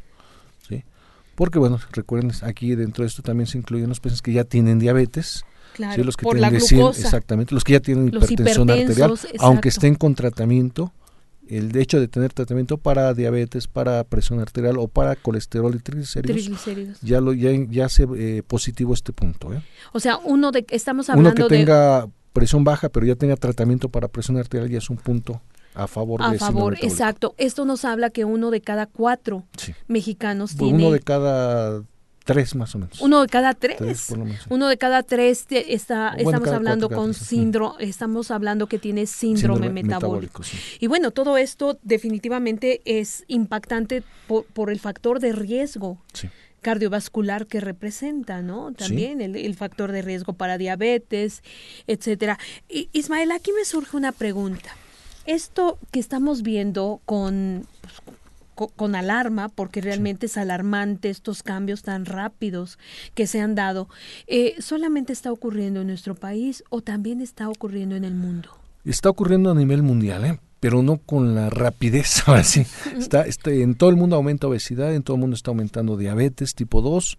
Porque 1.35 1.59
bueno, 1.59 1.79
recuerden, 1.93 2.33
aquí 2.43 2.75
dentro 2.75 3.05
de 3.05 3.09
esto 3.09 3.23
también 3.23 3.47
se 3.47 3.59
incluyen 3.59 3.89
los 3.89 4.01
pacientes 4.01 4.23
que 4.23 4.33
ya 4.33 4.45
tienen 4.45 4.79
diabetes, 4.79 5.45
Claro, 5.75 5.95
¿sí? 5.95 6.03
los 6.05 6.17
que 6.19 6.25
por 6.25 6.39
la 6.39 6.49
tienen 6.51 6.67
100, 6.67 6.81
glucosa. 6.81 7.01
exactamente, 7.01 7.55
los 7.55 7.65
que 7.65 7.73
ya 7.73 7.81
tienen 7.81 8.11
Los 8.13 8.31
hipertensión 8.31 8.69
arterial, 8.71 9.15
aunque 9.39 9.71
estén 9.71 9.95
con 9.95 10.15
tratamiento, 10.15 10.93
el 11.49 11.75
hecho 11.77 11.99
de 11.99 12.09
tener 12.09 12.33
tratamiento 12.33 12.77
para 12.79 13.15
diabetes, 13.15 13.67
para 13.69 14.05
presión 14.05 14.39
arterial 14.41 14.77
o 14.79 14.89
para 14.89 15.17
colesterol 15.17 15.75
y 15.75 15.79
triglicéridos, 15.79 16.37
Triglicéridos. 16.37 17.01
ya 17.01 17.21
lo 17.21 17.33
ya, 17.33 17.51
ya 17.71 17.89
se 17.89 18.07
eh, 18.17 18.43
positivo 18.47 18.93
este 18.95 19.13
punto. 19.13 19.53
¿eh? 19.55 19.63
O 19.93 20.01
sea, 20.01 20.19
uno 20.19 20.53
de 20.53 20.65
estamos 20.71 21.09
Uno 21.09 21.19
hablando 21.19 21.49
que 21.49 21.55
de 21.55 21.61
tenga 21.61 22.07
presión 22.33 22.65
baja, 22.65 22.89
pero 22.91 23.07
ya 23.07 23.15
tenga 23.17 23.37
tratamiento 23.37 23.89
para 23.89 24.09
presión 24.09 24.37
arterial, 24.39 24.71
ya 24.71 24.79
es 24.79 24.89
un 24.91 24.97
punto 24.99 25.41
a 25.75 25.87
favor 25.87 26.23
a 26.23 26.31
de 26.31 26.39
síndrome 26.39 26.39
favor, 26.39 26.73
metabólico. 26.73 26.87
exacto. 26.87 27.35
Esto 27.39 27.65
nos 27.65 27.85
habla 27.85 28.11
que 28.11 28.25
uno 28.25 28.51
de 28.51 28.61
cada 28.61 28.87
cuatro 28.87 29.45
Sí. 29.57 29.73
mexicanos 29.89 30.53
Pues 30.57 30.69
tiene 30.71 30.85
Uno 30.85 30.93
de 30.93 31.01
cada 31.01 31.83
tres 32.25 32.55
más 32.55 32.73
o 32.75 32.79
menos. 32.79 33.01
uno 33.01 33.21
de 33.23 33.27
cada 33.29 33.53
tres. 33.55 33.79
Tres, 33.79 34.07
por 34.09 34.19
lo 34.19 34.25
menos, 34.27 34.43
sí. 34.43 34.47
Uno 34.51 34.69
de 34.69 34.79
cada 34.79 35.03
tres 35.03 35.45
te- 35.47 35.75
está, 35.75 36.13
Bueno, 36.15 36.31
estamos 36.31 36.49
hablando 36.55 36.89
cuatro, 36.89 37.03
con 37.05 37.15
sí. 37.15 37.25
síndrome, 37.25 37.75
estamos 37.85 38.31
hablando 38.31 38.67
que 38.69 38.79
tiene 38.79 39.07
síndrome, 39.07 39.71
metabólico. 39.71 40.43
sí. 40.45 40.57
Y 40.79 40.87
bueno, 40.87 41.11
todo 41.11 41.37
esto 41.37 41.79
definitivamente 41.83 42.81
es 42.85 43.25
impactante 43.27 44.05
por, 44.29 44.45
por 44.45 44.71
el 44.71 44.79
factor 44.79 45.19
de 45.21 45.33
riesgo 45.33 45.99
cardiovascular 46.61 47.47
que 47.49 47.61
representa, 47.61 48.41
¿no? 48.41 48.73
También 48.73 49.21
el, 49.21 49.35
el 49.35 49.55
factor 49.57 49.91
de 49.91 50.01
riesgo 50.03 50.35
para 50.35 50.59
diabetes, 50.59 51.43
etcétera. 51.89 52.39
Y, 52.69 52.89
Ismael, 52.93 53.33
aquí 53.33 53.51
me 53.53 53.65
surge 53.65 53.97
una 53.97 54.13
pregunta. 54.13 54.71
Esto 55.27 55.79
que 55.91 56.01
estamos 56.01 56.43
viendo 56.43 57.01
con, 57.07 57.67
pues, 57.81 57.95
co- 58.55 58.69
con 58.75 58.95
alarma, 58.95 59.49
porque 59.49 59.81
realmente 59.81 60.27
es 60.27 60.37
alarmante 60.37 61.11
estos 61.11 61.43
cambios 61.43 61.83
tan 61.83 62.05
rápidos 62.07 62.79
que 63.15 63.27
se 63.27 63.41
han 63.41 63.55
dado, 63.55 63.89
eh, 64.27 64.55
¿solamente 64.59 65.13
está 65.13 65.31
ocurriendo 65.33 65.81
en 65.81 65.87
nuestro 65.89 66.15
país 66.15 66.65
o 66.71 66.81
también 66.83 67.21
está 67.21 67.49
ocurriendo 67.49 67.95
en 67.97 68.05
el 68.05 68.15
mundo? 68.15 68.51
Está 68.85 69.11
ocurriendo 69.11 69.51
a 69.51 69.55
nivel 69.55 69.83
mundial, 69.83 70.25
¿eh? 70.25 70.41
pero 70.59 70.83
no 70.83 70.99
con 70.99 71.35
la 71.35 71.51
rapidez. 71.51 72.23
Ahora 72.27 72.45
sí, 72.45 72.65
está, 72.99 73.23
está- 73.27 73.51
en 73.53 73.75
todo 73.75 73.91
el 73.91 73.97
mundo 73.97 74.17
aumenta 74.17 74.47
obesidad, 74.49 74.95
en 74.95 75.03
todo 75.03 75.17
el 75.17 75.21
mundo 75.21 75.35
está 75.37 75.51
aumentando 75.51 75.97
diabetes 75.97 76.55
tipo 76.55 76.83
2, 76.83 77.17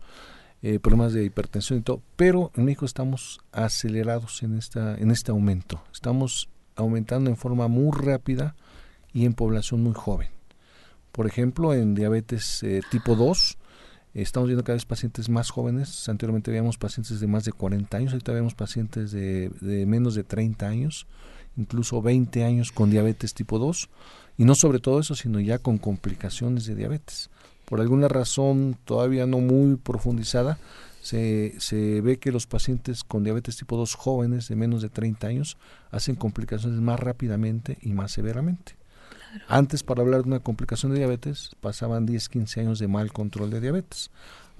eh, 0.61 0.79
problemas 0.79 1.11
de 1.13 1.25
hipertensión 1.25 1.79
y 1.79 1.81
todo, 1.81 2.01
pero 2.15 2.51
en 2.55 2.65
México 2.65 2.85
estamos 2.85 3.39
acelerados 3.51 4.43
en, 4.43 4.57
esta, 4.57 4.97
en 4.97 5.11
este 5.11 5.31
aumento. 5.31 5.81
Estamos 5.91 6.47
aumentando 6.75 7.29
en 7.29 7.37
forma 7.37 7.67
muy 7.67 7.91
rápida 7.91 8.55
y 9.13 9.25
en 9.25 9.33
población 9.33 9.83
muy 9.83 9.93
joven. 9.93 10.29
Por 11.11 11.27
ejemplo, 11.27 11.73
en 11.73 11.93
diabetes 11.93 12.63
eh, 12.63 12.81
tipo 12.89 13.15
2, 13.15 13.57
eh, 14.15 14.21
estamos 14.21 14.47
viendo 14.47 14.63
cada 14.63 14.75
vez 14.75 14.85
pacientes 14.85 15.29
más 15.29 15.51
jóvenes. 15.51 16.09
Anteriormente 16.09 16.51
veíamos 16.51 16.77
pacientes 16.77 17.19
de 17.19 17.27
más 17.27 17.45
de 17.45 17.51
40 17.51 17.97
años, 17.97 18.13
ahorita 18.13 18.31
vemos 18.31 18.55
pacientes 18.55 19.11
de, 19.11 19.49
de 19.61 19.85
menos 19.85 20.15
de 20.15 20.23
30 20.23 20.67
años, 20.67 21.05
incluso 21.55 22.01
20 22.01 22.43
años 22.43 22.71
con 22.71 22.89
diabetes 22.89 23.33
tipo 23.33 23.59
2. 23.59 23.89
Y 24.37 24.45
no 24.45 24.55
sobre 24.55 24.79
todo 24.79 24.99
eso, 24.99 25.13
sino 25.13 25.39
ya 25.39 25.59
con 25.59 25.77
complicaciones 25.77 26.65
de 26.65 26.75
diabetes. 26.75 27.29
Por 27.65 27.79
alguna 27.79 28.07
razón 28.07 28.77
todavía 28.83 29.25
no 29.25 29.39
muy 29.39 29.75
profundizada, 29.75 30.57
se, 31.03 31.53
se 31.59 31.99
ve 31.99 32.17
que 32.17 32.31
los 32.31 32.47
pacientes 32.47 33.03
con 33.03 33.25
diabetes 33.25 33.57
tipo 33.57 33.75
2 33.75 33.93
jóvenes 33.95 34.47
de 34.47 34.55
menos 34.55 34.81
de 34.81 34.87
30 34.87 35.27
años 35.27 35.57
hacen 35.91 36.15
complicaciones 36.15 36.79
más 36.79 36.97
rápidamente 36.97 37.77
y 37.81 37.91
más 37.91 38.13
severamente. 38.13 38.77
Antes, 39.49 39.83
para 39.83 40.01
hablar 40.01 40.21
de 40.21 40.29
una 40.29 40.39
complicación 40.39 40.93
de 40.93 40.99
diabetes, 40.99 41.57
pasaban 41.59 42.05
10, 42.05 42.29
15 42.29 42.61
años 42.61 42.79
de 42.79 42.87
mal 42.87 43.11
control 43.11 43.49
de 43.49 43.59
diabetes. 43.59 44.11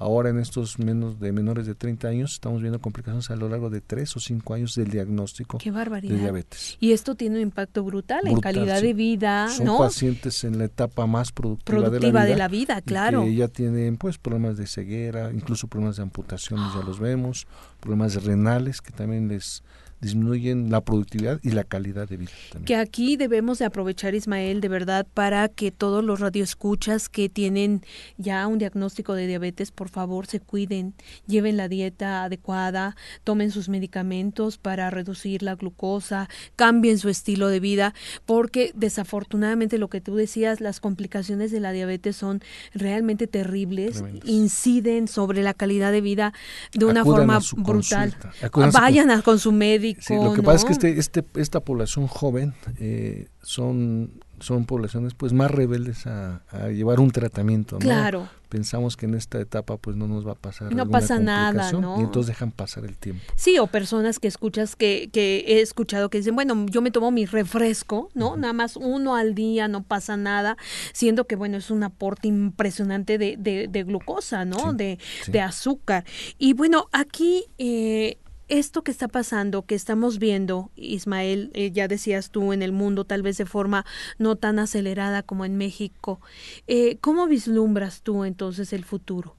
Ahora, 0.04 0.30
en 0.30 0.38
estos 0.40 0.80
menos 0.80 1.20
de 1.22 1.32
menores 1.32 1.66
de 1.66 1.76
30 1.76 2.10
años, 2.10 2.34
estamos 2.34 2.62
viendo 2.62 2.80
complicaciones 2.82 3.30
a 3.32 3.38
lo 3.38 3.48
largo 3.48 3.70
de 3.70 3.80
3 3.80 4.18
o 4.18 4.20
5 4.20 4.54
años 4.54 4.76
del 4.76 4.90
diagnóstico 4.90 5.60
Qué 5.60 5.72
barbaridad. 5.72 6.14
de 6.16 6.20
diabetes. 6.22 6.78
Y 6.82 6.92
esto 6.92 7.16
tiene 7.16 7.38
un 7.38 7.42
impacto 7.44 7.84
brutal, 7.86 8.20
en 8.26 8.34
Brutal, 8.34 8.54
calidad 8.54 8.80
sí. 8.82 8.88
de 8.88 8.94
vida, 8.94 9.48
Son 9.48 9.66
¿no? 9.66 9.78
pacientes 9.78 10.44
en 10.44 10.58
la 10.58 10.66
etapa 10.66 11.08
más 11.08 11.32
productiva, 11.32 11.80
Productiva 11.90 12.26
de 12.26 12.36
la 12.36 12.50
vida. 12.50 12.80
y 12.80 12.82
claro. 12.82 13.24
Que 13.24 13.34
ya 13.36 13.48
tienen 13.48 13.96
pues 13.96 14.18
problemas 14.18 14.58
de 14.58 14.68
ceguera, 14.68 15.32
incluso 15.32 15.68
problemas 15.68 15.96
de 15.96 16.04
amputaciones, 16.04 16.66
ya 16.74 16.82
los 16.86 17.00
vemos, 17.00 17.48
problemas 17.80 18.22
renales 18.26 18.82
que 18.82 18.92
también 18.92 19.30
les 19.30 19.64
disminuyen 20.04 20.70
la 20.70 20.82
productividad 20.82 21.40
y 21.42 21.52
la 21.52 21.64
calidad 21.64 22.08
de 22.08 22.18
vida. 22.18 22.32
También. 22.52 22.66
Que 22.66 22.76
aquí 22.76 23.16
debemos 23.16 23.60
de 23.60 23.66
aprovechar, 23.66 24.14
Ismael, 24.16 24.62
de 24.62 24.68
verdad, 24.68 25.08
para 25.14 25.48
que 25.48 25.72
todos 25.72 26.04
los 26.04 26.20
radioescuchas 26.20 27.10
que 27.10 27.30
tienen 27.30 27.82
ya 28.18 28.46
un 28.48 28.60
diagnóstico 28.60 29.14
de 29.14 29.28
diabetes, 29.28 29.72
por 29.72 29.90
favor, 29.90 30.28
se 30.28 30.40
cuiden, 30.40 30.94
lleven 31.26 31.58
la 31.58 31.68
dieta 31.68 32.24
adecuada, 32.24 32.96
tomen 33.24 33.52
sus 33.52 33.70
medicamentos 33.70 34.58
para 34.58 34.90
reducir 34.90 35.42
la 35.42 35.56
glucosa, 35.56 36.30
cambien 36.56 36.98
su 37.00 37.10
estilo 37.10 37.48
de 37.48 37.60
vida, 37.60 37.94
porque 38.26 38.72
desafortunadamente 38.76 39.78
lo 39.78 39.88
que 39.88 40.02
tú 40.02 40.16
decías, 40.16 40.60
las 40.60 40.80
complicaciones 40.80 41.52
de 41.52 41.60
la 41.60 41.72
diabetes 41.72 42.16
son 42.16 42.42
realmente 42.74 43.28
terribles, 43.28 44.04
inciden 44.26 45.08
sobre 45.08 45.44
la 45.44 45.54
calidad 45.54 45.92
de 45.92 46.02
vida 46.02 46.34
de 46.74 46.86
una 46.86 47.02
Acudan 47.02 47.28
forma 47.28 47.40
brutal. 47.64 48.16
a 48.42 48.70
Vayan 48.72 49.12
a, 49.12 49.22
con 49.22 49.40
su 49.40 49.52
médico. 49.52 49.93
Sí, 50.00 50.16
lo 50.16 50.34
que 50.34 50.44
pasa 50.44 50.58
es 50.58 50.64
que 50.80 50.88
¿no? 50.88 51.00
este, 51.00 51.22
este, 51.22 51.42
esta 51.42 51.60
población 51.60 52.08
joven 52.08 52.54
eh, 52.80 53.28
son, 53.42 54.22
son 54.40 54.66
poblaciones 54.66 55.14
pues 55.14 55.34
más 55.34 55.52
rebeldes 55.52 56.08
a, 56.08 56.44
a 56.50 56.70
llevar 56.70 57.00
un 57.00 57.12
tratamiento. 57.12 57.76
¿no? 57.76 57.80
Claro. 57.80 58.30
Pensamos 58.50 58.98
que 58.98 59.08
en 59.08 59.16
esta 59.16 59.40
etapa 59.40 59.78
pues 59.78 59.96
no 59.96 60.08
nos 60.08 60.28
va 60.28 60.34
a 60.34 60.36
pasar 60.36 60.72
No 60.74 60.84
alguna 60.84 61.00
pasa 61.00 61.18
nada, 61.18 61.72
¿no? 61.72 62.00
Y 62.00 62.04
entonces 62.04 62.28
dejan 62.28 62.52
pasar 62.52 62.86
el 62.86 62.96
tiempo. 62.98 63.24
Sí, 63.36 63.58
o 63.58 63.66
personas 63.66 64.20
que 64.20 64.28
escuchas 64.28 64.76
que, 64.76 65.10
que 65.12 65.44
he 65.48 65.62
escuchado 65.62 66.10
que 66.10 66.20
dicen, 66.20 66.36
bueno, 66.36 66.68
yo 66.70 66.84
me 66.84 66.92
tomo 66.92 67.10
mi 67.10 67.26
refresco, 67.26 68.10
¿no? 68.14 68.38
Nada 68.38 68.54
más 68.54 68.76
uno 68.76 69.16
al 69.16 69.34
día, 69.34 69.68
no 69.68 69.82
pasa 69.82 70.18
nada, 70.18 70.56
siendo 70.94 71.26
que, 71.26 71.36
bueno, 71.36 71.58
es 71.58 71.72
un 71.72 71.82
aporte 71.82 72.28
impresionante 72.28 73.18
de, 73.18 73.38
de, 73.38 73.68
de 73.68 73.84
glucosa, 73.84 74.46
¿no? 74.46 74.70
Sí, 74.72 74.78
de, 74.78 75.00
sí. 75.24 75.32
de 75.32 75.42
azúcar. 75.42 76.06
Y 76.38 76.54
bueno, 76.54 76.88
aquí... 76.92 77.46
Eh, 77.58 78.20
esto 78.54 78.84
que 78.84 78.92
está 78.92 79.08
pasando, 79.08 79.66
que 79.66 79.74
estamos 79.74 80.20
viendo, 80.20 80.70
Ismael, 80.76 81.50
eh, 81.56 81.72
ya 81.72 81.88
decías 81.88 82.30
tú, 82.30 82.54
en 82.54 82.62
el 82.62 82.72
mundo, 82.72 83.04
tal 83.04 83.24
vez 83.24 83.38
de 83.38 83.48
forma 83.48 83.84
no 84.20 84.36
tan 84.36 84.60
acelerada 84.60 85.24
como 85.24 85.44
en 85.44 85.58
México, 85.58 86.22
eh, 86.68 86.98
¿cómo 87.02 87.26
vislumbras 87.26 88.04
tú 88.04 88.26
entonces 88.26 88.72
el 88.72 88.86
futuro? 88.86 89.36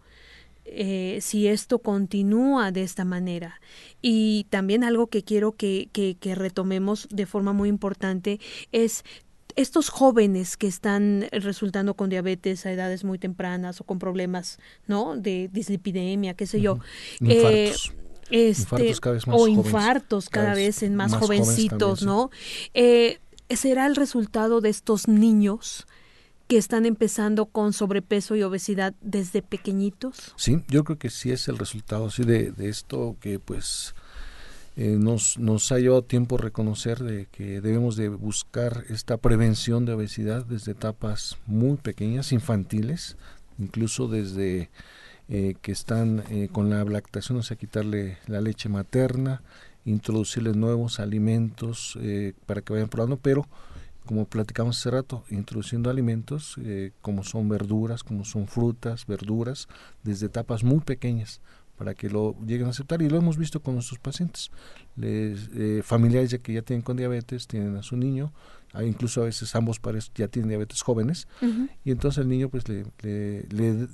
Eh, 0.64 1.18
si 1.20 1.46
esto 1.46 1.78
continúa 1.78 2.72
de 2.72 2.82
esta 2.82 3.04
manera. 3.04 3.60
Y 4.02 4.46
también 4.50 4.82
algo 4.82 5.06
que 5.06 5.22
quiero 5.22 5.52
que, 5.52 5.88
que, 5.92 6.16
que 6.18 6.34
retomemos 6.34 7.06
de 7.10 7.26
forma 7.26 7.52
muy 7.52 7.68
importante 7.68 8.40
es 8.72 9.04
estos 9.54 9.90
jóvenes 9.90 10.56
que 10.56 10.66
están 10.66 11.28
resultando 11.30 11.94
con 11.94 12.10
diabetes 12.10 12.66
a 12.66 12.72
edades 12.72 13.04
muy 13.04 13.18
tempranas 13.18 13.80
o 13.80 13.84
con 13.84 14.00
problemas, 14.00 14.58
¿no? 14.88 15.16
De 15.16 15.48
dislipidemia, 15.52 16.34
qué 16.34 16.46
sé 16.46 16.60
yo. 16.60 16.80
Eh, 17.20 17.72
este, 18.30 18.94
o 19.26 19.48
infartos 19.48 20.28
cada, 20.28 20.54
vez, 20.54 20.82
en 20.82 20.96
más, 20.96 21.14
jovencitos, 21.14 22.02
¿no? 22.02 22.30
Eh, 22.74 23.18
¿Será 23.50 23.86
el 23.86 23.96
resultado 23.96 24.60
de 24.60 24.70
estos 24.70 25.08
niños 25.08 25.86
que 26.48 26.56
están 26.58 26.86
empezando 26.86 27.46
con 27.46 27.72
sobrepeso 27.72 28.36
y 28.36 28.42
obesidad 28.42 28.94
desde 29.00 29.42
pequeñitos? 29.42 30.34
Sí, 30.36 30.62
yo 30.68 30.84
creo 30.84 30.98
que 30.98 31.10
sí 31.10 31.30
es 31.30 31.48
el 31.48 31.58
resultado 31.58 32.10
sí, 32.10 32.24
de, 32.24 32.52
de 32.52 32.68
esto 32.68 33.16
que 33.20 33.38
pues 33.38 33.94
eh, 34.76 34.96
nos, 34.98 35.38
nos 35.38 35.70
ha 35.70 35.78
llevado 35.78 36.02
tiempo 36.02 36.36
reconocer 36.36 36.98
de 36.98 37.26
que 37.26 37.60
debemos 37.60 37.94
de 37.94 38.08
buscar 38.08 38.84
esta 38.88 39.16
prevención 39.18 39.84
de 39.84 39.92
obesidad 39.92 40.44
desde 40.44 40.72
etapas 40.72 41.38
muy 41.46 41.76
pequeñas, 41.76 42.32
infantiles, 42.32 43.16
incluso 43.58 44.08
desde 44.08 44.70
eh, 45.28 45.54
que 45.62 45.72
están 45.72 46.24
eh, 46.30 46.48
con 46.50 46.70
la 46.70 46.84
lactación, 46.84 47.38
o 47.38 47.42
sea, 47.42 47.56
quitarle 47.56 48.18
la 48.26 48.40
leche 48.40 48.68
materna, 48.68 49.42
introducirles 49.84 50.56
nuevos 50.56 50.98
alimentos 50.98 51.98
para 52.46 52.62
que 52.62 52.72
vayan 52.72 52.88
probando, 52.88 53.18
pero 53.18 53.46
como 54.06 54.24
platicamos 54.24 54.78
hace 54.78 54.90
rato, 54.90 55.24
introduciendo 55.30 55.90
alimentos 55.90 56.56
como 57.02 57.22
son 57.22 57.50
verduras, 57.50 58.02
como 58.02 58.24
son 58.24 58.46
frutas, 58.46 59.04
verduras, 59.06 59.68
desde 60.02 60.26
etapas 60.26 60.64
muy 60.64 60.80
pequeñas 60.80 61.42
para 61.76 61.94
que 61.94 62.08
lo 62.08 62.36
lleguen 62.46 62.66
a 62.66 62.70
aceptar 62.70 63.02
y 63.02 63.08
lo 63.08 63.16
hemos 63.18 63.36
visto 63.36 63.60
con 63.60 63.74
nuestros 63.74 63.98
pacientes. 63.98 64.50
Les, 64.96 65.50
eh, 65.54 65.82
familiares 65.84 66.30
ya 66.30 66.38
que 66.38 66.52
ya 66.52 66.62
tienen 66.62 66.82
con 66.82 66.96
diabetes 66.96 67.46
tienen 67.46 67.76
a 67.76 67.82
su 67.82 67.96
niño 67.96 68.32
incluso 68.82 69.22
a 69.22 69.26
veces 69.26 69.54
ambos 69.54 69.78
padres 69.78 70.10
ya 70.14 70.28
tienen 70.28 70.48
diabetes 70.48 70.82
jóvenes. 70.82 71.28
Y 71.84 71.90
entonces 71.90 72.22
el 72.22 72.28
niño 72.28 72.48
pues 72.48 72.68
le, 72.68 72.84
le, 73.02 73.44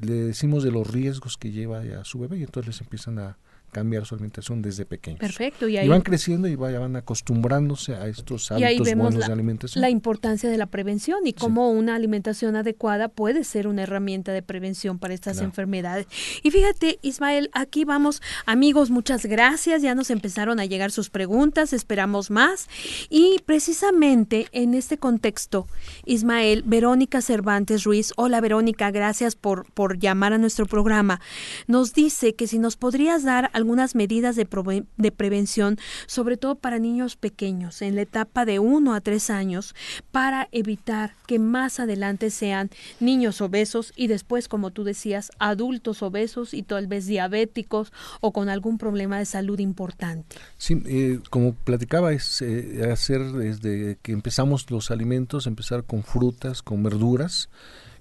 le, 0.00 0.14
decimos 0.24 0.62
de 0.62 0.72
los 0.72 0.90
riesgos 0.90 1.36
que 1.36 1.50
lleva 1.50 1.80
a 1.80 2.04
su 2.04 2.18
bebé 2.18 2.38
y 2.38 2.42
entonces 2.42 2.74
les 2.74 2.80
empiezan 2.80 3.18
a, 3.18 3.36
cambiar 3.70 4.06
su 4.06 4.14
alimentación 4.14 4.62
desde 4.62 4.84
pequeños. 4.84 5.20
Perfecto. 5.20 5.68
Y, 5.68 5.76
ahí, 5.76 5.88
van 5.88 6.02
creciendo 6.02 6.48
y 6.48 6.56
van 6.56 6.96
acostumbrándose 6.96 7.94
a 7.94 8.06
estos 8.08 8.50
hábitos 8.50 8.94
buenos 8.94 9.14
la, 9.14 9.26
de 9.26 9.32
alimentación. 9.32 9.80
La 9.80 9.90
importancia 9.90 10.50
de 10.50 10.56
la 10.56 10.66
prevención 10.66 11.26
y 11.26 11.32
cómo 11.32 11.70
una 11.70 11.94
alimentación 11.94 12.56
adecuada 12.56 13.08
puede 13.08 13.44
ser 13.44 13.66
una 13.66 13.82
herramienta 13.82 14.32
de 14.32 14.42
prevención 14.42 14.98
para 14.98 15.14
estas 15.14 15.40
enfermedades. 15.40 16.06
Y 16.42 16.50
fíjate, 16.50 16.98
Ismael, 17.02 17.50
aquí 17.52 17.84
vamos, 17.84 18.22
amigos, 18.46 18.90
muchas 18.90 19.26
gracias. 19.26 19.82
Ya 19.82 19.94
nos 19.94 20.10
empezaron 20.10 20.60
a 20.60 20.64
llegar 20.64 20.90
sus 20.90 21.10
preguntas, 21.10 21.72
esperamos 21.72 22.30
más. 22.30 22.68
Y 23.08 23.38
precisamente 23.46 24.48
en 24.52 24.74
este 24.74 24.98
contexto, 24.98 25.66
Ismael, 26.04 26.62
Verónica 26.66 27.22
Cervantes 27.22 27.84
Ruiz, 27.84 28.12
hola 28.16 28.40
Verónica, 28.40 28.90
gracias 28.90 29.36
por, 29.36 29.70
por 29.72 29.98
llamar 29.98 30.32
a 30.32 30.38
nuestro 30.38 30.66
programa. 30.66 31.20
Nos 31.66 31.92
dice 31.94 32.34
que 32.34 32.46
si 32.46 32.58
nos 32.58 32.76
podrías 32.76 33.22
dar 33.22 33.50
algunas 33.60 33.94
medidas 33.94 34.36
de, 34.36 34.48
de 34.96 35.12
prevención, 35.12 35.78
sobre 36.06 36.36
todo 36.36 36.54
para 36.54 36.78
niños 36.78 37.16
pequeños, 37.16 37.82
en 37.82 37.94
la 37.94 38.02
etapa 38.02 38.44
de 38.44 38.58
1 38.58 38.94
a 38.94 39.00
3 39.00 39.30
años, 39.30 39.74
para 40.10 40.48
evitar 40.50 41.14
que 41.26 41.38
más 41.38 41.78
adelante 41.78 42.30
sean 42.30 42.70
niños 43.00 43.40
obesos 43.40 43.92
y 43.96 44.06
después, 44.06 44.48
como 44.48 44.70
tú 44.70 44.82
decías, 44.82 45.30
adultos 45.38 46.02
obesos 46.02 46.54
y 46.54 46.62
tal 46.62 46.86
vez 46.86 47.06
diabéticos 47.06 47.92
o 48.20 48.32
con 48.32 48.48
algún 48.48 48.78
problema 48.78 49.18
de 49.18 49.26
salud 49.26 49.58
importante. 49.58 50.36
Sí, 50.56 50.82
eh, 50.86 51.20
como 51.28 51.54
platicaba, 51.54 52.12
es 52.12 52.40
eh, 52.40 52.88
hacer 52.90 53.20
desde 53.32 53.98
que 54.02 54.12
empezamos 54.12 54.70
los 54.70 54.90
alimentos, 54.90 55.46
empezar 55.46 55.84
con 55.84 56.02
frutas, 56.02 56.62
con 56.62 56.82
verduras, 56.82 57.50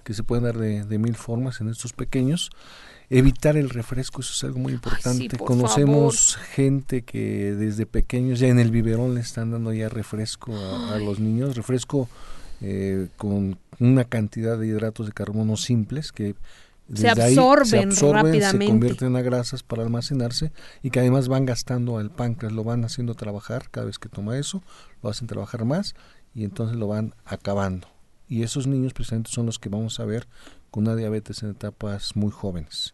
que 0.06 0.14
se 0.14 0.24
pueden 0.24 0.46
dar 0.46 0.58
de, 0.58 0.86
de 0.86 0.98
mil 0.98 1.16
formas 1.16 1.60
en 1.60 1.68
estos 1.68 1.92
pequeños 1.92 2.50
evitar 3.10 3.58
el 3.58 3.70
refresco, 3.70 4.22
eso 4.22 4.34
es 4.34 4.44
algo 4.44 4.60
muy 4.60 4.74
importante. 4.74 5.38
Conocemos 5.38 6.38
gente 6.54 7.02
que 7.02 7.54
desde 7.56 7.86
pequeños 7.86 8.40
ya 8.40 8.48
en 8.48 8.60
el 8.60 8.72
biberón 8.72 9.16
le 9.16 9.22
están 9.22 9.52
dando 9.52 9.74
ya 9.74 9.90
refresco 9.90 10.56
a, 10.56 10.98
los 11.00 11.20
niños, 11.20 11.56
refresco 11.56 12.08
eh, 12.62 13.08
con 13.18 13.58
una 13.80 14.04
cantidad 14.04 14.58
de 14.58 14.68
hidratos 14.68 15.08
de 15.08 15.14
carbono 15.14 15.58
simples 15.58 16.12
que 16.12 16.36
se 16.94 17.10
absorben, 17.10 17.66
se 17.66 17.80
absorben, 17.80 18.26
rápidamente. 18.26 18.66
Se 18.66 18.72
convierten 18.72 19.16
a 19.16 19.22
grasas 19.22 19.64
para 19.64 19.84
almacenarse 19.84 20.52
y 20.82 20.90
que 20.90 21.00
además 21.00 21.28
van 21.28 21.46
gastando 21.46 21.98
al 21.98 22.12
páncreas, 22.12 22.54
lo 22.54 22.64
van 22.64 22.84
haciendo 22.84 23.16
trabajar 23.16 23.70
cada 23.70 23.86
vez 23.86 24.00
que 24.00 24.10
toma 24.10 24.38
eso, 24.38 24.64
lo 25.02 25.10
hacen 25.10 25.28
trabajar 25.28 25.66
más 25.66 25.96
y 26.34 26.44
entonces 26.44 26.78
lo 26.78 26.88
van 26.88 27.16
acabando. 27.26 27.88
Y 28.28 28.44
esos 28.44 28.68
niños 28.68 28.94
precisamente 28.94 29.32
son 29.32 29.48
los 29.48 29.58
que 29.58 29.70
vamos 29.70 30.00
a 30.00 30.06
ver 30.06 30.28
con 30.70 30.84
una 30.84 30.96
diabetes 30.96 31.42
en 31.42 31.50
etapas 31.50 32.16
muy 32.16 32.32
jóvenes. 32.32 32.94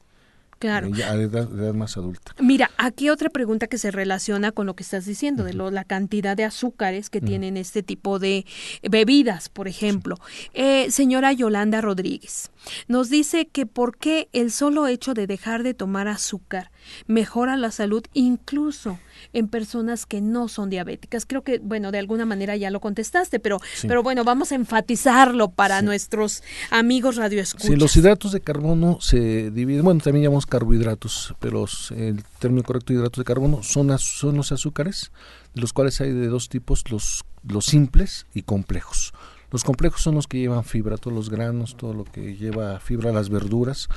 Claro. 0.60 0.89
Ya 0.89 1.12
a 1.12 1.16
edad, 1.16 1.49
más 1.74 1.97
adulta. 1.97 2.34
Mira, 2.39 2.72
aquí 2.78 3.10
otra 3.10 3.30
pregunta 3.30 3.68
que 3.68 3.78
se 3.78 3.91
relaciona 3.91 4.51
con 4.51 4.66
lo 4.66 4.76
que 4.76 4.84
estás 4.84 5.06
diciendo, 5.06 5.43
de 5.43 5.53
lo, 5.53 5.70
la 5.70 5.84
cantidad 5.84 6.38
de 6.38 6.45
azúcares 6.45 7.10
que 7.10 7.22
tienen 7.22 7.58
este 7.58 7.84
tipo 7.84 8.20
de 8.20 8.45
bebidas, 8.89 9.49
por 9.49 9.68
ejemplo. 9.68 10.18
Eh, 10.53 10.89
señora 10.91 11.34
Yolanda 11.34 11.82
Rodríguez, 11.82 12.51
nos 12.88 13.10
dice 13.10 13.47
que 13.47 13.66
por 13.66 13.97
qué 13.97 14.30
el 14.34 14.51
solo 14.51 14.88
hecho 14.88 15.14
de 15.14 15.28
dejar 15.28 15.64
de 15.64 15.74
tomar 15.74 16.08
azúcar 16.08 16.72
mejora 17.08 17.58
la 17.58 17.72
salud 17.72 18.04
incluso 18.14 19.00
en 19.34 19.48
personas 19.48 20.06
que 20.06 20.22
no 20.22 20.48
son 20.48 20.70
diabéticas. 20.70 21.26
Creo 21.26 21.44
que, 21.44 21.60
bueno, 21.60 21.92
de 21.92 22.00
alguna 22.00 22.26
manera 22.26 22.56
ya 22.56 22.70
lo 22.70 22.80
contestaste, 22.80 23.40
pero, 23.40 23.60
pero 23.82 24.04
bueno, 24.04 24.24
vamos 24.24 24.52
a 24.52 24.56
enfatizarlo 24.56 25.50
para 25.50 25.82
nuestros 25.82 26.44
amigos 26.70 27.16
radioescuchas. 27.16 27.68
Sí, 27.68 27.76
los 27.76 27.96
hidratos 27.96 28.32
de 28.32 28.42
carbono 28.42 29.00
se 29.02 29.52
dividen, 29.52 29.84
bueno, 29.84 30.02
también 30.02 30.24
llamamos 30.24 30.46
carbohidratos, 30.46 31.36
pero 31.40 31.66
el 31.96 32.24
término 32.40 32.64
correcto 32.64 32.94
de 32.94 33.00
hidratos 33.00 33.20
de 33.20 33.26
carbono 33.26 33.64
son, 33.64 33.98
son 34.00 34.36
los 34.36 34.52
azúcares, 34.52 35.12
de 35.54 35.62
los 35.62 35.74
cuales 35.74 36.00
hay 36.02 36.12
de 36.12 36.28
dos 36.28 36.50
tipos, 36.50 36.84
los, 36.90 37.24
los 37.48 37.66
simples 37.66 38.26
y 38.34 38.44
complejos. 38.44 39.14
Los 39.52 39.64
complejos 39.64 40.02
son 40.02 40.16
los 40.16 40.28
que 40.28 40.40
llevan 40.40 40.66
fibra, 40.66 40.98
todos 40.98 41.16
los 41.16 41.30
granos, 41.30 41.78
todo 41.78 41.94
lo 41.94 42.04
que 42.04 42.36
lleva 42.36 42.80
fibra, 42.80 43.12
las 43.12 43.30
verduras, 43.30 43.88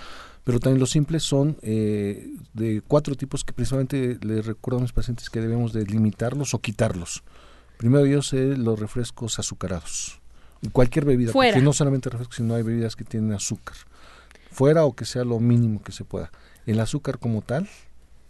pero 0.48 0.60
también 0.60 0.80
los 0.80 0.92
simples 0.92 1.24
son 1.24 1.58
eh, 1.60 2.26
de 2.54 2.80
cuatro 2.80 3.14
tipos 3.14 3.44
que 3.44 3.52
precisamente 3.52 4.18
les 4.22 4.46
recuerdo 4.46 4.78
a 4.78 4.80
mis 4.80 4.92
pacientes 4.92 5.28
que 5.28 5.42
debemos 5.42 5.74
de 5.74 5.84
limitarlos 5.84 6.54
o 6.54 6.58
quitarlos. 6.60 7.22
Primero 7.76 8.06
ellos 8.06 8.32
eh, 8.32 8.56
los 8.56 8.80
refrescos 8.80 9.38
azucarados. 9.38 10.22
Cualquier 10.72 11.04
bebida, 11.04 11.32
porque 11.32 11.60
no 11.60 11.74
solamente 11.74 12.08
refrescos, 12.08 12.36
sino 12.36 12.54
hay 12.54 12.62
bebidas 12.62 12.96
que 12.96 13.04
tienen 13.04 13.34
azúcar. 13.34 13.76
Fuera 14.50 14.86
o 14.86 14.96
que 14.96 15.04
sea 15.04 15.22
lo 15.22 15.38
mínimo 15.38 15.82
que 15.82 15.92
se 15.92 16.04
pueda. 16.04 16.30
El 16.64 16.80
azúcar 16.80 17.18
como 17.18 17.42
tal 17.42 17.68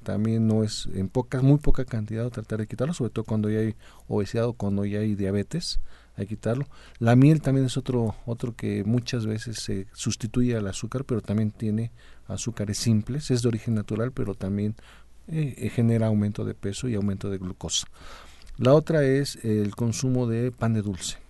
también 0.03 0.49
no 0.49 0.65
es 0.65 0.89
en 0.95 1.09
pocas, 1.09 1.45
muy 1.45 1.59
poca 1.59 1.85
cantidad 1.85 2.29
tratar 2.31 2.59
de 2.59 2.67
quitarlo, 2.67 2.95
sobre 2.95 3.13
todo 3.13 3.27
cuando 3.27 3.49
ya 3.49 3.61
hay 3.61 3.77
obesidad 4.09 4.47
o 4.47 4.55
cuando 4.55 4.85
ya 4.85 4.99
hay 4.99 5.15
diabetes 5.15 5.79
hay 6.19 6.27
que 6.27 6.35
quitarlo. 6.35 6.67
La 6.99 7.17
miel 7.17 7.41
también 7.41 7.67
es 7.67 7.77
otro, 7.77 8.17
otro 8.27 8.55
que 8.55 8.85
muchas 8.85 9.25
veces 9.25 9.59
se 9.59 9.87
sustituye 9.93 10.57
al 10.57 10.67
azúcar, 10.67 11.05
pero 11.05 11.23
también 11.23 11.53
tiene 11.53 11.93
azúcares 12.27 12.79
simples, 12.79 13.31
es 13.31 13.43
de 13.43 13.49
origen 13.49 13.75
natural, 13.75 14.13
pero 14.13 14.35
también 14.35 14.75
eh, 15.29 15.55
eh, 15.57 15.71
genera 15.71 16.09
aumento 16.09 16.45
de 16.45 16.55
peso 16.55 16.89
y 16.89 16.97
aumento 16.97 17.31
de 17.31 17.39
glucosa. 17.39 17.87
La 18.59 18.75
otra 18.75 19.05
es 19.05 19.37
el 19.45 19.77
consumo 19.77 20.27
de 20.27 20.51
pan 20.51 20.75
de 20.75 20.83
dulce 20.83 21.28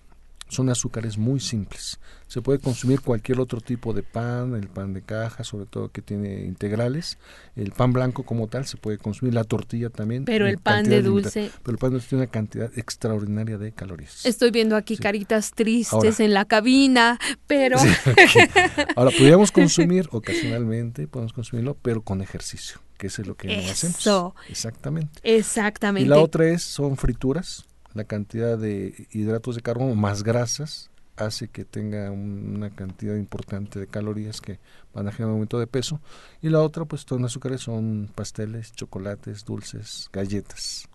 son 0.49 0.69
azúcares 0.69 1.17
muy 1.17 1.39
simples. 1.39 1.99
Se 2.27 2.41
puede 2.41 2.59
consumir 2.59 3.01
cualquier 3.01 3.39
otro 3.39 3.61
tipo 3.61 3.93
de 3.93 4.03
pan, 4.03 4.53
el 4.55 4.67
pan 4.67 4.93
de 4.93 5.01
caja, 5.01 5.43
sobre 5.43 5.65
todo 5.65 5.91
que 5.91 6.01
tiene 6.01 6.45
integrales, 6.45 7.17
el 7.55 7.71
pan 7.71 7.93
blanco 7.93 8.23
como 8.23 8.47
tal 8.47 8.65
se 8.67 8.77
puede 8.77 8.97
consumir, 8.97 9.33
la 9.33 9.43
tortilla 9.43 9.89
también. 9.89 10.25
Pero 10.25 10.47
el 10.47 10.57
pan 10.57 10.83
de 10.83 11.01
dulce. 11.01 11.49
Pero 11.63 11.71
el 11.71 11.77
pan 11.77 11.91
de 11.91 11.93
dulce 11.95 12.09
tiene 12.09 12.23
una 12.23 12.31
cantidad 12.31 12.77
extraordinaria 12.77 13.57
de 13.57 13.71
calorías. 13.71 14.25
Estoy 14.25 14.51
viendo 14.51 14.75
aquí 14.75 14.97
caritas 14.97 15.51
tristes 15.51 16.19
en 16.19 16.33
la 16.33 16.45
cabina, 16.45 17.19
pero... 17.47 17.77
Ahora, 18.95 19.11
podríamos 19.11 19.51
consumir 19.51 20.09
ocasionalmente, 20.11 21.07
podemos 21.07 21.33
consumirlo, 21.33 21.77
pero 21.81 22.01
con 22.01 22.21
ejercicio, 22.21 22.79
que 22.97 23.07
es 23.07 23.19
lo 23.19 23.35
que 23.35 23.47
no 23.47 23.71
hacemos. 23.71 24.33
Exactamente. 24.49 25.19
Exactamente. 25.23 26.05
Y 26.05 26.09
la 26.09 26.19
otra 26.19 26.47
es, 26.47 26.63
son 26.63 26.97
frituras, 26.97 27.65
la 27.93 28.03
cantidad 28.03 28.57
de 28.57 29.07
hidratos 29.11 29.55
de 29.55 29.61
carbono 29.61 29.95
más 29.95 30.23
grasas 30.23 30.89
hace 31.15 31.49
que 31.49 31.65
tenga 31.65 32.11
una 32.11 32.69
cantidad 32.69 33.15
importante 33.15 33.79
de 33.79 33.87
calorías 33.87 34.41
que 34.41 34.59
van 34.93 35.07
a 35.07 35.11
generar 35.11 35.29
un 35.29 35.33
aumento 35.33 35.59
de 35.59 35.67
peso. 35.67 35.99
Y 36.41 36.49
la 36.49 36.61
otra, 36.61 36.85
pues 36.85 37.05
todos 37.05 37.21
los 37.21 37.31
azúcares 37.31 37.61
son 37.61 38.09
pasteles, 38.15 38.71
chocolates, 38.71 39.45
dulces, 39.45 40.09
galletas. 40.13 40.87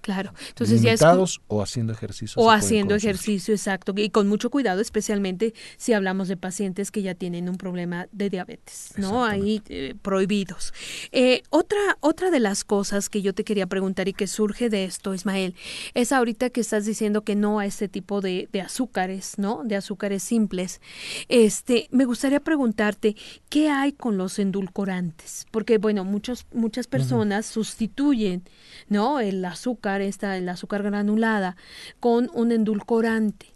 Claro, 0.00 0.32
entonces 0.48 0.80
ya 0.80 0.92
es 0.92 1.02
o 1.48 1.62
haciendo 1.62 1.92
ejercicio. 1.92 2.40
O 2.40 2.50
haciendo 2.50 2.94
ejercicio, 2.94 3.52
exacto, 3.52 3.92
y 3.96 4.08
con 4.08 4.28
mucho 4.28 4.48
cuidado, 4.48 4.80
especialmente 4.80 5.52
si 5.76 5.92
hablamos 5.92 6.28
de 6.28 6.38
pacientes 6.38 6.90
que 6.90 7.02
ya 7.02 7.14
tienen 7.14 7.50
un 7.50 7.56
problema 7.56 8.08
de 8.10 8.30
diabetes, 8.30 8.94
¿no? 8.96 9.24
Ahí 9.24 9.62
eh, 9.68 9.94
prohibidos. 10.00 10.72
Eh, 11.12 11.42
otra, 11.50 11.98
otra 12.00 12.30
de 12.30 12.40
las 12.40 12.64
cosas 12.64 13.10
que 13.10 13.20
yo 13.20 13.34
te 13.34 13.44
quería 13.44 13.66
preguntar 13.66 14.08
y 14.08 14.14
que 14.14 14.26
surge 14.26 14.70
de 14.70 14.84
esto, 14.84 15.12
Ismael, 15.12 15.54
es 15.92 16.12
ahorita 16.12 16.48
que 16.48 16.62
estás 16.62 16.86
diciendo 16.86 17.22
que 17.22 17.36
no 17.36 17.58
a 17.58 17.66
este 17.66 17.88
tipo 17.88 18.22
de, 18.22 18.48
de 18.52 18.62
azúcares, 18.62 19.34
¿no? 19.36 19.62
De 19.64 19.76
azúcares 19.76 20.22
simples. 20.22 20.80
Este, 21.28 21.88
me 21.90 22.06
gustaría 22.06 22.40
preguntarte, 22.40 23.16
¿qué 23.50 23.68
hay 23.68 23.92
con 23.92 24.16
los 24.16 24.38
endulcorantes? 24.38 25.46
Porque, 25.50 25.76
bueno, 25.76 26.04
muchos, 26.04 26.46
muchas 26.54 26.86
personas 26.86 27.44
sustituyen, 27.44 28.44
¿no? 28.88 29.20
El 29.20 29.44
azúcar 29.44 29.89
esta, 29.98 30.36
el 30.36 30.48
azúcar 30.48 30.82
granulada, 30.82 31.56
con 31.98 32.30
un 32.34 32.52
endulcorante. 32.52 33.46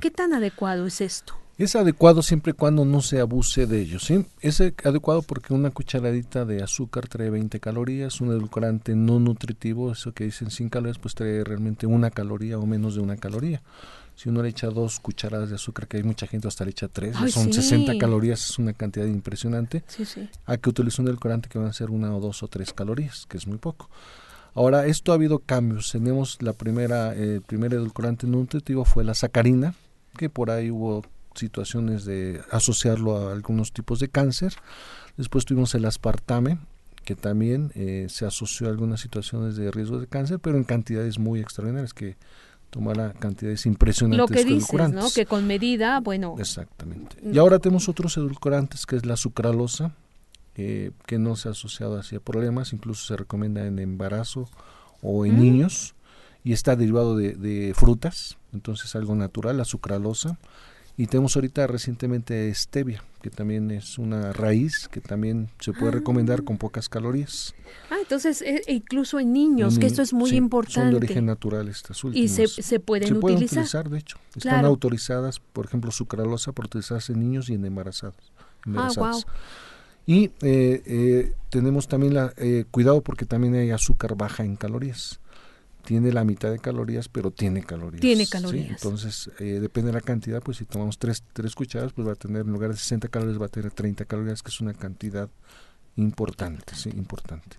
¿Qué 0.00 0.10
tan 0.10 0.32
adecuado 0.34 0.86
es 0.86 1.00
esto? 1.00 1.34
Es 1.58 1.74
adecuado 1.74 2.22
siempre 2.22 2.50
y 2.50 2.54
cuando 2.54 2.84
no 2.84 3.02
se 3.02 3.18
abuse 3.18 3.66
de 3.66 3.80
ello, 3.80 3.98
¿sí? 3.98 4.24
Es 4.40 4.60
adecuado 4.60 5.22
porque 5.22 5.52
una 5.52 5.72
cucharadita 5.72 6.44
de 6.44 6.62
azúcar 6.62 7.08
trae 7.08 7.30
20 7.30 7.58
calorías, 7.58 8.20
un 8.20 8.28
edulcorante 8.28 8.94
no 8.94 9.18
nutritivo, 9.18 9.90
eso 9.90 10.12
que 10.12 10.22
dicen 10.22 10.52
100 10.52 10.68
calorías, 10.68 10.98
pues 10.98 11.16
trae 11.16 11.42
realmente 11.42 11.86
una 11.88 12.10
caloría 12.10 12.58
o 12.58 12.66
menos 12.66 12.94
de 12.94 13.00
una 13.00 13.16
caloría. 13.16 13.60
Si 14.14 14.28
uno 14.28 14.40
le 14.40 14.50
echa 14.50 14.68
dos 14.68 15.00
cucharadas 15.00 15.48
de 15.48 15.56
azúcar, 15.56 15.88
que 15.88 15.96
hay 15.96 16.04
mucha 16.04 16.28
gente 16.28 16.46
hasta 16.46 16.64
le 16.64 16.70
echa 16.70 16.86
tres, 16.86 17.16
son 17.32 17.52
60 17.52 17.98
calorías, 17.98 18.50
es 18.50 18.58
una 18.60 18.72
cantidad 18.72 19.06
impresionante. 19.06 19.82
A 20.46 20.56
que 20.58 20.70
utilice 20.70 21.02
un 21.02 21.08
edulcorante 21.08 21.48
que 21.48 21.58
van 21.58 21.68
a 21.68 21.72
ser 21.72 21.90
una 21.90 22.14
o 22.16 22.20
dos 22.20 22.42
o 22.44 22.48
tres 22.48 22.72
calorías, 22.72 23.26
que 23.26 23.36
es 23.36 23.48
muy 23.48 23.58
poco. 23.58 23.90
Ahora, 24.54 24.86
esto 24.86 25.12
ha 25.12 25.14
habido 25.14 25.38
cambios. 25.38 25.92
Tenemos 25.92 26.42
la 26.42 26.52
primera, 26.52 27.14
el 27.14 27.42
primer 27.42 27.74
edulcorante 27.74 28.26
nutritivo 28.26 28.84
fue 28.84 29.04
la 29.04 29.14
sacarina, 29.14 29.74
que 30.16 30.28
por 30.28 30.50
ahí 30.50 30.70
hubo 30.70 31.04
situaciones 31.34 32.04
de 32.04 32.40
asociarlo 32.50 33.28
a 33.28 33.32
algunos 33.32 33.72
tipos 33.72 34.00
de 34.00 34.08
cáncer. 34.08 34.54
Después 35.16 35.44
tuvimos 35.44 35.74
el 35.74 35.84
aspartame, 35.84 36.58
que 37.04 37.14
también 37.14 37.72
eh, 37.74 38.06
se 38.08 38.26
asoció 38.26 38.66
a 38.66 38.70
algunas 38.70 39.00
situaciones 39.00 39.56
de 39.56 39.70
riesgo 39.70 40.00
de 40.00 40.06
cáncer, 40.06 40.40
pero 40.40 40.56
en 40.56 40.64
cantidades 40.64 41.18
muy 41.18 41.40
extraordinarias, 41.40 41.94
que 41.94 42.16
tomara 42.70 43.12
cantidades 43.14 43.64
impresionantes. 43.66 44.18
Lo 44.18 44.26
que 44.26 44.44
dices, 44.44 44.90
¿no? 44.90 45.10
Que 45.10 45.24
con 45.24 45.46
medida, 45.46 46.00
bueno. 46.00 46.36
Exactamente. 46.38 47.16
Y 47.22 47.38
ahora 47.38 47.58
tenemos 47.58 47.88
otros 47.88 48.16
edulcorantes, 48.16 48.84
que 48.84 48.96
es 48.96 49.06
la 49.06 49.16
sucralosa, 49.16 49.92
que 51.06 51.18
no 51.18 51.36
se 51.36 51.48
ha 51.48 51.52
asociado 51.52 51.98
hacia 51.98 52.18
problemas, 52.18 52.72
incluso 52.72 53.06
se 53.06 53.16
recomienda 53.16 53.64
en 53.64 53.78
embarazo 53.78 54.48
o 55.02 55.24
en 55.24 55.36
mm. 55.36 55.40
niños 55.40 55.94
y 56.44 56.52
está 56.52 56.76
derivado 56.76 57.16
de, 57.16 57.72
frutas, 57.76 58.38
entonces 58.52 58.94
algo 58.96 59.14
natural, 59.14 59.56
la 59.56 59.64
sucralosa. 59.64 60.38
Y 60.96 61.06
tenemos 61.06 61.36
ahorita 61.36 61.64
recientemente 61.68 62.52
stevia, 62.54 63.04
que 63.22 63.30
también 63.30 63.70
es 63.70 63.98
una 63.98 64.32
raíz 64.32 64.88
que 64.88 65.00
también 65.00 65.48
se 65.60 65.72
puede 65.72 65.92
recomendar 65.92 66.42
con 66.42 66.56
ah. 66.56 66.58
pocas 66.58 66.88
calorías. 66.88 67.54
Ah, 67.88 67.98
entonces 68.00 68.42
e, 68.42 68.62
e 68.66 68.74
incluso 68.74 69.20
en 69.20 69.32
niños, 69.32 69.78
que 69.78 69.86
esto 69.86 70.02
es 70.02 70.12
muy 70.12 70.30
importante. 70.30 70.80
Son 70.80 70.90
de 70.90 70.96
origen 70.96 71.26
natural 71.26 71.68
estas 71.68 72.02
últimas. 72.02 72.24
Y 72.24 72.34
se, 72.34 72.48
se 72.48 72.80
pueden 72.80 73.06
se 73.06 73.14
pueden 73.14 73.44
utilizar. 73.44 73.88
de 73.88 73.98
hecho. 73.98 74.18
Están 74.34 74.64
autorizadas, 74.64 75.38
por 75.38 75.66
ejemplo, 75.66 75.92
sucralosa 75.92 76.50
para 76.50 76.66
utilizarse 76.66 77.12
en 77.12 77.20
niños 77.20 77.48
y 77.48 77.54
en 77.54 77.64
embarazadas. 77.64 78.32
Ah, 78.74 78.90
wow. 78.96 79.22
Y 80.08 80.32
eh, 80.40 80.82
eh, 80.86 81.32
tenemos 81.50 81.86
también 81.86 82.14
la, 82.14 82.32
eh, 82.38 82.64
cuidado 82.70 83.02
porque 83.02 83.26
también 83.26 83.54
hay 83.56 83.72
azúcar 83.72 84.16
baja 84.16 84.42
en 84.42 84.56
calorías. 84.56 85.20
Tiene 85.84 86.12
la 86.12 86.24
mitad 86.24 86.50
de 86.50 86.58
calorías, 86.58 87.10
pero 87.10 87.30
tiene 87.30 87.62
calorías. 87.62 88.00
Tiene 88.00 88.26
calorías. 88.26 88.70
Entonces, 88.70 89.30
depende 89.38 89.88
de 89.88 89.92
la 89.92 90.00
cantidad, 90.00 90.40
pues 90.42 90.56
si 90.56 90.64
tomamos 90.64 90.98
tres, 90.98 91.22
tres 91.34 91.54
cucharadas, 91.54 91.92
pues 91.92 92.08
va 92.08 92.12
a 92.12 92.16
tener, 92.16 92.46
en 92.46 92.52
lugar 92.52 92.70
de 92.70 92.78
60 92.78 93.08
calorías, 93.08 93.38
va 93.38 93.46
a 93.46 93.50
tener 93.50 93.70
30 93.70 94.06
calorías, 94.06 94.42
que 94.42 94.48
es 94.48 94.60
una 94.62 94.72
cantidad 94.72 95.28
importante, 95.96 96.74
sí, 96.74 96.88
importante. 96.88 97.58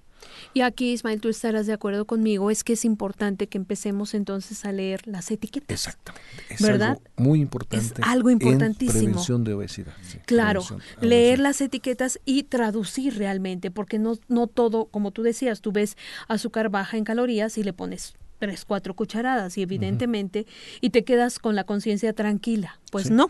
Y 0.54 0.62
aquí, 0.62 0.92
Ismael, 0.92 1.22
tú 1.22 1.30
estarás 1.30 1.68
de 1.68 1.74
acuerdo 1.74 2.06
conmigo, 2.06 2.52
es 2.52 2.64
que 2.64 2.74
es 2.74 2.86
importante 2.86 3.48
que 3.48 3.58
empecemos 3.58 4.14
entonces 4.14 4.66
a 4.66 4.72
leer 4.72 5.08
las 5.08 5.32
etiquetas. 5.32 5.72
Exactamente. 5.72 6.26
Es 6.50 6.62
¿verdad? 6.62 6.90
Algo 6.90 7.04
muy 7.18 7.42
importante. 7.42 8.02
Es 8.02 8.08
algo 8.08 8.30
importantísimo. 8.30 9.00
prevención 9.00 9.44
de 9.44 9.54
obesidad. 9.54 9.94
claro, 10.26 10.64
leer 11.02 11.40
las 11.40 11.62
etiquetas 11.62 12.20
y 12.26 12.44
traducir 12.44 13.18
realmente, 13.18 13.72
porque 13.72 14.00
no, 14.00 14.18
no 14.28 14.48
todo, 14.48 14.86
como 14.86 15.12
tú 15.12 15.24
decías, 15.24 15.62
tú 15.62 15.72
ves 15.72 15.98
azúcar 16.28 16.70
baja 16.70 16.98
en 16.98 17.04
calorías 17.04 17.58
y 17.58 17.64
le 17.64 17.74
pones 17.74 18.14
tres, 18.40 18.66
cuatro 18.66 18.96
cucharadas 18.96 19.58
y 19.58 19.62
evidentemente, 19.62 20.48
y 20.82 20.90
te 20.90 21.04
quedas 21.04 21.38
con 21.40 21.56
la 21.56 21.66
conciencia 21.66 22.14
tranquila. 22.14 22.80
Pues 22.92 23.12
no, 23.12 23.30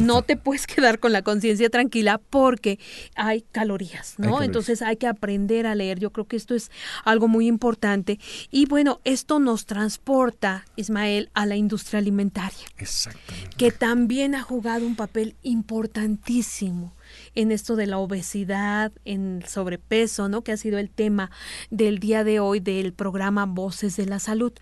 no 0.00 0.22
te 0.22 0.36
puedes 0.36 0.66
quedar 0.66 0.98
con 0.98 1.12
la 1.12 1.22
conciencia 1.22 1.70
tranquila 1.70 2.18
porque 2.18 2.80
hay 3.14 3.42
calorías, 3.52 4.14
¿no? 4.18 4.42
Entonces 4.42 4.82
hay 4.82 4.96
que 4.96 5.06
aprender 5.06 5.68
a 5.68 5.76
leer. 5.76 6.00
Yo 6.00 6.10
creo 6.10 6.26
que 6.26 6.36
esto 6.36 6.56
es 6.56 6.72
algo 7.04 7.28
muy 7.28 7.46
importante. 7.46 8.18
Y 8.50 8.66
bueno, 8.66 9.00
esto 9.04 9.38
nos 9.38 9.66
transporta, 9.66 10.64
Ismael, 10.74 11.30
a 11.34 11.46
la 11.46 11.54
industria 11.54 12.00
alimentaria. 12.00 12.66
Exactamente. 12.76 13.56
Que 13.56 13.70
también 13.70 14.34
ha 14.34 14.42
jugado 14.42 14.84
un 14.84 14.96
papel 14.96 15.36
importantísimo 15.42 16.92
en 17.34 17.52
esto 17.52 17.76
de 17.76 17.86
la 17.86 17.98
obesidad, 17.98 18.92
en 19.04 19.42
el 19.42 19.48
sobrepeso, 19.48 20.28
¿no? 20.28 20.42
Que 20.42 20.52
ha 20.52 20.56
sido 20.56 20.78
el 20.78 20.90
tema 20.90 21.30
del 21.70 21.98
día 21.98 22.24
de 22.24 22.40
hoy 22.40 22.60
del 22.60 22.92
programa 22.92 23.46
Voces 23.46 23.96
de 23.96 24.06
la 24.06 24.18
Salud. 24.18 24.52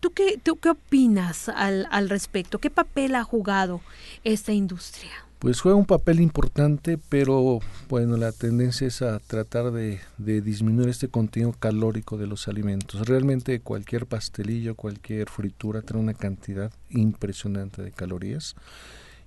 ¿Tú 0.00 0.10
qué, 0.10 0.38
tú 0.42 0.56
qué 0.56 0.70
opinas 0.70 1.48
al, 1.48 1.86
al 1.90 2.08
respecto? 2.08 2.58
¿Qué 2.58 2.70
papel 2.70 3.14
ha 3.14 3.24
jugado 3.24 3.80
esta 4.24 4.52
industria? 4.52 5.10
Pues 5.44 5.60
juega 5.60 5.76
un 5.76 5.84
papel 5.84 6.20
importante, 6.20 6.98
pero 7.10 7.60
bueno, 7.90 8.16
la 8.16 8.32
tendencia 8.32 8.86
es 8.86 9.02
a 9.02 9.18
tratar 9.18 9.72
de, 9.72 10.00
de, 10.16 10.40
disminuir 10.40 10.88
este 10.88 11.08
contenido 11.08 11.52
calórico 11.52 12.16
de 12.16 12.26
los 12.26 12.48
alimentos. 12.48 13.06
Realmente 13.06 13.60
cualquier 13.60 14.06
pastelillo, 14.06 14.74
cualquier 14.74 15.28
fritura 15.28 15.82
trae 15.82 16.00
una 16.00 16.14
cantidad 16.14 16.72
impresionante 16.88 17.82
de 17.82 17.92
calorías 17.92 18.56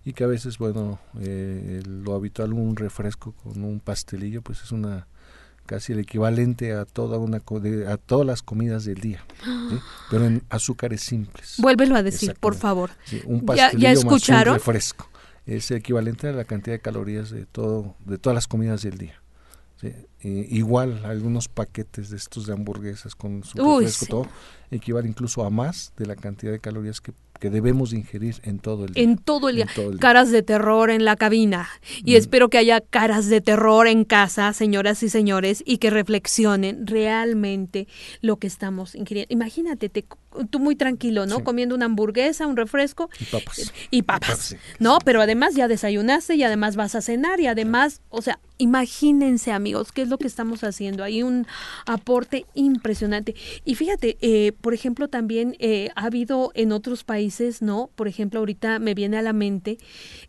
y 0.07 0.13
que 0.13 0.23
a 0.23 0.27
veces, 0.27 0.57
bueno, 0.57 0.99
eh, 1.19 1.83
lo 1.85 2.15
habitual, 2.15 2.53
un 2.53 2.77
refresco 2.77 3.33
con 3.33 3.61
un 3.61 3.81
pastelillo, 3.81 4.41
pues 4.41 4.61
es 4.63 4.71
una 4.71 5.05
casi 5.65 5.91
el 5.91 5.99
equivalente 5.99 6.71
a 6.71 6.85
toda 6.85 7.17
una 7.17 7.41
a 7.89 7.97
todas 7.97 8.25
las 8.25 8.41
comidas 8.41 8.85
del 8.85 9.01
día, 9.01 9.25
pero 10.09 10.23
en 10.23 10.43
azúcares 10.49 11.01
simples. 11.01 11.55
Vuélvelo 11.57 11.97
a 11.97 12.03
decir, 12.03 12.35
por 12.39 12.55
favor. 12.55 12.91
un 13.25 13.45
pastelillo 13.45 13.79
¿Ya, 13.79 13.91
escucharon? 13.91 14.53
un 14.53 14.59
refresco 14.59 15.09
es 15.45 15.71
equivalente 15.71 16.29
a 16.29 16.31
la 16.31 16.45
cantidad 16.45 16.77
de 16.77 16.79
calorías 16.79 17.29
de 17.29 17.45
todo 17.45 17.95
de 18.05 18.17
todas 18.17 18.33
las 18.33 18.47
comidas 18.47 18.83
del 18.83 18.97
día. 18.97 19.21
Igual 20.21 21.05
algunos 21.05 21.47
paquetes 21.47 22.09
de 22.09 22.17
estos 22.17 22.47
de 22.47 22.53
hamburguesas 22.53 23.15
con 23.15 23.43
su 23.43 23.57
refresco 23.57 24.05
todo 24.07 24.27
equivale 24.71 25.07
incluso 25.07 25.43
a 25.45 25.49
más 25.49 25.93
de 25.97 26.05
la 26.05 26.15
cantidad 26.15 26.51
de 26.51 26.59
calorías 26.59 26.99
que 26.99 27.13
que 27.37 27.49
debemos 27.49 27.93
ingerir 27.93 28.35
en 28.43 28.59
todo 28.59 28.85
el 28.85 28.93
día. 28.93 29.03
En 29.03 29.17
todo 29.17 29.49
el 29.49 29.57
día. 29.57 29.67
Caras 29.99 30.31
de 30.31 30.43
terror 30.43 30.89
en 30.89 31.05
la 31.05 31.15
cabina. 31.15 31.69
Y 32.03 32.13
mm. 32.13 32.17
espero 32.17 32.49
que 32.49 32.57
haya 32.57 32.81
caras 32.81 33.27
de 33.29 33.41
terror 33.41 33.87
en 33.87 34.03
casa, 34.03 34.53
señoras 34.53 35.03
y 35.03 35.09
señores, 35.09 35.63
y 35.65 35.77
que 35.77 35.89
reflexionen 35.89 36.87
realmente 36.87 37.87
lo 38.21 38.37
que 38.37 38.47
estamos 38.47 38.95
ingiriendo. 38.95 39.33
Imagínate, 39.33 39.89
tú 40.49 40.59
muy 40.59 40.75
tranquilo, 40.75 41.25
¿no? 41.25 41.43
Comiendo 41.43 41.75
una 41.75 41.85
hamburguesa, 41.85 42.47
un 42.47 42.57
refresco. 42.57 43.09
Y 43.19 43.25
papas. 43.25 43.73
Y 43.91 44.01
papas. 44.03 44.55
¿No? 44.79 44.99
Pero 45.03 45.21
además 45.21 45.55
ya 45.55 45.67
desayunaste 45.67 46.35
y 46.35 46.43
además 46.43 46.75
vas 46.75 46.95
a 46.95 47.01
cenar 47.01 47.39
y 47.39 47.47
además, 47.47 48.01
o 48.09 48.21
sea, 48.21 48.39
imagínense 48.57 49.51
amigos, 49.51 49.91
qué 49.91 50.01
es 50.01 50.09
lo 50.09 50.17
que 50.17 50.27
estamos 50.27 50.63
haciendo. 50.63 51.03
Hay 51.03 51.23
un 51.23 51.45
aporte 51.85 52.45
impresionante. 52.53 53.35
Y 53.63 53.75
fíjate, 53.75 54.17
eh, 54.21 54.53
por 54.59 54.73
ejemplo, 54.73 55.07
también 55.07 55.55
eh, 55.59 55.89
ha 55.95 56.05
habido 56.05 56.51
en 56.55 56.71
otros 56.71 57.03
países 57.03 57.37
¿no? 57.61 57.89
Por 57.95 58.07
ejemplo, 58.07 58.39
ahorita 58.39 58.79
me 58.79 58.93
viene 58.93 59.17
a 59.17 59.21
la 59.21 59.33
mente 59.33 59.77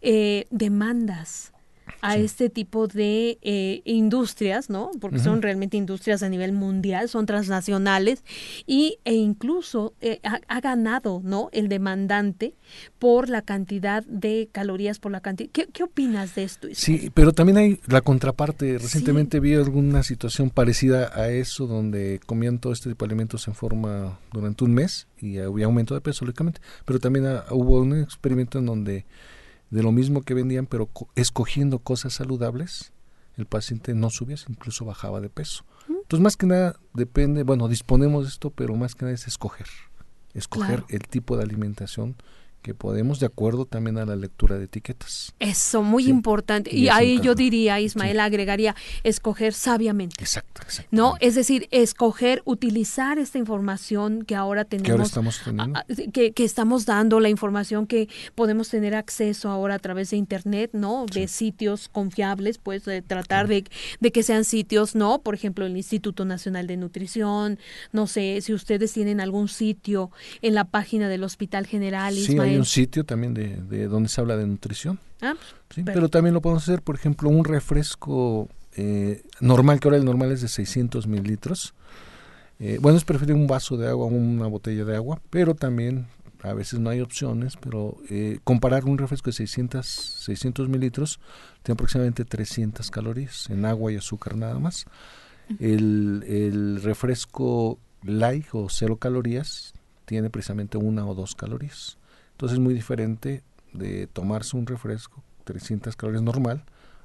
eh, 0.00 0.46
demandas 0.50 1.52
a 2.00 2.16
este 2.16 2.48
tipo 2.48 2.86
de 2.86 3.38
eh, 3.42 3.82
industrias, 3.84 4.70
¿no? 4.70 4.90
Porque 5.00 5.18
son 5.18 5.42
realmente 5.42 5.76
industrias 5.76 6.22
a 6.22 6.28
nivel 6.28 6.52
mundial, 6.52 7.08
son 7.08 7.26
transnacionales 7.26 8.24
y 8.66 8.98
e 9.04 9.14
incluso 9.14 9.94
eh, 10.00 10.20
ha, 10.22 10.60
ganado, 10.60 11.20
¿no? 11.24 11.48
El 11.52 11.68
demandante 11.68 12.54
por 12.98 13.28
la 13.28 13.42
cantidad 13.42 14.04
de 14.04 14.48
calorías, 14.52 14.98
por 14.98 15.12
la 15.12 15.20
cantidad. 15.20 15.50
¿Qué, 15.50 15.82
opinas 15.82 16.34
de 16.34 16.44
esto? 16.44 16.68
Sí, 16.72 17.10
pero 17.14 17.32
también 17.32 17.58
hay 17.58 17.80
la 17.86 18.00
contraparte. 18.00 18.78
Recientemente 18.78 19.40
vi 19.40 19.54
alguna 19.54 20.02
situación 20.02 20.50
parecida 20.50 21.10
a 21.14 21.30
eso, 21.30 21.66
donde 21.66 22.20
comían 22.26 22.58
todo 22.58 22.72
este 22.72 22.90
tipo 22.90 23.04
de 23.04 23.10
alimentos 23.10 23.48
en 23.48 23.54
forma 23.54 24.18
durante 24.32 24.64
un 24.64 24.74
mes 24.74 25.06
y 25.20 25.38
había 25.38 25.66
aumento 25.66 25.94
de 25.94 26.00
peso, 26.00 26.24
lógicamente, 26.24 26.60
pero 26.84 26.98
también 26.98 27.26
ah, 27.26 27.44
hubo 27.50 27.80
un 27.80 28.00
experimento 28.00 28.58
en 28.58 28.66
donde 28.66 29.06
de 29.70 29.82
lo 29.82 29.92
mismo 29.92 30.22
que 30.22 30.34
vendían, 30.34 30.66
pero 30.66 30.88
escogiendo 31.14 31.78
cosas 31.80 32.14
saludables, 32.14 32.92
el 33.36 33.46
paciente 33.46 33.94
no 33.94 34.10
subía, 34.10 34.36
incluso 34.48 34.84
bajaba 34.84 35.20
de 35.20 35.30
peso. 35.30 35.64
Entonces, 35.88 36.20
más 36.20 36.36
que 36.36 36.46
nada 36.46 36.76
depende, 36.92 37.42
bueno, 37.44 37.68
disponemos 37.68 38.24
de 38.24 38.30
esto, 38.30 38.50
pero 38.50 38.74
más 38.74 38.94
que 38.94 39.04
nada 39.04 39.14
es 39.14 39.26
escoger, 39.26 39.68
escoger 40.34 40.84
el 40.88 41.02
tipo 41.02 41.36
de 41.36 41.44
alimentación 41.44 42.16
que 42.62 42.74
podemos 42.74 43.20
de 43.20 43.26
acuerdo 43.26 43.64
también 43.64 43.98
a 43.98 44.04
la 44.04 44.16
lectura 44.16 44.58
de 44.58 44.64
etiquetas. 44.64 45.34
Eso, 45.38 45.82
muy 45.82 46.08
importante. 46.08 46.74
Y, 46.74 46.88
ahí 46.88 47.20
yo 47.20 47.34
diría, 47.34 47.80
Ismael, 47.80 48.18
agregaría, 48.20 48.74
escoger 49.04 49.54
sabiamente. 49.54 50.16
Exacto, 50.18 50.62
exacto. 50.62 50.88
¿No? 50.94 51.14
Es 51.20 51.34
decir, 51.34 51.68
escoger, 51.70 52.42
utilizar 52.44 53.18
esta 53.18 53.38
información 53.38 54.24
que 54.24 54.34
ahora 54.34 54.64
tenemos. 54.64 54.86
Que 54.86 54.92
ahora 54.92 55.04
estamos 55.04 55.40
teniendo. 55.44 55.80
Que, 56.12 56.32
que, 56.32 56.44
estamos 56.44 56.84
dando, 56.84 57.20
la 57.20 57.28
información 57.28 57.86
que 57.86 58.08
podemos 58.34 58.68
tener 58.68 58.94
acceso 58.94 59.50
ahora 59.50 59.76
a 59.76 59.78
través 59.78 60.10
de 60.10 60.16
Internet, 60.16 60.70
¿no? 60.72 61.06
De 61.06 61.28
sitios 61.28 61.88
confiables, 61.88 62.58
pues 62.58 62.84
de 62.84 63.02
tratar 63.02 63.46
de, 63.46 63.64
de 64.00 64.12
que 64.12 64.22
sean 64.22 64.44
sitios, 64.44 64.94
¿no? 64.94 65.20
Por 65.20 65.34
ejemplo, 65.34 65.64
el 65.64 65.76
Instituto 65.76 66.24
Nacional 66.24 66.66
de 66.66 66.76
Nutrición, 66.76 67.58
no 67.92 68.06
sé, 68.06 68.40
si 68.40 68.52
ustedes 68.52 68.92
tienen 68.92 69.20
algún 69.20 69.48
sitio 69.48 70.10
en 70.42 70.54
la 70.54 70.64
página 70.64 71.08
del 71.08 71.24
Hospital 71.24 71.66
General, 71.66 72.16
Ismael 72.16 72.47
hay 72.48 72.56
un 72.56 72.64
sitio 72.64 73.04
también 73.04 73.34
de, 73.34 73.88
donde 73.88 74.08
se 74.08 74.20
habla 74.20 74.36
de 74.36 74.46
nutrición. 74.46 74.98
Ah, 75.20 75.34
pero... 75.84 76.08
también 76.08 76.34
lo 76.34 76.40
podemos 76.40 76.62
hacer, 76.62 76.82
por 76.82 76.94
ejemplo, 76.94 77.28
un 77.28 77.44
refresco 77.44 78.48
eh, 78.76 79.22
normal, 79.40 79.80
que 79.80 79.88
ahora 79.88 79.98
el 79.98 80.04
normal 80.04 80.32
es 80.32 80.40
de 80.40 80.48
600 80.48 81.06
mililitros. 81.06 81.74
Eh, 82.60 82.78
bueno, 82.80 82.98
es 82.98 83.04
preferir 83.04 83.34
un 83.34 83.46
vaso 83.46 83.76
de 83.76 83.88
agua, 83.88 84.06
una 84.06 84.46
botella 84.46 84.84
de 84.84 84.96
agua, 84.96 85.20
pero 85.30 85.54
también 85.54 86.06
a 86.42 86.54
veces 86.54 86.78
no 86.78 86.90
hay 86.90 87.00
opciones, 87.00 87.56
pero 87.56 87.96
eh, 88.10 88.38
comparar 88.44 88.84
un 88.84 88.98
refresco 88.98 89.30
de 89.30 89.34
600, 89.34 89.86
600 89.86 90.68
mililitros 90.68 91.20
tiene 91.62 91.74
aproximadamente 91.74 92.24
300 92.24 92.90
calorías 92.90 93.50
en 93.50 93.64
agua 93.64 93.92
y 93.92 93.96
azúcar 93.96 94.36
nada 94.36 94.58
más. 94.58 94.86
El, 95.58 96.24
el 96.28 96.82
refresco 96.82 97.78
light 98.02 98.46
o 98.52 98.68
cero 98.68 98.96
calorías 98.96 99.72
tiene 100.04 100.30
precisamente 100.30 100.78
una 100.78 101.06
o 101.06 101.14
dos 101.14 101.34
calorías. 101.34 101.98
Entonces 102.38 102.58
es 102.58 102.60
muy 102.60 102.72
diferente 102.72 103.42
de 103.72 104.06
tomarse 104.06 104.56
un 104.56 104.64
refresco, 104.64 105.24
300 105.42 105.96
calorías 105.96 106.22
normal, 106.22 106.62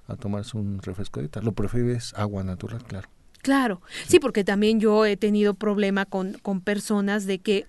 a 0.07 0.15
tomarse 0.15 0.55
un 0.55 0.79
refresco 0.79 1.21
de 1.21 1.27
tal. 1.27 1.43
Lo 1.43 1.53
preferible 1.53 1.93
es 1.93 2.13
agua 2.13 2.43
natural, 2.43 2.83
claro. 2.83 3.09
Claro, 3.41 3.81
sí. 4.07 4.19
porque 4.19 4.43
también 4.43 4.79
yo 4.79 5.07
he 5.07 5.17
tenido 5.17 5.55
problema 5.55 6.05
con, 6.05 6.33
con 6.33 6.61
personas 6.61 7.25
de 7.25 7.39
que 7.39 7.65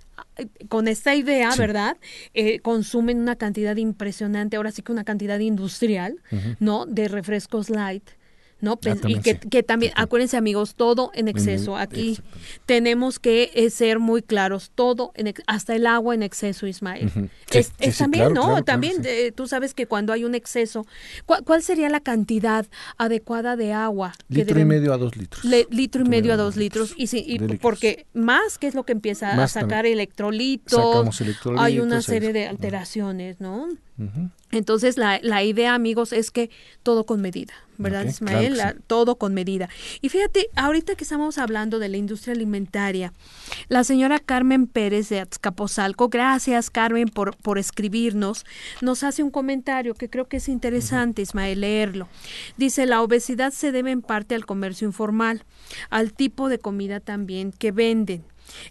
con 0.68 0.88
esta 0.88 1.14
idea, 1.14 1.56
¿verdad? 1.56 1.96
Eh, 2.34 2.60
consumen 2.60 3.18
una 3.18 3.36
cantidad 3.36 3.76
impresionante, 3.76 4.56
ahora 4.56 4.70
sí 4.70 4.82
que 4.82 4.92
una 4.92 5.04
cantidad 5.04 5.38
industrial, 5.38 6.20
¿no? 6.60 6.84
De 6.84 7.08
refrescos 7.08 7.70
light 7.70 8.04
¿no? 8.64 8.78
Ah, 8.86 8.96
y 9.06 9.20
que, 9.20 9.62
también, 9.62 9.92
acuérdense 9.94 10.36
amigos, 10.36 10.74
todo 10.74 11.10
en 11.14 11.28
exceso. 11.28 11.76
Aquí 11.76 12.18
tenemos 12.66 13.18
que 13.18 13.50
eh, 13.54 13.70
ser 13.70 13.98
muy 13.98 14.22
claros, 14.22 14.72
todo, 14.74 15.12
en 15.14 15.32
hasta 15.46 15.74
el 15.74 15.86
agua 15.86 16.14
en 16.14 16.22
exceso, 16.22 16.66
Ismael. 16.66 17.30
es, 17.52 17.98
también, 17.98 18.32
¿no? 18.32 18.64
también 18.64 19.02
eh, 19.04 19.32
tú 19.32 19.46
sabes 19.46 19.74
que 19.74 19.86
cuando 19.86 20.12
hay 20.12 20.24
un 20.24 20.34
exceso, 20.34 20.86
¿cuál, 21.26 21.62
sería 21.62 21.88
la 21.88 22.00
cantidad 22.00 22.66
adecuada 22.96 23.56
de 23.56 23.72
agua? 23.72 24.14
Litro 24.28 24.58
y 24.58 24.64
medio 24.64 24.92
a 24.92 24.98
dos 24.98 25.16
litros. 25.16 25.44
litro 25.44 26.04
y 26.04 26.08
medio 26.08 26.32
a 26.32 26.36
dos 26.36 26.56
litros. 26.56 26.94
Y, 26.96 27.06
sí, 27.06 27.24
y 27.26 27.38
porque 27.58 28.06
más, 28.14 28.58
que 28.58 28.66
es 28.66 28.74
lo 28.74 28.84
que 28.84 28.92
empieza 28.92 29.42
a 29.42 29.48
sacar 29.48 29.86
electrolitos, 29.86 31.20
hay 31.56 31.80
una 31.80 32.02
serie 32.02 32.32
de 32.32 32.46
alteraciones, 32.46 33.40
¿no? 33.40 33.68
Entonces, 34.54 34.96
la, 34.96 35.18
la, 35.22 35.42
idea, 35.42 35.74
amigos, 35.74 36.12
es 36.12 36.30
que 36.30 36.50
todo 36.82 37.04
con 37.04 37.20
medida, 37.20 37.52
¿verdad, 37.76 38.04
Ismael? 38.04 38.60
todo 38.86 39.16
con 39.16 39.34
medida. 39.34 39.68
Y 40.00 40.08
fíjate, 40.08 40.48
ahorita 40.54 40.94
que 40.94 41.04
estamos 41.04 41.38
hablando 41.38 41.78
de 41.78 41.88
la 41.88 41.96
industria 41.96 42.34
alimentaria, 42.34 43.12
la 43.68 43.84
señora 43.84 44.20
Carmen 44.20 44.66
Pérez 44.66 45.08
de 45.08 45.20
Azcapotzalco, 45.20 46.08
gracias, 46.08 46.70
Carmen, 46.70 47.08
por, 47.08 47.36
por 47.36 47.58
escribirnos, 47.58 48.46
nos 48.80 49.02
hace 49.02 49.22
un 49.22 49.30
comentario 49.30 49.94
que 49.94 50.08
creo 50.08 50.28
que 50.28 50.36
es 50.36 50.48
interesante, 50.48 51.22
Ismael, 51.22 51.60
leerlo. 51.60 52.08
Dice, 52.56 52.86
la 52.86 53.02
obesidad 53.02 53.52
se 53.52 53.72
debe 53.72 53.90
en 53.90 54.02
parte 54.02 54.34
al 54.34 54.46
comercio 54.46 54.86
informal, 54.86 55.44
al 55.90 56.12
tipo 56.12 56.48
de 56.48 56.58
comida 56.58 57.00
también 57.00 57.52
que 57.52 57.72
venden 57.72 58.24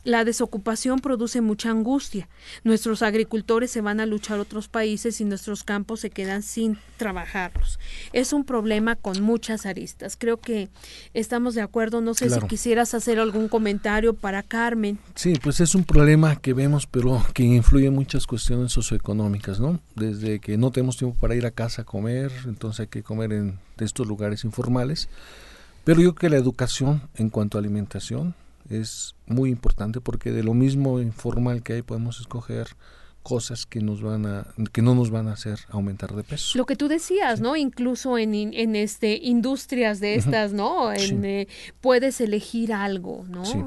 la 0.03 0.25
desocupación 0.25 0.99
produce 0.99 1.41
mucha 1.41 1.69
angustia. 1.69 2.27
Nuestros 2.63 3.01
agricultores 3.01 3.71
se 3.71 3.81
van 3.81 3.99
a 3.99 4.05
luchar 4.05 4.39
a 4.39 4.41
otros 4.41 4.67
países 4.67 5.21
y 5.21 5.25
nuestros 5.25 5.63
campos 5.63 5.99
se 6.01 6.09
quedan 6.09 6.43
sin 6.43 6.77
trabajarlos. 6.97 7.79
Es 8.13 8.33
un 8.33 8.43
problema 8.43 8.95
con 8.95 9.21
muchas 9.21 9.65
aristas. 9.65 10.17
Creo 10.17 10.37
que 10.37 10.69
estamos 11.13 11.55
de 11.55 11.61
acuerdo. 11.61 12.01
No 12.01 12.13
sé 12.13 12.29
si 12.29 12.39
quisieras 12.47 12.93
hacer 12.93 13.19
algún 13.19 13.47
comentario 13.47 14.13
para 14.13 14.43
Carmen. 14.43 14.99
Sí, 15.15 15.33
pues 15.41 15.59
es 15.59 15.75
un 15.75 15.83
problema 15.83 16.35
que 16.35 16.53
vemos, 16.53 16.87
pero 16.87 17.23
que 17.33 17.43
influye 17.43 17.87
en 17.87 17.95
muchas 17.95 18.27
cuestiones 18.27 18.71
socioeconómicas, 18.71 19.59
¿no? 19.59 19.79
Desde 19.95 20.39
que 20.39 20.57
no 20.57 20.71
tenemos 20.71 20.97
tiempo 20.97 21.17
para 21.19 21.35
ir 21.35 21.45
a 21.45 21.51
casa 21.51 21.83
a 21.83 21.85
comer, 21.85 22.31
entonces 22.45 22.81
hay 22.81 22.87
que 22.87 23.03
comer 23.03 23.33
en 23.33 23.59
estos 23.79 24.07
lugares 24.07 24.43
informales. 24.43 25.09
Pero 25.83 26.01
yo 26.01 26.15
creo 26.15 26.29
que 26.29 26.35
la 26.35 26.41
educación 26.41 27.09
en 27.15 27.29
cuanto 27.29 27.57
a 27.57 27.59
alimentación 27.59 28.35
es 28.79 29.15
muy 29.25 29.49
importante 29.49 30.01
porque 30.01 30.31
de 30.31 30.43
lo 30.43 30.53
mismo 30.53 30.99
informal 30.99 31.63
que 31.63 31.73
hay 31.73 31.81
podemos 31.81 32.19
escoger 32.19 32.75
cosas 33.23 33.65
que 33.65 33.79
nos 33.79 34.01
van 34.01 34.25
a 34.25 34.45
que 34.73 34.81
no 34.81 34.93
nos 34.93 35.09
van 35.09 35.29
a 35.29 35.33
hacer 35.33 35.59
aumentar 35.69 36.13
de 36.13 36.23
peso. 36.23 36.57
Lo 36.57 36.65
que 36.65 36.75
tú 36.75 36.89
decías, 36.89 37.39
¿no? 37.39 37.55
Incluso 37.55 38.17
en, 38.17 38.33
en 38.33 38.75
este 38.75 39.15
industrias 39.15 39.99
de 40.01 40.15
estas, 40.15 40.51
¿no? 40.51 40.91
En, 40.93 41.23
eh, 41.23 41.47
puedes 41.81 42.19
elegir 42.21 42.73
algo, 42.73 43.25
¿no? 43.29 43.45
Sí. 43.45 43.57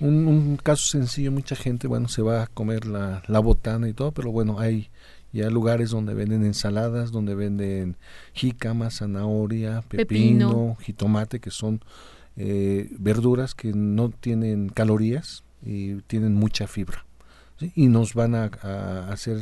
Un, 0.00 0.58
caso 0.62 0.86
sencillo, 0.86 1.30
mucha 1.30 1.54
gente, 1.54 1.86
bueno, 1.86 2.08
se 2.08 2.22
va 2.22 2.42
a 2.42 2.46
comer 2.48 2.86
la, 2.86 3.22
la 3.28 3.38
botana 3.38 3.88
y 3.88 3.92
todo, 3.92 4.12
pero 4.12 4.32
bueno, 4.32 4.58
hay 4.58 4.90
ya 5.32 5.50
lugares 5.50 5.90
donde 5.90 6.14
venden 6.14 6.44
ensaladas, 6.44 7.10
donde 7.10 7.34
venden 7.34 7.96
jícama, 8.34 8.90
zanahoria, 8.90 9.82
pepino. 9.88 10.76
jitomate, 10.80 11.40
que 11.40 11.50
son 11.50 11.80
eh, 12.36 12.88
verduras 12.98 13.54
que 13.54 13.72
no 13.72 14.10
tienen 14.10 14.68
calorías 14.68 15.44
y 15.62 15.94
tienen 16.02 16.34
mucha 16.34 16.66
fibra 16.66 17.04
y 17.74 17.86
nos 17.86 18.14
van 18.14 18.34
a, 18.34 18.46
hacer 19.10 19.38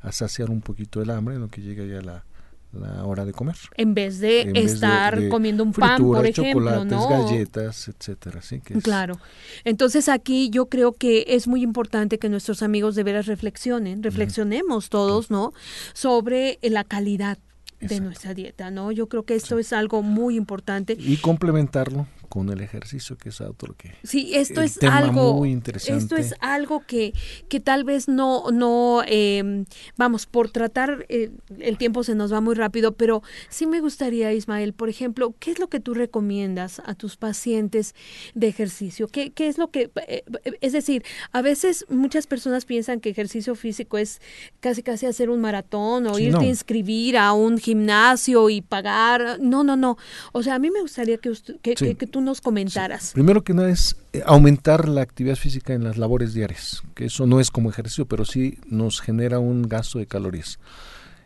a 0.00 0.12
saciar 0.12 0.50
un 0.50 0.60
poquito 0.60 1.02
el 1.02 1.10
hambre 1.10 1.34
en 1.34 1.40
lo 1.40 1.48
que 1.48 1.60
llega 1.60 1.84
ya 1.84 2.00
la, 2.00 2.24
la 2.72 3.04
hora 3.04 3.24
de 3.24 3.32
comer. 3.32 3.56
En 3.76 3.94
vez 3.94 4.20
de 4.20 4.52
estar 4.54 5.28
comiendo 5.28 5.64
un 5.64 5.72
pan, 5.72 6.00
por 6.00 6.24
ejemplo, 6.24 6.70
chocolates, 6.70 7.08
galletas, 7.08 7.88
etcétera, 7.88 8.42
¿sí? 8.42 8.60
Claro. 8.60 9.18
Entonces 9.64 10.08
aquí 10.08 10.50
yo 10.50 10.66
creo 10.66 10.92
que 10.92 11.24
es 11.28 11.48
muy 11.48 11.62
importante 11.62 12.18
que 12.18 12.28
nuestros 12.28 12.62
amigos 12.62 12.94
de 12.94 13.02
veras 13.02 13.26
reflexionen, 13.26 14.02
reflexionemos 14.02 14.88
todos, 14.88 15.30
¿no? 15.30 15.52
Sobre 15.92 16.58
la 16.62 16.84
calidad 16.84 17.38
de 17.80 18.00
nuestra 18.00 18.32
dieta, 18.32 18.70
¿no? 18.70 18.92
Yo 18.92 19.08
creo 19.08 19.24
que 19.24 19.34
esto 19.34 19.58
es 19.58 19.72
algo 19.72 20.02
muy 20.02 20.36
importante. 20.36 20.96
Y 20.98 21.16
complementarlo 21.18 22.06
con 22.26 22.50
el 22.50 22.60
ejercicio, 22.60 23.16
que 23.16 23.30
es 23.30 23.40
otro 23.40 23.74
que... 23.76 23.94
Sí, 24.02 24.34
esto 24.34 24.62
es 24.62 24.82
algo... 24.82 25.34
Muy 25.34 25.50
interesante. 25.50 26.02
Esto 26.02 26.16
es 26.16 26.34
algo 26.40 26.80
que, 26.86 27.12
que 27.48 27.60
tal 27.60 27.84
vez 27.84 28.08
no, 28.08 28.50
no 28.50 29.02
em, 29.06 29.64
vamos, 29.96 30.26
por 30.26 30.50
tratar, 30.50 31.06
eh, 31.08 31.30
el 31.58 31.78
tiempo 31.78 32.04
se 32.04 32.14
nos 32.14 32.32
va 32.32 32.40
muy 32.40 32.54
rápido, 32.54 32.92
pero 32.92 33.22
sí 33.48 33.66
me 33.66 33.80
gustaría, 33.80 34.32
Ismael, 34.32 34.72
por 34.72 34.88
ejemplo, 34.88 35.34
¿qué 35.38 35.50
es 35.50 35.58
lo 35.58 35.68
que 35.68 35.80
tú 35.80 35.94
recomiendas 35.94 36.80
a 36.84 36.94
tus 36.94 37.16
pacientes 37.16 37.94
de 38.34 38.48
ejercicio? 38.48 39.08
¿Qué, 39.08 39.30
qué 39.30 39.48
es 39.48 39.58
lo 39.58 39.70
que... 39.70 39.90
Eh, 40.08 40.24
es 40.60 40.72
decir, 40.72 41.04
a 41.32 41.42
veces 41.42 41.86
muchas 41.88 42.26
personas 42.26 42.64
piensan 42.64 43.00
que 43.00 43.10
ejercicio 43.10 43.54
físico 43.54 43.98
es 43.98 44.20
casi 44.60 44.82
casi 44.82 45.06
hacer 45.06 45.30
un 45.30 45.40
maratón 45.40 46.06
o 46.06 46.18
irte 46.18 46.44
a 46.44 46.48
inscribir 46.48 47.16
a 47.16 47.32
un 47.32 47.58
gimnasio 47.58 48.48
y 48.50 48.60
pagar. 48.60 49.38
No, 49.40 49.64
no, 49.64 49.76
no. 49.76 49.96
O 50.32 50.42
sea, 50.42 50.54
a 50.54 50.58
mí 50.58 50.70
me 50.70 50.80
gustaría 50.80 51.18
que, 51.18 51.30
usted, 51.30 51.56
que, 51.60 51.74
que 51.74 52.06
nos 52.20 52.40
comentaras. 52.40 53.12
Primero 53.12 53.44
que 53.44 53.54
nada 53.54 53.70
es 53.70 53.96
eh, 54.12 54.22
aumentar 54.26 54.88
la 54.88 55.02
actividad 55.02 55.36
física 55.36 55.72
en 55.72 55.84
las 55.84 55.96
labores 55.96 56.34
diarias, 56.34 56.82
que 56.94 57.06
eso 57.06 57.26
no 57.26 57.40
es 57.40 57.50
como 57.50 57.70
ejercicio, 57.70 58.06
pero 58.06 58.24
sí 58.24 58.58
nos 58.66 59.00
genera 59.00 59.38
un 59.38 59.62
gasto 59.62 59.98
de 59.98 60.06
calorías. 60.06 60.58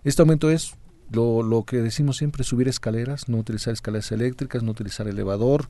Este 0.04 0.22
aumento 0.22 0.50
es 0.50 0.74
lo, 1.10 1.42
lo, 1.42 1.64
que 1.64 1.78
decimos 1.78 2.18
siempre, 2.18 2.44
subir 2.44 2.68
escaleras, 2.68 3.28
no 3.28 3.38
utilizar 3.38 3.72
escaleras 3.72 4.12
eléctricas, 4.12 4.62
no 4.62 4.70
utilizar 4.70 5.08
elevador. 5.08 5.68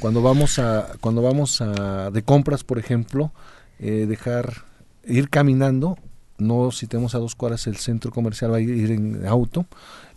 Cuando 0.00 0.20
vamos 0.22 0.58
a, 0.58 0.88
cuando 1.00 1.22
vamos 1.22 1.60
a 1.60 2.10
de 2.10 2.22
compras, 2.22 2.64
por 2.64 2.78
ejemplo, 2.78 3.32
eh, 3.78 4.06
dejar 4.08 4.64
ir 5.04 5.30
caminando 5.30 5.96
no 6.40 6.70
si 6.70 6.86
tenemos 6.86 7.14
a 7.14 7.18
dos 7.18 7.34
cuadras 7.34 7.66
el 7.66 7.76
centro 7.76 8.10
comercial 8.10 8.52
va 8.52 8.56
a 8.56 8.60
ir 8.60 8.90
en 8.90 9.26
auto, 9.26 9.66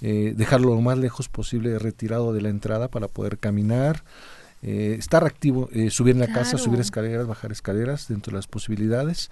eh, 0.02 0.34
dejarlo 0.36 0.74
lo 0.74 0.82
más 0.82 0.98
lejos 0.98 1.30
posible 1.30 1.78
retirado 1.80 2.34
de 2.34 2.42
la 2.42 2.50
entrada 2.50 2.88
para 2.88 3.08
poder 3.08 3.38
caminar, 3.38 4.04
eh, 4.64 4.96
estar 4.98 5.26
activo, 5.26 5.70
eh, 5.74 5.90
subir 5.90 6.16
en 6.16 6.22
la 6.22 6.28
casa, 6.28 6.58
subir 6.58 6.80
escaleras, 6.80 7.28
bajar 7.28 7.52
escaleras 7.52 8.08
dentro 8.08 8.32
de 8.32 8.38
las 8.38 8.48
posibilidades 8.48 9.30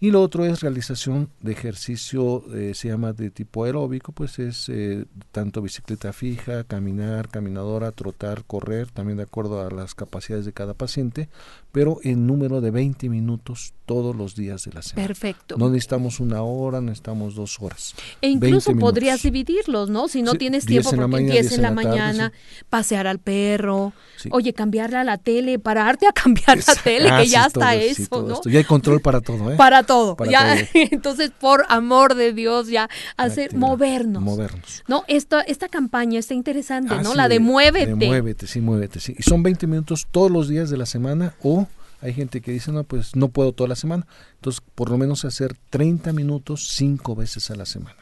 Y 0.00 0.10
lo 0.10 0.20
otro 0.22 0.44
es 0.44 0.60
realización 0.60 1.30
de 1.40 1.52
ejercicio, 1.52 2.44
eh, 2.54 2.72
se 2.74 2.88
llama 2.88 3.12
de 3.12 3.30
tipo 3.30 3.64
aeróbico, 3.64 4.12
pues 4.12 4.38
es 4.38 4.68
eh, 4.68 5.04
tanto 5.32 5.62
bicicleta 5.62 6.12
fija, 6.12 6.64
caminar, 6.64 7.28
caminadora, 7.28 7.92
trotar, 7.92 8.44
correr, 8.44 8.90
también 8.90 9.16
de 9.16 9.22
acuerdo 9.22 9.66
a 9.66 9.70
las 9.70 9.94
capacidades 9.94 10.44
de 10.44 10.52
cada 10.52 10.74
paciente, 10.74 11.28
pero 11.72 11.98
en 12.02 12.26
número 12.26 12.60
de 12.60 12.70
20 12.70 13.08
minutos 13.08 13.74
todos 13.86 14.14
los 14.16 14.34
días 14.34 14.64
de 14.64 14.72
la 14.72 14.82
semana. 14.82 15.06
Perfecto. 15.06 15.56
No 15.56 15.70
necesitamos 15.70 16.20
una 16.20 16.42
hora, 16.42 16.80
necesitamos 16.80 17.34
dos 17.34 17.58
horas. 17.60 17.94
E 18.20 18.28
incluso 18.28 18.74
podrías 18.76 19.22
dividirlos, 19.22 19.88
¿no? 19.88 20.08
Si 20.08 20.22
no 20.22 20.34
tienes 20.34 20.66
tiempo, 20.66 20.90
porque 20.90 21.06
mañana, 21.06 21.32
10 21.32 21.52
en 21.52 21.62
la, 21.62 21.70
mañana, 21.70 22.32
pasear 22.68 23.06
al 23.06 23.18
perro, 23.18 23.92
oye, 24.30 24.52
cambiarle 24.52 24.98
a 24.98 25.04
la 25.04 25.18
tele, 25.18 25.58
pararte 25.58 26.06
a 26.06 26.12
cambiar 26.14 26.58
la 26.66 26.74
tele, 26.74 27.10
que 27.18 27.28
ya 27.28 27.46
está 27.46 27.74
eso, 27.74 28.22
¿no? 28.22 28.40
Ya 28.44 28.58
hay 28.58 28.64
control 28.64 29.00
para 29.00 29.20
todo, 29.20 29.52
¿eh? 29.52 29.56
Para 29.56 29.82
todo. 29.86 30.16
ya, 30.28 30.56
entonces, 30.74 31.30
por 31.30 31.64
amor 31.68 32.14
de 32.14 32.32
Dios, 32.32 32.68
ya 32.68 32.88
hacer, 33.16 33.54
movernos. 33.54 34.22
Movernos. 34.22 34.84
No, 34.88 35.04
esta, 35.08 35.40
esta 35.40 35.68
campaña 35.68 36.18
está 36.18 36.34
interesante, 36.34 36.94
ah, 36.94 37.02
¿no? 37.02 37.14
La 37.14 37.28
de, 37.28 37.40
muévete. 37.40 37.94
muévete, 37.94 38.46
sí, 38.46 38.60
muévete, 38.60 39.00
sí. 39.00 39.14
Y 39.18 39.22
son 39.22 39.42
20 39.42 39.66
minutos 39.66 40.06
todos 40.10 40.30
los 40.30 40.48
días 40.48 40.70
de 40.70 40.76
la 40.76 40.86
semana 40.86 41.34
o 41.42 41.66
hay 42.00 42.12
gente 42.12 42.40
que 42.40 42.52
dice, 42.52 42.72
no, 42.72 42.84
pues 42.84 43.16
no 43.16 43.28
puedo 43.28 43.52
toda 43.52 43.68
la 43.68 43.76
semana. 43.76 44.06
Entonces, 44.36 44.62
por 44.74 44.90
lo 44.90 44.98
menos 44.98 45.24
hacer 45.24 45.56
30 45.70 46.12
minutos 46.12 46.68
cinco 46.68 47.14
veces 47.14 47.50
a 47.50 47.56
la 47.56 47.66
semana. 47.66 47.96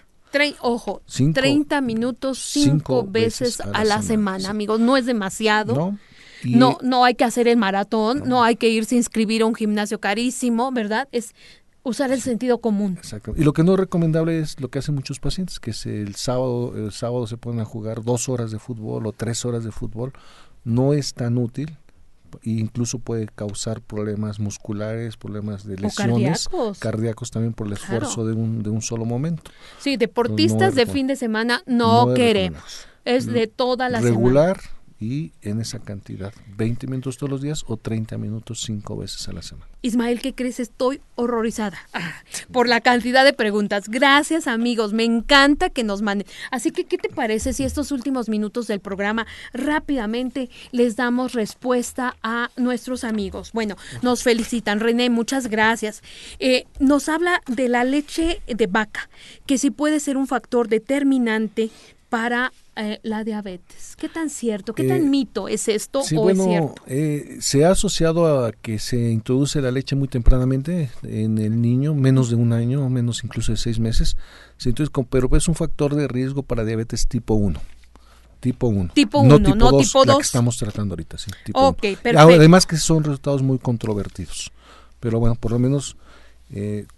ojo, 0.61 1.03
30 1.07 1.80
minutos 1.80 2.39
cinco, 2.39 3.05
veces, 3.05 3.61
a 3.61 3.85
la, 3.85 4.03
semana, 4.03 4.51
amigos. 4.51 4.80
No 4.80 4.97
es 4.97 5.07
demasiado. 5.07 5.74
No. 5.74 5.99
no, 6.43 6.78
no 6.82 7.05
hay 7.05 7.14
que 7.14 7.24
hacer 7.24 7.47
el 7.49 7.57
maratón, 7.57 8.24
no. 8.26 8.43
hay 8.43 8.57
que 8.57 8.68
irse 8.68 8.97
a 8.97 8.99
inscribir 8.99 9.43
a 9.43 9.47
un 9.47 9.55
gimnasio 9.55 10.01
carísimo, 10.01 10.72
¿verdad? 10.72 11.09
Es 11.12 11.35
usar 11.85 12.11
el 12.11 12.20
sentido 12.20 12.59
común. 12.59 12.95
Exacto. 12.97 13.35
Y 13.37 13.45
lo 13.45 13.53
que 13.53 13.62
no 13.62 13.74
es 13.74 13.78
recomendable 13.78 14.41
es 14.41 14.61
lo 14.61 14.68
que 14.68 14.80
hacen 14.80 14.97
muchos 14.97 15.20
pacientes, 15.20 15.61
que 15.61 15.70
es 15.70 15.87
el 15.87 16.16
sábado, 16.16 16.72
el 16.76 16.91
sábado 16.91 17.26
se 17.28 17.37
ponen 17.37 17.61
a 17.61 17.64
jugar 17.64 18.03
dos 18.03 18.28
horas 18.28 18.51
de 18.51 18.59
fútbol 18.59 19.07
o 19.07 19.12
tres 19.12 19.45
horas 19.45 19.62
de 19.62 19.70
fútbol. 19.70 20.12
No 20.64 20.95
es 20.95 21.14
tan 21.14 21.39
útil 21.39 21.78
e 22.43 22.51
incluso 22.51 22.99
puede 22.99 23.28
causar 23.28 23.80
problemas 23.80 24.41
musculares, 24.41 25.16
problemas 25.16 25.64
de 25.64 25.76
lesiones 25.76 26.49
cardíacos. 26.80 27.30
también 27.30 27.53
por 27.53 27.66
el 27.66 27.74
esfuerzo 27.74 28.26
de, 28.26 28.32
un, 28.32 28.62
de 28.62 28.70
un 28.70 28.82
solo 28.82 29.05
momento. 29.05 29.51
Sí, 29.78 29.97
deportistas 29.97 30.74
de 30.74 30.87
fin 30.87 31.07
de 31.07 31.16
semana 31.16 31.62
no, 31.66 32.14
queremos. 32.14 32.87
Es 33.05 33.26
de 33.26 33.47
toda 33.47 33.91
la 33.91 34.01
Regular, 34.01 34.59
y 35.01 35.32
en 35.42 35.61
esa 35.61 35.80
cantidad, 35.80 36.32
20 36.57 36.86
minutos 36.86 37.18
todos 37.18 37.30
los 37.30 37.42
días 37.42 37.64
o 37.66 37.76
30 37.76 38.16
minutos 38.18 38.62
cinco 38.64 38.97
veces 38.97 39.28
a 39.28 39.32
la 39.32 39.42
semana. 39.42 39.68
Ismael, 39.82 40.20
¿qué 40.20 40.34
crees? 40.34 40.61
Estoy 40.61 41.01
horrorizada 41.14 41.78
por 42.53 42.68
la 42.68 42.80
cantidad 42.80 43.24
de 43.24 43.32
preguntas. 43.32 43.88
Gracias 43.88 44.47
amigos, 44.47 44.92
me 44.92 45.05
encanta 45.05 45.68
que 45.68 45.84
nos 45.84 46.01
manden. 46.01 46.26
Así 46.51 46.70
que, 46.70 46.84
¿qué 46.84 46.97
te 46.97 47.09
parece 47.09 47.53
si 47.53 47.64
estos 47.64 47.92
últimos 47.92 48.28
minutos 48.28 48.66
del 48.66 48.80
programa 48.80 49.26
rápidamente 49.53 50.49
les 50.72 50.97
damos 50.97 51.32
respuesta 51.32 52.16
a 52.22 52.51
nuestros 52.57 53.05
amigos? 53.05 53.53
Bueno, 53.53 53.76
nos 54.01 54.22
felicitan. 54.22 54.80
René, 54.80 55.11
muchas 55.11 55.49
gracias. 55.49 56.03
Eh, 56.38 56.64
nos 56.78 57.09
habla 57.09 57.42
de 57.47 57.68
la 57.68 57.84
leche 57.84 58.40
de 58.47 58.66
vaca, 58.66 59.11
que 59.45 59.59
sí 59.59 59.70
puede 59.70 60.01
ser 60.01 60.16
un 60.16 60.26
factor 60.26 60.68
determinante 60.68 61.70
para 62.09 62.53
eh, 62.77 62.99
la 63.05 63.22
diabetes. 63.22 63.95
¿Qué 63.97 64.09
tan 64.09 64.29
cierto, 64.29 64.75
qué 64.75 64.85
tan 64.85 64.99
eh, 64.99 65.09
mito 65.09 65.47
es 65.47 65.68
esto 65.68 66.01
o 66.01 66.31
es 66.31 66.39
cierto? 66.39 66.75
Eh, 66.87 67.37
se 67.41 67.64
ha 67.64 67.70
asociado 67.70 68.45
a 68.45 68.51
que 68.51 68.81
se 68.81 69.11
introduce 69.11 69.61
la 69.61 69.70
leche 69.70 69.95
muy 69.95 70.09
tempranamente 70.09 70.91
en 71.05 71.39
el 71.39 71.62
niño, 71.62 71.95
menos 71.95 72.31
de 72.31 72.37
un 72.37 72.53
año, 72.53 72.89
menos 72.89 73.22
incluso 73.22 73.53
de 73.53 73.59
seis 73.59 73.79
meses, 73.79 74.16
entonces, 74.64 74.93
pero 75.09 75.29
es 75.37 75.47
un 75.47 75.55
factor 75.55 75.95
de 75.95 76.09
riesgo 76.09 76.43
para 76.43 76.64
diabetes 76.64 77.07
tipo 77.07 77.35
1 77.35 77.61
tipo 78.41 78.66
1. 78.66 78.91
Tipo 78.93 79.20
1, 79.20 79.39
no 79.39 79.53
tipo 79.53 79.70
2, 79.70 79.87
tipo 79.87 80.05
2. 80.05 80.16
que 80.16 80.22
estamos 80.22 80.59
tratando 80.59 80.93
ahorita, 80.93 81.16
sí. 81.16 81.31
Tipo. 81.47 81.75
Además 82.14 82.66
que 82.66 82.77
son 82.77 83.03
resultados 83.03 83.43
muy 83.43 83.59
controvertidos. 83.59 84.53
Pero 85.01 85.18
bueno, 85.18 85.35
por 85.35 85.53
lo 85.53 85.59
menos, 85.59 85.97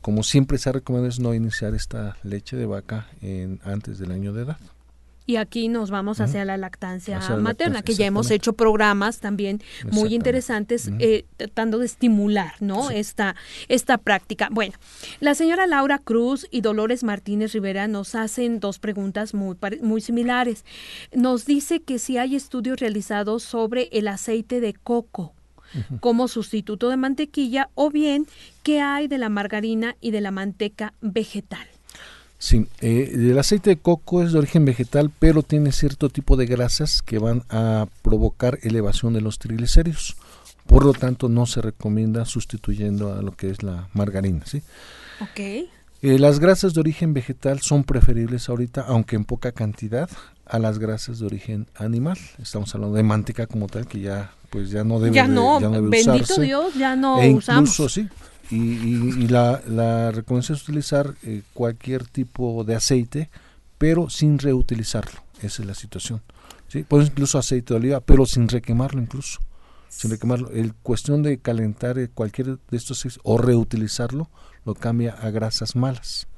como 0.01 0.25
siempre 0.25 0.59
se 0.59 0.71
ha 0.71 0.73
recomendado 0.73 1.09
es 1.09 1.21
no 1.21 1.35
iniciar 1.35 1.75
esta 1.75 2.17
leche 2.25 2.57
de 2.57 2.67
vaca 2.67 3.07
en, 3.21 3.61
antes 3.63 3.99
del 4.01 4.11
año 4.11 4.33
de 4.33 4.43
edad. 4.43 4.59
Y 5.27 5.37
aquí 5.37 5.69
nos 5.69 5.91
vamos 5.91 6.21
hacia 6.21 6.45
la 6.45 6.57
lactancia 6.57 7.19
materna, 7.37 7.83
que 7.83 7.95
ya 7.95 8.07
hemos 8.07 8.31
hecho 8.31 8.53
programas 8.53 9.19
también 9.19 9.61
muy 9.91 10.15
interesantes 10.15 10.91
eh, 11.01 11.27
tratando 11.37 11.79
de 11.79 11.87
estimular 11.87 12.55
¿no? 12.61 12.91
esta, 12.91 13.35
esta 13.69 13.99
práctica. 13.99 14.49
Bueno, 14.53 14.75
la 15.21 15.35
señora 15.35 15.67
Laura 15.67 15.99
Cruz 15.99 16.47
y 16.51 16.61
Dolores 16.61 17.03
Martínez 17.03 17.53
Rivera 17.53 17.89
nos 17.89 18.15
hacen 18.15 18.61
dos 18.61 18.79
preguntas 18.79 19.35
muy, 19.35 19.57
muy 19.83 20.01
similares. 20.01 20.65
Nos 21.13 21.45
dice 21.45 21.81
que 21.81 21.99
si 21.99 22.19
hay 22.19 22.37
estudios 22.37 22.79
realizados 22.79 23.43
sobre 23.43 23.89
el 23.93 24.09
aceite 24.09 24.61
de 24.61 24.75
coco 24.75 25.35
como 26.01 26.29
sustituto 26.29 26.89
de 26.89 26.97
mantequilla 26.97 27.71
o 27.75 27.91
bien 27.91 28.27
qué 28.63 28.81
hay 28.81 29.09
de 29.09 29.19
la 29.19 29.29
margarina 29.29 29.97
y 30.01 30.11
de 30.11 30.21
la 30.21 30.31
manteca 30.31 30.95
vegetal. 31.01 31.67
Sí, 32.47 32.69
eh, 32.81 33.11
el 33.13 33.37
aceite 33.41 33.71
de 33.71 33.77
coco 33.77 34.23
es 34.23 34.31
de 34.31 34.39
origen 34.39 34.65
vegetal, 34.65 35.11
pero 35.19 35.43
tiene 35.43 35.73
cierto 35.73 36.11
tipo 36.11 36.37
de 36.37 36.47
grasas 36.47 37.03
que 37.03 37.19
van 37.19 37.43
a 37.51 37.89
provocar 38.03 38.61
elevación 38.63 39.15
de 39.15 39.21
los 39.21 39.41
triglicéridos. 39.41 40.17
Por 40.69 40.85
lo 40.85 40.93
tanto, 40.93 41.29
no 41.29 41.47
se 41.47 41.61
recomienda 41.61 42.25
sustituyendo 42.25 43.13
a 43.15 43.21
lo 43.21 43.33
que 43.33 43.51
es 43.51 43.65
la 43.65 43.89
margarina. 43.95 44.47
¿sí? 44.47 44.63
Okay. 45.33 45.69
Eh, 46.03 46.21
las 46.21 46.39
grasas 46.39 46.73
de 46.73 46.79
origen 46.79 47.15
vegetal 47.15 47.63
son 47.63 47.83
preferibles 47.83 48.49
ahorita, 48.49 48.83
aunque 48.83 49.17
en 49.17 49.25
poca 49.25 49.51
cantidad, 49.51 50.09
a 50.47 50.61
las 50.61 50.79
grasas 50.79 51.19
de 51.19 51.27
origen 51.27 51.67
animal. 51.75 52.17
Estamos 52.41 52.73
hablando 52.77 52.97
de 52.97 53.03
manteca 53.03 53.49
como 53.49 53.67
tal, 53.67 53.89
que 53.89 53.99
ya 53.99 54.31
pues 54.51 54.71
ya 54.71 54.85
no 54.85 55.01
debe, 55.01 55.17
ya 55.17 55.27
no, 55.27 55.59
bendito 55.91 56.41
Dios, 56.41 56.75
ya 56.75 56.95
no 56.95 57.21
e 57.21 57.27
incluso, 57.27 57.87
usamos. 57.87 57.93
sí, 57.93 58.09
y, 58.51 58.57
y, 58.57 59.29
la, 59.29 59.61
la, 59.67 60.11
recomendación 60.13 60.57
es 60.57 60.63
utilizar 60.63 61.15
eh, 61.23 61.43
cualquier 61.53 62.07
tipo 62.07 62.65
de 62.65 62.75
aceite, 62.77 63.31
pero 63.79 64.09
sin 64.11 64.39
reutilizarlo. 64.39 65.21
Esa 65.43 65.63
es 65.63 65.69
la 65.69 65.75
situación. 65.75 66.23
¿sí? 66.69 66.85
Puedes 66.85 67.09
incluso 67.09 67.39
aceite 67.39 67.75
de 67.75 67.81
oliva, 67.81 68.01
pero 68.01 68.27
sin 68.27 68.49
requemarlo 68.49 69.01
incluso. 69.01 69.41
Sin 69.89 70.11
requemarlo. 70.11 70.51
El 70.51 70.75
cuestión 70.75 71.23
de 71.23 71.39
calentar 71.39 71.99
eh, 71.99 72.09
cualquier 72.13 72.59
de 72.59 72.77
estos 72.77 73.01
aceites 73.01 73.21
o 73.25 73.39
reutilizarlo 73.39 74.31
lo 74.65 74.75
cambia 74.75 75.13
a 75.13 75.31
grasas 75.31 75.77
malas 75.77 76.29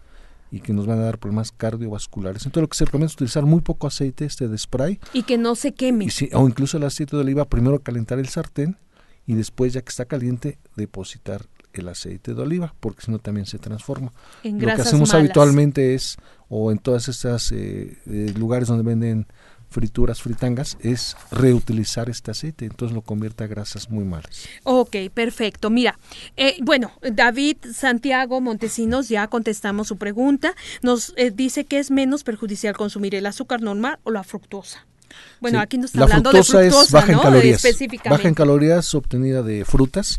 y 0.51 0.61
que 0.61 0.73
nos 0.73 0.87
van 0.87 0.99
a 0.99 1.03
dar 1.03 1.19
problemas 1.19 1.53
cardiovasculares. 1.53 2.47
Entonces 2.47 2.63
lo 2.63 2.69
que 2.69 2.77
se 2.77 2.85
recomienda 2.85 3.09
es 3.09 3.15
utilizar 3.15 3.45
muy 3.45 3.61
poco 3.61 3.87
aceite 3.87 4.25
este 4.25 4.49
de 4.49 4.57
spray. 4.57 4.99
Y 5.13 5.25
que 5.25 5.37
no 5.37 5.55
se 5.55 5.75
queme. 5.75 6.07
Y 6.07 6.35
o 6.35 6.49
incluso 6.49 6.79
el 6.79 6.85
aceite 6.85 7.17
de 7.17 7.23
oliva, 7.23 7.45
primero 7.45 7.81
calentar 7.81 8.19
el 8.19 8.29
sartén 8.29 8.79
y 9.27 9.35
después 9.35 9.75
ya 9.75 9.83
que 9.83 9.91
está 9.91 10.07
caliente 10.07 10.59
depositar 10.75 11.47
el 11.73 11.89
aceite 11.89 12.35
de 12.35 12.43
oliva, 12.43 12.75
porque 12.81 13.03
si 13.03 13.11
no 13.11 13.19
también 13.19 13.47
se 13.47 13.59
transforma. 13.59 14.13
Lo 14.43 14.59
que 14.59 14.73
hacemos 14.73 15.15
habitualmente 15.15 15.95
es, 15.95 16.17
o 16.49 16.73
en 16.73 16.79
todas 16.79 17.09
estas 17.09 17.53
eh, 17.53 17.99
eh, 18.07 18.33
lugares 18.37 18.69
donde 18.69 18.85
venden 18.85 19.27
frituras, 19.71 20.23
fritangas, 20.23 20.79
es 20.81 21.15
reutilizar 21.31 22.09
este 22.09 22.31
aceite, 22.31 22.65
entonces 22.65 22.95
lo 22.95 23.03
convierte 23.03 23.45
a 23.45 23.47
grasas 23.47 23.91
muy 23.91 24.05
malas. 24.05 24.49
Ok, 24.65 24.97
perfecto. 25.13 25.69
Mira, 25.69 25.99
eh, 26.39 26.57
bueno, 26.63 26.93
David 27.03 27.59
Santiago 27.75 28.41
Montesinos, 28.41 29.11
ya 29.11 29.27
contestamos 29.29 29.89
su 29.89 29.99
pregunta, 29.99 30.55
nos 30.81 31.15
dice 31.35 31.67
que 31.67 31.79
es 31.79 31.91
menos 31.91 32.25
perjudicial 32.25 32.77
consumir 32.77 33.15
el 33.15 33.27
azúcar 33.27 33.61
normal 33.61 33.99
o 34.05 34.11
la 34.11 34.25
fructosa. 34.25 34.87
Bueno, 35.41 35.61
aquí 35.61 35.79
nos 35.79 35.91
está 35.95 36.03
hablando 36.03 36.33
de 36.33 36.43
fructosa, 36.43 36.87
es 36.87 36.91
baja 36.91 37.13
en 37.13 37.19
calorías, 37.19 37.63
baja 38.05 38.29
en 38.29 38.35
calorías 38.35 38.95
obtenida 38.95 39.43
de 39.43 39.65
frutas, 39.65 40.17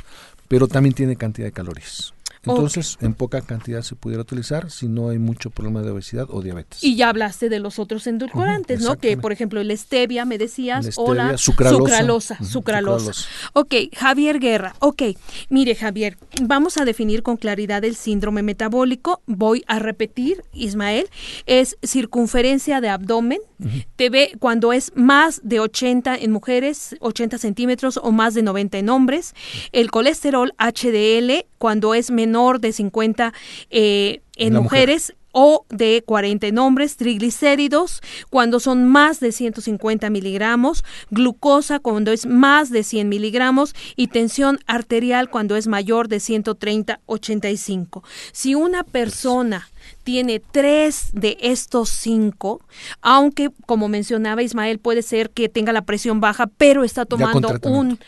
pero 0.50 0.68
también 0.68 0.94
tiene 0.94 1.16
cantidad 1.16 1.48
de 1.48 1.54
calorías. 1.54 2.14
Entonces, 2.50 2.98
en 3.02 3.14
poca 3.14 3.42
cantidad 3.42 3.82
se 3.82 3.96
pudiera 3.96 4.22
utilizar 4.22 4.72
si 4.72 4.88
no 4.88 5.10
hay 5.10 5.20
mucho 5.20 5.50
problema 5.50 5.82
de 5.82 5.92
obesidad 5.92 6.28
o 6.30 6.42
diabetes. 6.42 6.84
Y 6.84 6.96
ya 6.96 7.10
hablaste 7.10 7.50
de 7.50 7.60
los 7.60 7.80
otros 7.80 8.08
endulcorantes, 8.08 8.82
¿no? 8.82 8.98
Que, 8.98 9.18
por 9.18 9.32
ejemplo, 9.32 9.62
el 9.62 9.76
stevia, 9.78 10.26
me 10.26 10.38
decías, 10.38 10.98
o 10.98 11.14
la 11.14 11.38
sucralosa. 11.38 12.44
Sucralosa, 12.44 13.12
Ok, 13.54 13.76
Javier 13.96 14.40
Guerra. 14.40 14.76
Ok, 14.80 15.04
mire, 15.50 15.76
Javier, 15.76 16.18
vamos 16.42 16.78
a 16.78 16.86
definir 16.86 17.24
con 17.24 17.38
claridad 17.38 17.84
el 17.84 17.96
síndrome 17.96 18.44
metabólico. 18.44 19.22
Voy 19.26 19.64
a 19.68 19.80
repetir, 19.80 20.44
Ismael, 20.54 21.10
es 21.46 21.78
circunferencia 21.84 22.82
de 22.82 22.90
abdomen. 22.90 23.40
Te 23.98 24.10
ve 24.10 24.32
cuando 24.40 24.72
es 24.72 24.94
más 24.96 25.42
de 25.44 25.60
80 25.60 26.16
en 26.16 26.32
mujeres, 26.32 26.96
80 27.02 27.38
centímetros 27.38 28.00
o 28.02 28.12
más 28.12 28.34
de 28.34 28.42
90 28.42 28.78
en 28.78 28.90
hombres. 28.90 29.34
El 29.74 29.92
colesterol 29.92 30.54
HDL 30.58 31.46
cuando 31.58 31.94
es 31.94 32.10
menor 32.10 32.39
de 32.60 32.72
50 32.72 33.34
eh, 33.70 34.22
en 34.36 34.54
mujeres 34.54 35.14
o 35.32 35.66
de 35.70 36.04
40 36.06 36.48
en 36.48 36.58
hombres, 36.58 36.98
triglicéridos 36.98 38.02
cuando 38.30 38.60
son 38.60 38.88
más 38.88 39.20
de 39.20 39.32
150 39.32 40.10
miligramos, 40.10 40.84
glucosa 41.12 41.80
cuando 41.80 42.12
es 42.12 42.26
más 42.26 42.72
de 42.72 42.84
100 42.84 43.10
miligramos 43.10 43.76
y 43.96 44.08
tensión 44.08 44.60
arterial 44.66 45.30
cuando 45.30 45.56
es 45.56 45.68
mayor 45.68 46.08
de 46.08 46.18
130-85. 46.18 48.02
Si 48.32 48.56
una 48.56 48.84
persona 48.84 49.70
tiene 50.04 50.40
tres 50.40 51.10
de 51.14 51.38
estos 51.42 51.90
cinco, 51.90 52.62
aunque 53.02 53.52
como 53.66 53.88
mencionaba 53.88 54.42
Ismael, 54.42 54.80
puede 54.80 55.02
ser 55.02 55.30
que 55.30 55.50
tenga 55.50 55.72
la 55.74 55.84
presión 55.84 56.20
baja, 56.20 56.48
pero 56.58 56.84
está 56.84 57.06
tomando 57.06 57.60
un, 57.64 58.00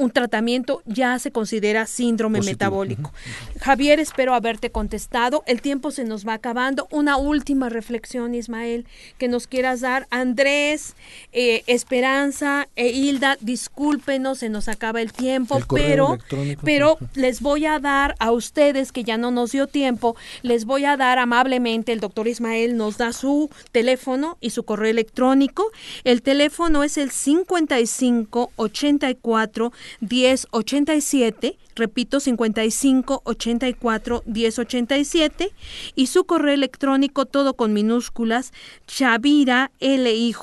un 0.00 0.10
tratamiento 0.10 0.82
ya 0.86 1.18
se 1.18 1.30
considera 1.30 1.86
síndrome 1.86 2.40
metabólico. 2.40 3.12
Javier, 3.60 4.00
espero 4.00 4.32
haberte 4.32 4.70
contestado. 4.70 5.42
El 5.46 5.60
tiempo 5.60 5.90
se 5.90 6.04
nos 6.04 6.26
va 6.26 6.34
acabando. 6.34 6.88
Una 6.90 7.18
última 7.18 7.68
reflexión, 7.68 8.34
Ismael, 8.34 8.86
que 9.18 9.28
nos 9.28 9.46
quieras 9.46 9.82
dar. 9.82 10.06
Andrés, 10.10 10.96
eh, 11.32 11.64
Esperanza 11.66 12.66
e 12.76 12.88
Hilda, 12.88 13.36
discúlpenos, 13.42 14.38
se 14.38 14.48
nos 14.48 14.68
acaba 14.68 15.02
el 15.02 15.12
tiempo, 15.12 15.60
pero, 15.68 16.16
pero 16.64 16.96
les 17.12 17.42
voy 17.42 17.66
a 17.66 17.78
dar 17.78 18.16
a 18.20 18.30
ustedes, 18.30 18.92
que 18.92 19.04
ya 19.04 19.18
no 19.18 19.30
nos 19.30 19.52
dio 19.52 19.66
tiempo, 19.66 20.16
les 20.40 20.64
voy 20.64 20.86
a 20.86 20.96
dar 20.96 21.18
amablemente, 21.18 21.92
el 21.92 22.00
doctor 22.00 22.26
Ismael 22.26 22.78
nos 22.78 22.96
da 22.96 23.12
su 23.12 23.50
teléfono 23.70 24.38
y 24.40 24.50
su 24.50 24.62
correo 24.62 24.90
electrónico. 24.90 25.70
El 26.04 26.22
teléfono 26.22 26.84
es 26.84 26.96
el 26.96 27.10
55 27.10 28.52
84 28.56 29.72
1087, 30.00 31.58
repito 31.74 32.20
55 32.20 33.22
84 33.24 34.22
1087 34.26 35.52
y 35.94 36.06
su 36.06 36.24
correo 36.24 36.54
electrónico 36.54 37.26
todo 37.26 37.54
con 37.54 37.72
minúsculas 37.72 38.52
chavira 38.86 39.70
lij 39.80 40.36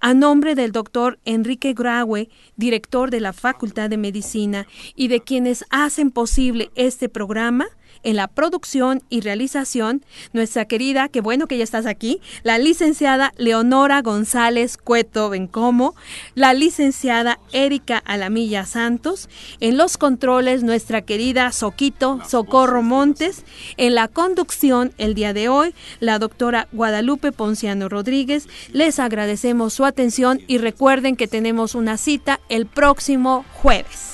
A 0.00 0.14
nombre 0.14 0.54
del 0.54 0.72
doctor 0.72 1.18
Enrique 1.24 1.72
Graue, 1.72 2.28
director 2.56 3.10
de 3.10 3.20
la 3.20 3.32
Facultad 3.32 3.90
de 3.90 3.96
Medicina, 3.96 4.66
y 4.94 5.08
de 5.08 5.20
quienes 5.20 5.64
hacen 5.70 6.10
posible 6.10 6.70
este 6.74 7.08
programa, 7.08 7.66
en 8.04 8.16
la 8.16 8.28
producción 8.28 9.02
y 9.10 9.20
realización, 9.20 10.04
nuestra 10.32 10.66
querida, 10.66 11.08
qué 11.08 11.20
bueno 11.20 11.46
que 11.46 11.58
ya 11.58 11.64
estás 11.64 11.86
aquí, 11.86 12.20
la 12.42 12.58
licenciada 12.58 13.32
Leonora 13.36 14.02
González 14.02 14.76
Cueto 14.76 15.30
Bencomo, 15.30 15.94
la 16.34 16.54
licenciada 16.54 17.40
Erika 17.52 17.98
Alamilla 17.98 18.66
Santos, 18.66 19.28
en 19.60 19.76
los 19.76 19.96
controles 19.96 20.62
nuestra 20.62 21.02
querida 21.02 21.50
Soquito 21.50 22.20
Socorro 22.28 22.82
Montes, 22.82 23.44
en 23.76 23.94
la 23.94 24.08
conducción 24.08 24.92
el 24.98 25.14
día 25.14 25.32
de 25.32 25.48
hoy, 25.48 25.74
la 26.00 26.18
doctora 26.18 26.68
Guadalupe 26.72 27.32
Ponciano 27.32 27.88
Rodríguez. 27.88 28.48
Les 28.72 28.98
agradecemos 28.98 29.72
su 29.72 29.84
atención 29.84 30.40
y 30.46 30.58
recuerden 30.58 31.16
que 31.16 31.28
tenemos 31.28 31.74
una 31.74 31.96
cita 31.96 32.40
el 32.48 32.66
próximo 32.66 33.44
jueves. 33.54 34.13